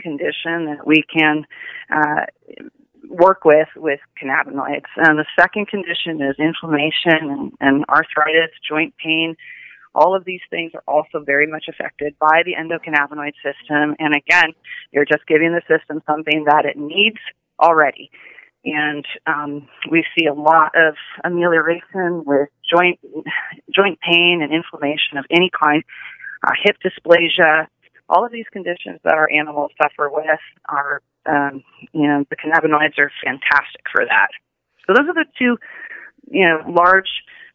condition 0.00 0.66
that 0.66 0.86
we 0.86 1.02
can 1.12 1.46
uh, 1.94 2.26
work 3.08 3.44
with 3.44 3.68
with 3.76 4.00
cannabinoids. 4.22 4.90
And 4.96 5.18
the 5.18 5.26
second 5.38 5.68
condition 5.68 6.22
is 6.22 6.36
inflammation 6.38 7.30
and, 7.30 7.52
and 7.60 7.84
arthritis, 7.88 8.50
joint 8.66 8.94
pain, 9.02 9.36
all 9.94 10.14
of 10.16 10.24
these 10.24 10.40
things 10.50 10.72
are 10.74 10.84
also 10.86 11.24
very 11.24 11.46
much 11.46 11.64
affected 11.68 12.14
by 12.18 12.42
the 12.44 12.54
endocannabinoid 12.54 13.32
system. 13.42 13.96
And 13.98 14.14
again, 14.14 14.52
you're 14.92 15.04
just 15.04 15.26
giving 15.26 15.52
the 15.52 15.62
system 15.68 16.02
something 16.06 16.44
that 16.46 16.64
it 16.64 16.76
needs 16.76 17.18
already. 17.60 18.10
And 18.64 19.04
um, 19.26 19.68
we 19.90 20.04
see 20.16 20.26
a 20.26 20.34
lot 20.34 20.72
of 20.76 20.94
amelioration 21.24 22.24
with 22.26 22.48
joint 22.68 23.00
joint 23.74 23.98
pain 24.00 24.40
and 24.42 24.52
inflammation 24.52 25.16
of 25.16 25.24
any 25.30 25.50
kind, 25.50 25.82
uh, 26.46 26.52
hip 26.62 26.76
dysplasia, 26.84 27.66
all 28.10 28.24
of 28.26 28.32
these 28.32 28.44
conditions 28.52 29.00
that 29.04 29.14
our 29.14 29.30
animals 29.30 29.70
suffer 29.80 30.10
with 30.12 30.40
are, 30.68 31.00
um, 31.26 31.62
you 31.92 32.06
know, 32.06 32.24
the 32.28 32.36
cannabinoids 32.36 32.98
are 32.98 33.10
fantastic 33.24 33.82
for 33.90 34.04
that. 34.04 34.28
So 34.86 34.92
those 34.92 35.08
are 35.08 35.14
the 35.14 35.26
two, 35.38 35.56
you 36.30 36.44
know, 36.46 36.62
large 36.68 37.08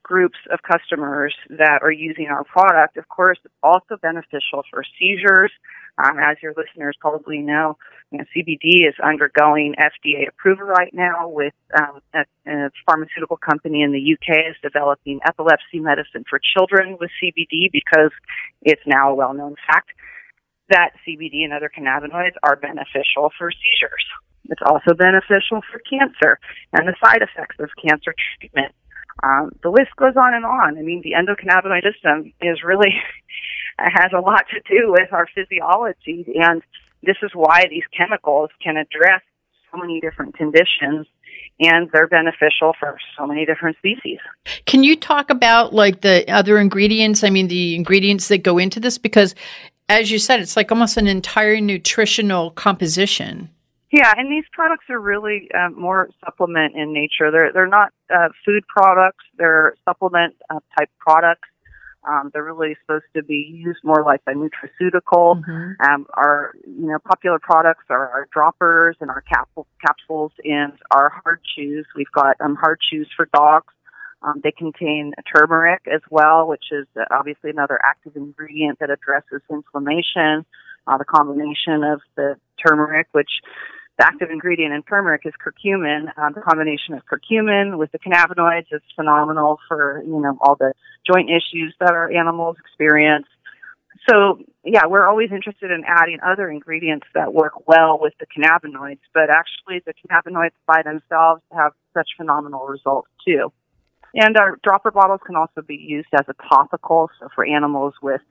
groups 0.05 0.37
of 0.53 0.59
customers 0.61 1.33
that 1.49 1.79
are 1.81 1.91
using 1.91 2.27
our 2.27 2.43
product. 2.43 2.95
Of 2.95 3.09
course, 3.09 3.39
it's 3.43 3.53
also 3.63 3.97
beneficial 3.99 4.61
for 4.69 4.83
seizures. 4.99 5.51
Um, 5.97 6.19
as 6.19 6.37
your 6.43 6.53
listeners 6.55 6.95
probably 6.99 7.39
know, 7.39 7.77
you 8.11 8.19
know, 8.19 8.25
CBD 8.35 8.87
is 8.87 8.93
undergoing 9.03 9.73
FDA 9.79 10.27
approval 10.27 10.65
right 10.67 10.93
now 10.93 11.29
with 11.29 11.53
um, 11.73 12.01
a, 12.13 12.19
a, 12.45 12.69
pharmaceutical 12.85 13.37
company 13.37 13.81
in 13.81 13.91
the 13.93 14.13
UK 14.13 14.51
is 14.51 14.55
developing 14.61 15.19
epilepsy 15.25 15.79
medicine 15.79 16.23
for 16.29 16.39
children 16.53 16.97
with 16.99 17.09
CBD 17.23 17.71
because 17.71 18.11
it's 18.61 18.81
now 18.85 19.11
a 19.11 19.15
well-known 19.15 19.55
fact 19.65 19.89
that 20.69 20.91
CBD 21.07 21.45
and 21.45 21.53
other 21.53 21.71
cannabinoids 21.71 22.35
are 22.43 22.57
beneficial 22.57 23.31
for 23.37 23.49
seizures. 23.49 24.05
It's 24.49 24.61
also 24.65 24.93
beneficial 24.93 25.61
for 25.71 25.79
cancer 25.89 26.37
and 26.73 26.87
the 26.87 26.95
side 27.03 27.23
effects 27.23 27.55
of 27.59 27.69
cancer 27.81 28.13
treatment 28.37 28.75
um, 29.25 29.51
the 29.63 29.69
list 29.69 29.95
goes 29.97 30.15
on 30.15 30.33
and 30.33 30.45
on. 30.45 30.77
I 30.77 30.81
mean, 30.81 31.01
the 31.03 31.13
endocannabinoid 31.17 31.81
system 31.83 32.31
is 32.41 32.63
really 32.63 32.93
has 33.79 34.11
a 34.15 34.21
lot 34.21 34.45
to 34.53 34.61
do 34.69 34.91
with 34.91 35.11
our 35.11 35.27
physiology, 35.33 36.25
and 36.35 36.61
this 37.03 37.17
is 37.23 37.31
why 37.33 37.65
these 37.69 37.83
chemicals 37.95 38.49
can 38.63 38.77
address 38.77 39.21
so 39.71 39.77
many 39.77 39.99
different 39.99 40.35
conditions 40.35 41.07
and 41.59 41.89
they're 41.93 42.07
beneficial 42.07 42.73
for 42.79 42.97
so 43.17 43.25
many 43.25 43.45
different 43.45 43.77
species. 43.77 44.19
Can 44.65 44.83
you 44.83 44.95
talk 44.95 45.29
about 45.29 45.73
like 45.73 46.01
the 46.01 46.29
other 46.29 46.57
ingredients? 46.57 47.23
I 47.23 47.29
mean, 47.29 47.47
the 47.47 47.75
ingredients 47.75 48.27
that 48.27 48.39
go 48.39 48.57
into 48.57 48.79
this 48.79 48.97
because 48.97 49.35
as 49.87 50.09
you 50.09 50.17
said, 50.17 50.39
it's 50.39 50.57
like 50.57 50.71
almost 50.71 50.97
an 50.97 51.07
entire 51.07 51.61
nutritional 51.61 52.51
composition. 52.51 53.49
Yeah, 53.95 54.13
and 54.17 54.29
these 54.29 54.43
products 54.51 54.83
are 54.89 54.99
really 54.99 55.47
uh, 55.57 55.69
more 55.69 56.09
supplement 56.25 56.75
in 56.75 56.91
nature. 56.91 57.31
They're 57.31 57.53
they're 57.53 57.65
not 57.65 57.93
uh, 58.13 58.27
food 58.45 58.65
products. 58.67 59.23
They're 59.37 59.75
supplement 59.85 60.35
uh, 60.49 60.59
type 60.77 60.89
products. 60.99 61.47
Um, 62.05 62.29
they're 62.33 62.43
really 62.43 62.75
supposed 62.81 63.05
to 63.15 63.23
be 63.23 63.49
used 63.55 63.79
more 63.85 64.03
like 64.03 64.19
a 64.27 64.31
nutraceutical. 64.31 65.41
Mm-hmm. 65.41 65.81
Um, 65.81 66.07
our 66.13 66.51
you 66.67 66.87
know 66.87 66.99
popular 67.07 67.39
products 67.39 67.85
are 67.89 68.09
our 68.09 68.27
droppers 68.33 68.97
and 68.99 69.09
our 69.09 69.21
capsules, 69.21 69.67
capsules 69.79 70.33
and 70.43 70.73
our 70.91 71.09
hard 71.23 71.39
chews. 71.55 71.85
We've 71.95 72.11
got 72.13 72.35
um, 72.41 72.55
hard 72.55 72.79
chews 72.91 73.07
for 73.15 73.29
dogs. 73.33 73.73
Um, 74.23 74.41
they 74.43 74.51
contain 74.51 75.13
turmeric 75.33 75.83
as 75.87 76.01
well, 76.09 76.49
which 76.49 76.65
is 76.73 76.85
uh, 76.99 77.05
obviously 77.11 77.49
another 77.49 77.79
active 77.81 78.17
ingredient 78.17 78.79
that 78.79 78.89
addresses 78.89 79.41
inflammation. 79.49 80.45
Uh, 80.85 80.97
the 80.97 81.05
combination 81.05 81.83
of 81.83 82.01
the 82.17 82.35
turmeric, 82.63 83.07
which 83.13 83.41
the 83.97 84.05
active 84.05 84.29
ingredient 84.29 84.73
in 84.73 84.83
turmeric 84.83 85.21
is 85.25 85.33
curcumin. 85.43 86.11
Um, 86.17 86.33
the 86.33 86.41
combination 86.41 86.95
of 86.95 87.03
curcumin 87.05 87.77
with 87.77 87.91
the 87.91 87.99
cannabinoids 87.99 88.67
is 88.71 88.81
phenomenal 88.95 89.59
for 89.67 90.03
you 90.05 90.19
know 90.19 90.37
all 90.41 90.55
the 90.55 90.73
joint 91.09 91.29
issues 91.29 91.73
that 91.79 91.91
our 91.91 92.11
animals 92.11 92.57
experience. 92.59 93.27
So 94.09 94.39
yeah, 94.63 94.85
we're 94.87 95.07
always 95.07 95.31
interested 95.31 95.71
in 95.71 95.83
adding 95.87 96.19
other 96.25 96.49
ingredients 96.49 97.07
that 97.13 97.33
work 97.33 97.67
well 97.67 97.97
with 97.99 98.13
the 98.19 98.25
cannabinoids, 98.25 98.99
but 99.13 99.29
actually 99.29 99.81
the 99.85 99.93
cannabinoids 99.93 100.51
by 100.67 100.81
themselves 100.83 101.41
have 101.51 101.71
such 101.93 102.09
phenomenal 102.17 102.65
results 102.67 103.09
too. 103.25 103.51
And 104.15 104.37
our 104.37 104.57
dropper 104.63 104.91
bottles 104.91 105.19
can 105.25 105.35
also 105.35 105.61
be 105.61 105.75
used 105.75 106.07
as 106.13 106.25
a 106.29 106.33
topical, 106.49 107.09
so 107.19 107.27
for 107.35 107.45
animals 107.45 107.93
with 108.01 108.21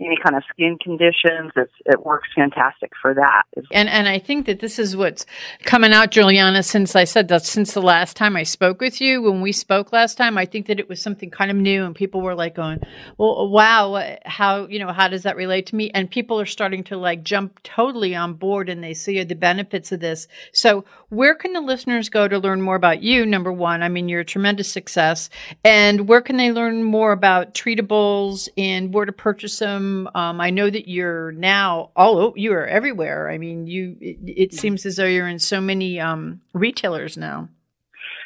any 0.00 0.16
kind 0.22 0.36
of 0.36 0.42
skin 0.50 0.78
conditions. 0.82 1.52
It 1.56 2.04
works 2.04 2.28
fantastic 2.34 2.92
for 3.00 3.14
that. 3.14 3.42
And 3.72 3.88
and 3.88 4.08
I 4.08 4.18
think 4.18 4.46
that 4.46 4.60
this 4.60 4.78
is 4.78 4.96
what's 4.96 5.26
coming 5.64 5.92
out, 5.92 6.10
Julianna. 6.10 6.62
Since 6.62 6.96
I 6.96 7.04
said 7.04 7.28
that, 7.28 7.44
since 7.44 7.74
the 7.74 7.82
last 7.82 8.16
time 8.16 8.36
I 8.36 8.42
spoke 8.42 8.80
with 8.80 9.00
you, 9.00 9.22
when 9.22 9.40
we 9.40 9.52
spoke 9.52 9.92
last 9.92 10.16
time, 10.16 10.36
I 10.36 10.46
think 10.46 10.66
that 10.66 10.80
it 10.80 10.88
was 10.88 11.00
something 11.00 11.30
kind 11.30 11.50
of 11.50 11.56
new, 11.56 11.84
and 11.84 11.94
people 11.94 12.20
were 12.20 12.34
like 12.34 12.54
going, 12.54 12.80
"Well, 13.18 13.48
wow, 13.48 14.16
how 14.24 14.66
you 14.66 14.78
know 14.78 14.92
how 14.92 15.08
does 15.08 15.22
that 15.22 15.36
relate 15.36 15.66
to 15.66 15.76
me?" 15.76 15.90
And 15.94 16.10
people 16.10 16.40
are 16.40 16.46
starting 16.46 16.84
to 16.84 16.96
like 16.96 17.22
jump 17.22 17.62
totally 17.62 18.14
on 18.14 18.34
board, 18.34 18.68
and 18.68 18.82
they 18.82 18.94
see 18.94 19.22
the 19.22 19.34
benefits 19.34 19.92
of 19.92 20.00
this. 20.00 20.26
So, 20.52 20.84
where 21.08 21.34
can 21.34 21.52
the 21.52 21.60
listeners 21.60 22.08
go 22.08 22.26
to 22.26 22.38
learn 22.38 22.60
more 22.60 22.76
about 22.76 23.02
you? 23.02 23.24
Number 23.26 23.52
one, 23.52 23.82
I 23.82 23.88
mean, 23.88 24.08
you're 24.08 24.20
a 24.20 24.24
tremendous 24.24 24.70
success, 24.70 25.30
and 25.64 26.08
where 26.08 26.20
can 26.20 26.36
they 26.36 26.52
learn 26.52 26.82
more 26.82 27.12
about 27.12 27.54
treatibles 27.54 28.48
and 28.56 28.92
where 28.92 29.04
to 29.04 29.12
purchase 29.12 29.58
them? 29.58 30.08
Um, 30.14 30.40
I 30.40 30.50
know 30.50 30.70
that 30.70 30.88
you're 30.88 31.32
now 31.32 31.90
all 31.96 32.18
over, 32.18 32.38
you 32.38 32.52
are 32.52 32.66
everywhere. 32.66 33.30
I 33.30 33.38
mean, 33.38 33.66
you 33.66 33.96
it, 34.00 34.18
it 34.26 34.54
seems 34.54 34.86
as 34.86 34.96
though 34.96 35.06
you're 35.06 35.28
in 35.28 35.38
so 35.38 35.60
many 35.60 36.00
um, 36.00 36.40
retailers 36.52 37.16
now. 37.16 37.48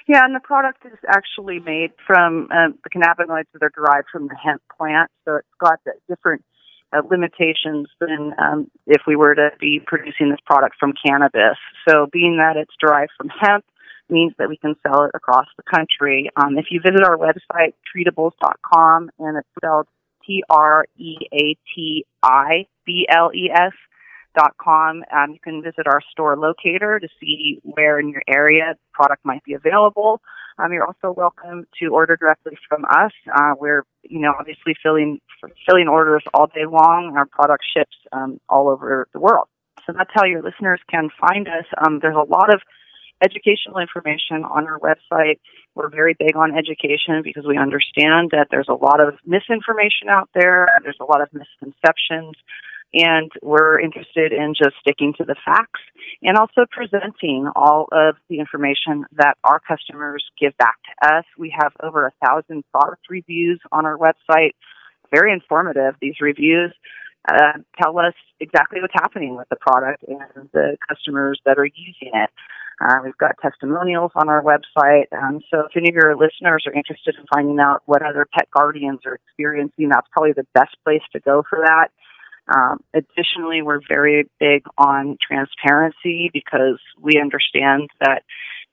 Yeah, 0.08 0.24
and 0.24 0.34
the 0.34 0.40
product 0.40 0.86
is 0.86 0.98
actually 1.06 1.60
made 1.60 1.90
from 2.06 2.48
um, 2.50 2.78
the 2.82 2.88
cannabinoids 2.88 3.44
that 3.52 3.62
are 3.62 3.72
derived 3.74 4.06
from 4.10 4.28
the 4.28 4.34
hemp 4.34 4.62
plant, 4.76 5.10
so 5.26 5.36
it's 5.36 5.48
got 5.60 5.80
different 6.08 6.42
uh, 6.94 7.02
limitations 7.10 7.88
than 8.00 8.32
um, 8.38 8.70
if 8.86 9.02
we 9.06 9.16
were 9.16 9.34
to 9.34 9.50
be 9.60 9.80
producing 9.86 10.30
this 10.30 10.40
product 10.46 10.76
from 10.80 10.94
cannabis. 11.04 11.58
So, 11.86 12.06
being 12.10 12.38
that 12.38 12.56
it's 12.56 12.72
derived 12.80 13.10
from 13.18 13.28
hemp 13.28 13.66
means 14.10 14.32
that 14.38 14.48
we 14.48 14.56
can 14.56 14.74
sell 14.86 15.04
it 15.04 15.10
across 15.14 15.46
the 15.56 15.62
country. 15.62 16.30
Um, 16.36 16.58
if 16.58 16.66
you 16.70 16.80
visit 16.80 17.02
our 17.04 17.16
website, 17.16 17.74
treatibles.com, 17.94 19.10
and 19.18 19.36
it's 19.36 19.48
spelled 19.56 19.86
T 20.26 20.42
R 20.50 20.86
E 20.96 21.16
A 21.32 21.56
T 21.74 22.04
I 22.22 22.66
B 22.84 23.06
L 23.10 23.30
E 23.34 23.50
S 23.52 23.72
dot 24.36 24.54
com. 24.62 25.02
Um, 25.12 25.32
you 25.32 25.38
can 25.42 25.62
visit 25.62 25.86
our 25.86 26.00
store 26.12 26.36
locator 26.36 27.00
to 27.00 27.08
see 27.20 27.60
where 27.62 27.98
in 27.98 28.08
your 28.08 28.22
area 28.28 28.74
the 28.74 28.80
product 28.92 29.24
might 29.24 29.42
be 29.44 29.54
available. 29.54 30.20
Um, 30.58 30.72
you're 30.72 30.84
also 30.84 31.12
welcome 31.16 31.66
to 31.80 31.86
order 31.88 32.16
directly 32.16 32.58
from 32.68 32.84
us. 32.84 33.12
Uh, 33.32 33.54
we're, 33.58 33.84
you 34.02 34.18
know, 34.20 34.34
obviously 34.38 34.74
filling 34.82 35.20
filling 35.68 35.88
orders 35.88 36.24
all 36.34 36.48
day 36.48 36.66
long. 36.68 37.14
Our 37.16 37.26
product 37.26 37.64
ships 37.76 37.96
um, 38.12 38.40
all 38.48 38.68
over 38.68 39.08
the 39.12 39.20
world. 39.20 39.46
So 39.86 39.92
that's 39.96 40.10
how 40.12 40.24
your 40.24 40.42
listeners 40.42 40.80
can 40.90 41.08
find 41.20 41.48
us. 41.48 41.64
Um, 41.84 42.00
there's 42.02 42.16
a 42.16 42.28
lot 42.28 42.52
of 42.52 42.60
educational 43.22 43.78
information 43.78 44.44
on 44.44 44.66
our 44.66 44.78
website. 44.78 45.38
We're 45.74 45.90
very 45.90 46.14
big 46.18 46.36
on 46.36 46.56
education 46.56 47.22
because 47.22 47.44
we 47.46 47.56
understand 47.56 48.30
that 48.32 48.48
there's 48.50 48.68
a 48.68 48.74
lot 48.74 49.00
of 49.00 49.14
misinformation 49.26 50.08
out 50.08 50.30
there. 50.34 50.68
There's 50.82 51.00
a 51.00 51.04
lot 51.04 51.20
of 51.20 51.28
misconceptions 51.32 52.34
and 52.94 53.30
we're 53.42 53.78
interested 53.80 54.32
in 54.32 54.54
just 54.54 54.76
sticking 54.80 55.12
to 55.18 55.24
the 55.24 55.36
facts 55.44 55.80
and 56.22 56.36
also 56.36 56.64
presenting 56.70 57.48
all 57.54 57.86
of 57.92 58.16
the 58.30 58.38
information 58.38 59.04
that 59.16 59.36
our 59.44 59.60
customers 59.60 60.24
give 60.40 60.56
back 60.56 60.76
to 60.84 61.16
us. 61.16 61.24
We 61.36 61.54
have 61.58 61.72
over 61.82 62.06
a 62.06 62.26
thousand 62.26 62.64
product 62.72 63.02
reviews 63.10 63.60
on 63.72 63.84
our 63.84 63.98
website. 63.98 64.52
Very 65.12 65.32
informative. 65.32 65.94
These 66.00 66.20
reviews 66.20 66.72
uh, 67.30 67.58
tell 67.80 67.98
us 67.98 68.14
exactly 68.40 68.80
what's 68.80 68.94
happening 68.94 69.36
with 69.36 69.48
the 69.50 69.56
product 69.56 70.04
and 70.08 70.48
the 70.52 70.76
customers 70.88 71.40
that 71.44 71.58
are 71.58 71.66
using 71.66 72.12
it. 72.14 72.30
Uh, 72.80 72.98
we've 73.04 73.16
got 73.18 73.34
testimonials 73.42 74.12
on 74.14 74.28
our 74.28 74.42
website. 74.42 75.06
Um, 75.12 75.40
so 75.50 75.60
if 75.60 75.76
any 75.76 75.88
of 75.88 75.94
your 75.94 76.16
listeners 76.16 76.64
are 76.66 76.72
interested 76.72 77.16
in 77.18 77.24
finding 77.32 77.58
out 77.58 77.82
what 77.86 78.02
other 78.02 78.26
pet 78.32 78.48
guardians 78.54 79.00
are 79.04 79.14
experiencing, 79.14 79.88
that's 79.88 80.06
probably 80.12 80.32
the 80.32 80.46
best 80.54 80.76
place 80.84 81.02
to 81.12 81.20
go 81.20 81.42
for 81.48 81.60
that. 81.64 81.88
Um, 82.54 82.78
additionally, 82.94 83.62
we're 83.62 83.80
very 83.86 84.28
big 84.40 84.64
on 84.78 85.18
transparency 85.26 86.30
because 86.32 86.78
we 87.00 87.20
understand 87.20 87.90
that, 88.00 88.22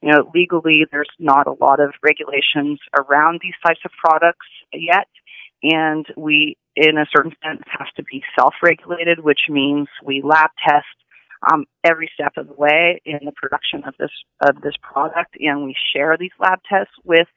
you 0.02 0.12
know, 0.12 0.30
legally 0.34 0.86
there's 0.92 1.10
not 1.20 1.48
a 1.48 1.54
lot 1.60 1.80
of 1.80 1.94
regulations 2.02 2.80
around 2.98 3.42
these 3.42 3.56
types 3.66 3.82
of 3.84 3.92
products 3.92 4.48
yet. 4.72 5.08
And 5.64 6.06
we, 6.16 6.58
in 6.76 6.98
a 6.98 7.08
certain 7.14 7.36
sense, 7.44 7.64
have 7.68 7.88
to 7.98 8.04
be 8.04 8.24
self-regulated, 8.38 9.24
which 9.24 9.50
means 9.50 9.88
we 10.04 10.22
lab 10.22 10.52
test 10.66 10.86
um, 11.52 11.66
every 11.84 12.10
step 12.14 12.34
of 12.38 12.48
the 12.48 12.54
way 12.54 13.02
in 13.06 13.20
the 13.24 13.32
production 13.32 13.84
of 13.86 13.94
this 14.00 14.12
of 14.42 14.62
this 14.62 14.76
product, 14.82 15.36
and 15.40 15.64
we 15.64 15.76
share 15.94 16.18
these 16.18 16.32
lab 16.40 16.60
tests 16.70 16.94
with 17.04 17.28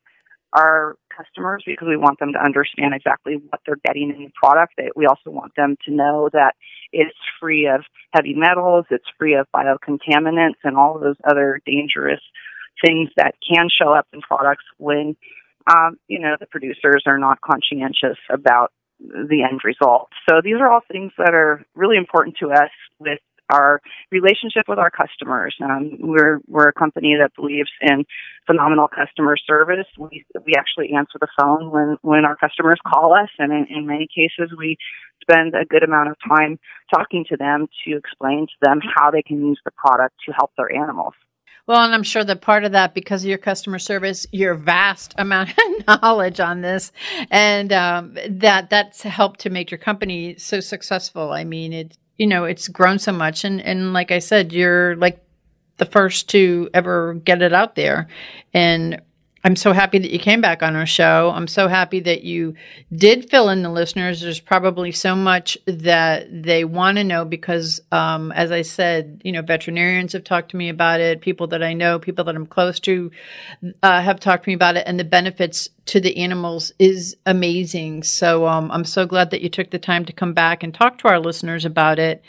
our 0.54 0.96
customers 1.14 1.62
because 1.66 1.88
we 1.88 1.96
want 1.96 2.18
them 2.18 2.32
to 2.32 2.42
understand 2.42 2.94
exactly 2.94 3.34
what 3.34 3.60
they're 3.66 3.76
getting 3.84 4.10
in 4.10 4.24
the 4.24 4.30
product. 4.34 4.74
We 4.96 5.06
also 5.06 5.30
want 5.30 5.52
them 5.56 5.76
to 5.84 5.94
know 5.94 6.30
that 6.32 6.54
it's 6.92 7.16
free 7.40 7.66
of 7.68 7.82
heavy 8.14 8.34
metals, 8.34 8.86
it's 8.90 9.04
free 9.18 9.34
of 9.34 9.46
biocontaminants, 9.54 10.60
and 10.64 10.76
all 10.76 10.96
of 10.96 11.02
those 11.02 11.16
other 11.28 11.60
dangerous 11.66 12.20
things 12.84 13.10
that 13.16 13.34
can 13.46 13.68
show 13.68 13.92
up 13.92 14.06
in 14.12 14.20
products 14.20 14.64
when 14.78 15.16
um, 15.70 15.98
you 16.08 16.18
know 16.18 16.36
the 16.40 16.46
producers 16.46 17.02
are 17.06 17.18
not 17.18 17.40
conscientious 17.40 18.16
about 18.30 18.72
the 19.00 19.46
end 19.48 19.60
result. 19.64 20.08
So 20.28 20.40
these 20.42 20.56
are 20.60 20.70
all 20.70 20.80
things 20.90 21.12
that 21.18 21.34
are 21.34 21.64
really 21.74 21.96
important 21.96 22.36
to 22.40 22.50
us 22.50 22.70
with 22.98 23.18
our 23.50 23.80
relationship 24.10 24.64
with 24.68 24.78
our 24.78 24.90
customers. 24.90 25.54
Um, 25.62 25.98
we're 26.00 26.40
we're 26.46 26.68
a 26.68 26.72
company 26.72 27.16
that 27.20 27.34
believes 27.34 27.70
in 27.80 28.04
phenomenal 28.46 28.88
customer 28.88 29.36
service. 29.36 29.86
We 29.98 30.24
we 30.44 30.52
actually 30.58 30.94
answer 30.96 31.18
the 31.20 31.28
phone 31.38 31.70
when 31.70 31.96
when 32.02 32.24
our 32.24 32.36
customers 32.36 32.78
call 32.86 33.14
us, 33.14 33.30
and 33.38 33.52
in, 33.52 33.66
in 33.70 33.86
many 33.86 34.08
cases 34.08 34.54
we 34.56 34.76
spend 35.20 35.54
a 35.54 35.64
good 35.64 35.82
amount 35.82 36.10
of 36.10 36.16
time 36.26 36.58
talking 36.94 37.24
to 37.28 37.36
them 37.36 37.68
to 37.84 37.96
explain 37.96 38.46
to 38.46 38.54
them 38.62 38.80
how 38.94 39.10
they 39.10 39.22
can 39.22 39.44
use 39.44 39.60
the 39.64 39.70
product 39.72 40.14
to 40.26 40.32
help 40.32 40.52
their 40.56 40.72
animals. 40.74 41.14
Well, 41.66 41.84
and 41.84 41.94
I'm 41.94 42.02
sure 42.02 42.24
that 42.24 42.40
part 42.40 42.64
of 42.64 42.72
that, 42.72 42.94
because 42.94 43.24
of 43.24 43.28
your 43.28 43.36
customer 43.36 43.78
service, 43.78 44.26
your 44.32 44.54
vast 44.54 45.14
amount 45.18 45.50
of 45.86 46.02
knowledge 46.02 46.40
on 46.40 46.62
this, 46.62 46.92
and 47.30 47.70
um, 47.74 48.16
that 48.26 48.70
that's 48.70 49.02
helped 49.02 49.40
to 49.40 49.50
make 49.50 49.70
your 49.70 49.78
company 49.78 50.36
so 50.38 50.60
successful. 50.60 51.30
I 51.30 51.44
mean, 51.44 51.74
it's 51.74 51.98
you 52.18 52.26
know, 52.26 52.44
it's 52.44 52.68
grown 52.68 52.98
so 52.98 53.12
much. 53.12 53.44
And, 53.44 53.60
and 53.60 53.92
like 53.92 54.10
I 54.10 54.18
said, 54.18 54.52
you're 54.52 54.96
like 54.96 55.24
the 55.78 55.86
first 55.86 56.28
to 56.30 56.68
ever 56.74 57.14
get 57.14 57.40
it 57.40 57.52
out 57.52 57.76
there. 57.76 58.08
And 58.52 59.00
I'm 59.44 59.54
so 59.54 59.72
happy 59.72 59.98
that 59.98 60.10
you 60.10 60.18
came 60.18 60.40
back 60.40 60.62
on 60.62 60.74
our 60.74 60.86
show. 60.86 61.30
I'm 61.34 61.46
so 61.46 61.68
happy 61.68 62.00
that 62.00 62.22
you 62.22 62.54
did 62.94 63.30
fill 63.30 63.50
in 63.50 63.62
the 63.62 63.70
listeners. 63.70 64.20
There's 64.20 64.40
probably 64.40 64.90
so 64.90 65.14
much 65.14 65.56
that 65.66 66.26
they 66.42 66.64
want 66.64 66.98
to 66.98 67.04
know 67.04 67.24
because, 67.24 67.80
um, 67.92 68.32
as 68.32 68.50
I 68.50 68.62
said, 68.62 69.22
you 69.24 69.30
know, 69.30 69.42
veterinarians 69.42 70.12
have 70.12 70.24
talked 70.24 70.50
to 70.50 70.56
me 70.56 70.68
about 70.68 71.00
it. 71.00 71.20
People 71.20 71.46
that 71.48 71.62
I 71.62 71.72
know, 71.72 71.98
people 71.98 72.24
that 72.24 72.34
I'm 72.34 72.46
close 72.46 72.80
to, 72.80 73.12
uh, 73.82 74.02
have 74.02 74.18
talked 74.18 74.44
to 74.44 74.50
me 74.50 74.54
about 74.54 74.76
it, 74.76 74.84
and 74.86 74.98
the 74.98 75.04
benefits 75.04 75.68
to 75.86 76.00
the 76.00 76.16
animals 76.18 76.72
is 76.78 77.16
amazing. 77.24 78.02
So 78.02 78.46
um, 78.46 78.70
I'm 78.72 78.84
so 78.84 79.06
glad 79.06 79.30
that 79.30 79.40
you 79.40 79.48
took 79.48 79.70
the 79.70 79.78
time 79.78 80.04
to 80.06 80.12
come 80.12 80.34
back 80.34 80.62
and 80.62 80.74
talk 80.74 80.98
to 80.98 81.08
our 81.08 81.20
listeners 81.20 81.64
about 81.64 81.98
it. 81.98 82.22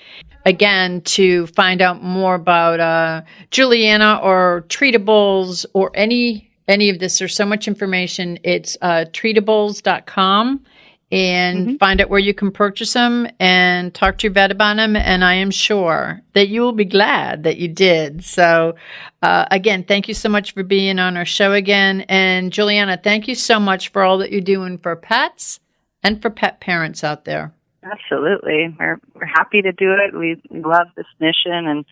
Again, 0.45 1.01
to 1.01 1.47
find 1.47 1.81
out 1.81 2.01
more 2.01 2.35
about 2.35 2.79
uh, 2.79 3.21
Julianna 3.51 4.19
or 4.23 4.63
Treatibles 4.69 5.65
or 5.73 5.91
any 5.95 6.48
any 6.69 6.89
of 6.89 6.99
this. 6.99 7.19
There's 7.19 7.35
so 7.35 7.45
much 7.45 7.67
information. 7.67 8.39
It's 8.43 8.77
uh, 8.81 9.05
treatibles.com 9.11 10.63
and 11.11 11.67
mm-hmm. 11.67 11.75
find 11.77 12.01
out 12.01 12.09
where 12.09 12.19
you 12.19 12.33
can 12.33 12.51
purchase 12.51 12.93
them 12.93 13.27
and 13.39 13.93
talk 13.93 14.19
to 14.19 14.27
your 14.27 14.33
vet 14.33 14.51
about 14.51 14.77
them. 14.77 14.95
And 14.95 15.25
I 15.25 15.33
am 15.35 15.49
sure 15.49 16.21
that 16.33 16.49
you 16.49 16.61
will 16.61 16.73
be 16.73 16.85
glad 16.85 17.43
that 17.43 17.57
you 17.57 17.67
did. 17.67 18.23
So, 18.23 18.75
uh, 19.23 19.45
again, 19.49 19.83
thank 19.83 20.07
you 20.07 20.13
so 20.13 20.29
much 20.29 20.53
for 20.53 20.63
being 20.63 20.99
on 20.99 21.17
our 21.17 21.25
show 21.25 21.53
again. 21.53 22.01
And 22.01 22.53
Julianna, 22.53 22.99
thank 23.03 23.27
you 23.27 23.35
so 23.35 23.59
much 23.59 23.89
for 23.89 24.03
all 24.03 24.19
that 24.19 24.31
you're 24.31 24.41
doing 24.41 24.77
for 24.77 24.95
pets 24.95 25.59
and 26.03 26.21
for 26.21 26.29
pet 26.29 26.61
parents 26.61 27.03
out 27.03 27.25
there. 27.25 27.53
Absolutely. 27.83 28.75
We're, 28.79 28.99
we're 29.15 29.25
happy 29.25 29.63
to 29.63 29.71
do 29.71 29.93
it. 29.93 30.15
We, 30.15 30.39
we 30.51 30.61
love 30.61 30.87
this 30.95 31.07
mission 31.19 31.67
and, 31.67 31.85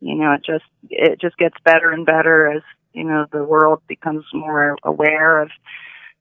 you 0.00 0.16
know, 0.16 0.32
it 0.32 0.44
just, 0.44 0.64
it 0.90 1.18
just 1.20 1.38
gets 1.38 1.56
better 1.64 1.92
and 1.92 2.04
better 2.04 2.52
as 2.52 2.62
you 2.92 3.04
know 3.04 3.26
the 3.32 3.44
world 3.44 3.80
becomes 3.86 4.24
more 4.32 4.76
aware 4.84 5.40
of 5.40 5.50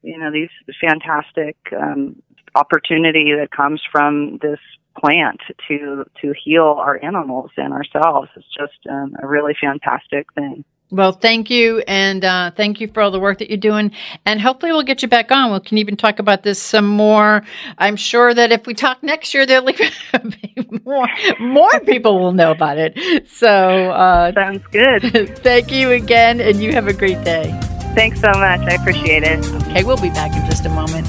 you 0.01 0.17
know 0.17 0.31
these 0.31 0.49
fantastic 0.79 1.57
um, 1.77 2.21
opportunity 2.55 3.33
that 3.33 3.51
comes 3.51 3.81
from 3.91 4.37
this 4.41 4.59
plant 4.97 5.39
to 5.67 6.05
to 6.21 6.33
heal 6.43 6.75
our 6.77 7.03
animals 7.03 7.51
and 7.57 7.73
ourselves. 7.73 8.29
It's 8.35 8.45
just 8.47 8.87
um, 8.89 9.15
a 9.21 9.27
really 9.27 9.55
fantastic 9.59 10.31
thing. 10.33 10.63
Well, 10.91 11.11
thank 11.11 11.51
you, 11.51 11.83
and 11.87 12.25
uh, 12.25 12.49
thank 12.57 12.81
you 12.81 12.87
for 12.87 13.01
all 13.01 13.11
the 13.11 13.19
work 13.19 13.37
that 13.39 13.49
you're 13.49 13.57
doing. 13.57 13.91
And 14.25 14.41
hopefully, 14.41 14.71
we'll 14.71 14.81
get 14.81 15.03
you 15.03 15.07
back 15.07 15.31
on. 15.31 15.53
We 15.53 15.59
can 15.59 15.77
even 15.77 15.95
talk 15.95 16.17
about 16.17 16.41
this 16.41 16.59
some 16.59 16.87
more. 16.87 17.43
I'm 17.77 17.95
sure 17.95 18.33
that 18.33 18.51
if 18.51 18.65
we 18.65 18.73
talk 18.73 19.03
next 19.03 19.35
year, 19.35 19.45
there'll 19.45 19.65
be 19.67 20.79
more 20.83 21.07
more 21.39 21.79
people 21.81 22.19
will 22.19 22.31
know 22.31 22.49
about 22.49 22.79
it. 22.79 22.97
So 23.29 23.91
uh, 23.91 24.33
sounds 24.33 24.65
good. 24.71 25.37
thank 25.43 25.71
you 25.71 25.91
again, 25.91 26.41
and 26.41 26.61
you 26.61 26.71
have 26.73 26.87
a 26.87 26.93
great 26.93 27.23
day. 27.23 27.55
Thanks 27.93 28.21
so 28.21 28.29
much. 28.29 28.61
I 28.61 28.73
appreciate 28.73 29.21
it. 29.23 29.45
Okay, 29.67 29.83
we'll 29.83 30.01
be 30.01 30.09
back 30.09 30.35
in 30.35 30.43
just 30.49 30.65
a 30.65 30.69
moment. 30.69 31.07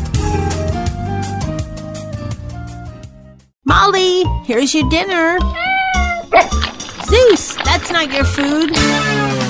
Molly, 3.65 4.25
here's 4.45 4.75
your 4.75 4.89
dinner. 4.91 5.39
Zeus, 7.07 7.55
that's 7.65 7.91
not 7.91 8.13
your 8.13 8.25
food. 8.25 9.50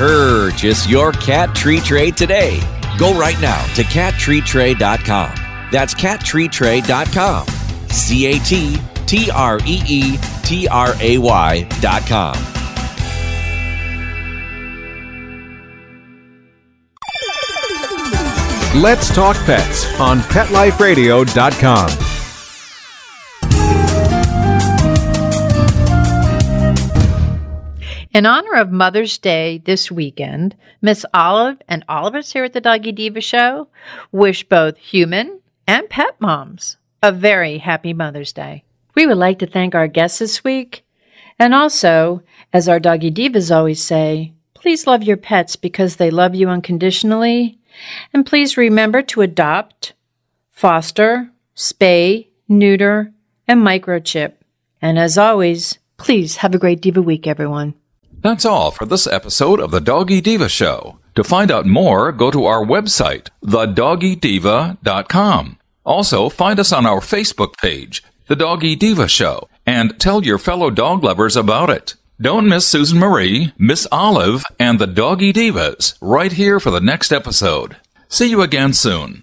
Purchase 0.00 0.88
your 0.88 1.12
cat 1.12 1.54
tree 1.54 1.78
tray 1.78 2.10
today. 2.10 2.58
Go 2.98 3.12
right 3.18 3.38
now 3.38 3.62
to 3.74 3.82
cattreetray.com. 3.82 5.34
That's 5.70 5.92
cattreetray.com. 5.92 7.46
C 7.90 8.24
A 8.24 8.38
T 8.38 8.78
T 9.04 9.30
R 9.30 9.58
E 9.66 9.82
E 9.86 10.16
T 10.42 10.66
R 10.68 10.94
A 11.00 11.18
Y.com. 11.18 12.34
Let's 18.82 19.14
Talk 19.14 19.36
Pets 19.44 20.00
on 20.00 20.20
PetLifeRadio.com. 20.20 22.09
In 28.12 28.26
honor 28.26 28.54
of 28.54 28.72
Mother's 28.72 29.18
Day 29.18 29.58
this 29.64 29.88
weekend, 29.88 30.56
Miss 30.82 31.06
Olive 31.14 31.62
and 31.68 31.84
all 31.88 32.08
of 32.08 32.16
us 32.16 32.32
here 32.32 32.42
at 32.42 32.52
the 32.52 32.60
Doggy 32.60 32.90
Diva 32.90 33.20
Show 33.20 33.68
wish 34.10 34.42
both 34.42 34.76
human 34.76 35.40
and 35.68 35.88
pet 35.88 36.20
moms 36.20 36.76
a 37.04 37.12
very 37.12 37.58
happy 37.58 37.92
Mother's 37.92 38.32
Day. 38.32 38.64
We 38.96 39.06
would 39.06 39.16
like 39.16 39.38
to 39.38 39.46
thank 39.46 39.76
our 39.76 39.86
guests 39.86 40.18
this 40.18 40.42
week, 40.42 40.84
and 41.38 41.54
also, 41.54 42.22
as 42.52 42.68
our 42.68 42.80
Doggy 42.80 43.12
Divas 43.12 43.54
always 43.54 43.80
say, 43.80 44.32
please 44.54 44.88
love 44.88 45.04
your 45.04 45.16
pets 45.16 45.54
because 45.54 45.94
they 45.94 46.10
love 46.10 46.34
you 46.34 46.48
unconditionally, 46.48 47.60
and 48.12 48.26
please 48.26 48.56
remember 48.56 49.02
to 49.02 49.20
adopt, 49.20 49.92
foster, 50.50 51.30
spay, 51.54 52.26
neuter, 52.48 53.12
and 53.46 53.60
microchip. 53.60 54.32
And 54.82 54.98
as 54.98 55.16
always, 55.16 55.78
please 55.96 56.38
have 56.38 56.56
a 56.56 56.58
great 56.58 56.80
Diva 56.80 57.00
week, 57.00 57.28
everyone. 57.28 57.74
That's 58.22 58.44
all 58.44 58.70
for 58.70 58.84
this 58.84 59.06
episode 59.06 59.60
of 59.60 59.70
the 59.70 59.80
Doggy 59.80 60.20
Diva 60.20 60.50
Show. 60.50 60.98
To 61.14 61.24
find 61.24 61.50
out 61.50 61.64
more, 61.64 62.12
go 62.12 62.30
to 62.30 62.44
our 62.44 62.62
website, 62.64 63.28
thedoggydiva.com. 63.44 65.58
Also, 65.84 66.28
find 66.28 66.60
us 66.60 66.72
on 66.72 66.84
our 66.84 67.00
Facebook 67.00 67.56
page, 67.56 68.04
The 68.26 68.36
Doggy 68.36 68.76
Diva 68.76 69.08
Show, 69.08 69.48
and 69.66 69.98
tell 69.98 70.24
your 70.24 70.38
fellow 70.38 70.70
dog 70.70 71.02
lovers 71.02 71.36
about 71.36 71.70
it. 71.70 71.94
Don't 72.20 72.48
miss 72.48 72.68
Susan 72.68 72.98
Marie, 72.98 73.52
Miss 73.56 73.88
Olive, 73.90 74.44
and 74.58 74.78
the 74.78 74.86
Doggy 74.86 75.32
Divas 75.32 75.94
right 76.02 76.32
here 76.32 76.60
for 76.60 76.70
the 76.70 76.80
next 76.80 77.12
episode. 77.12 77.78
See 78.08 78.28
you 78.28 78.42
again 78.42 78.74
soon. 78.74 79.22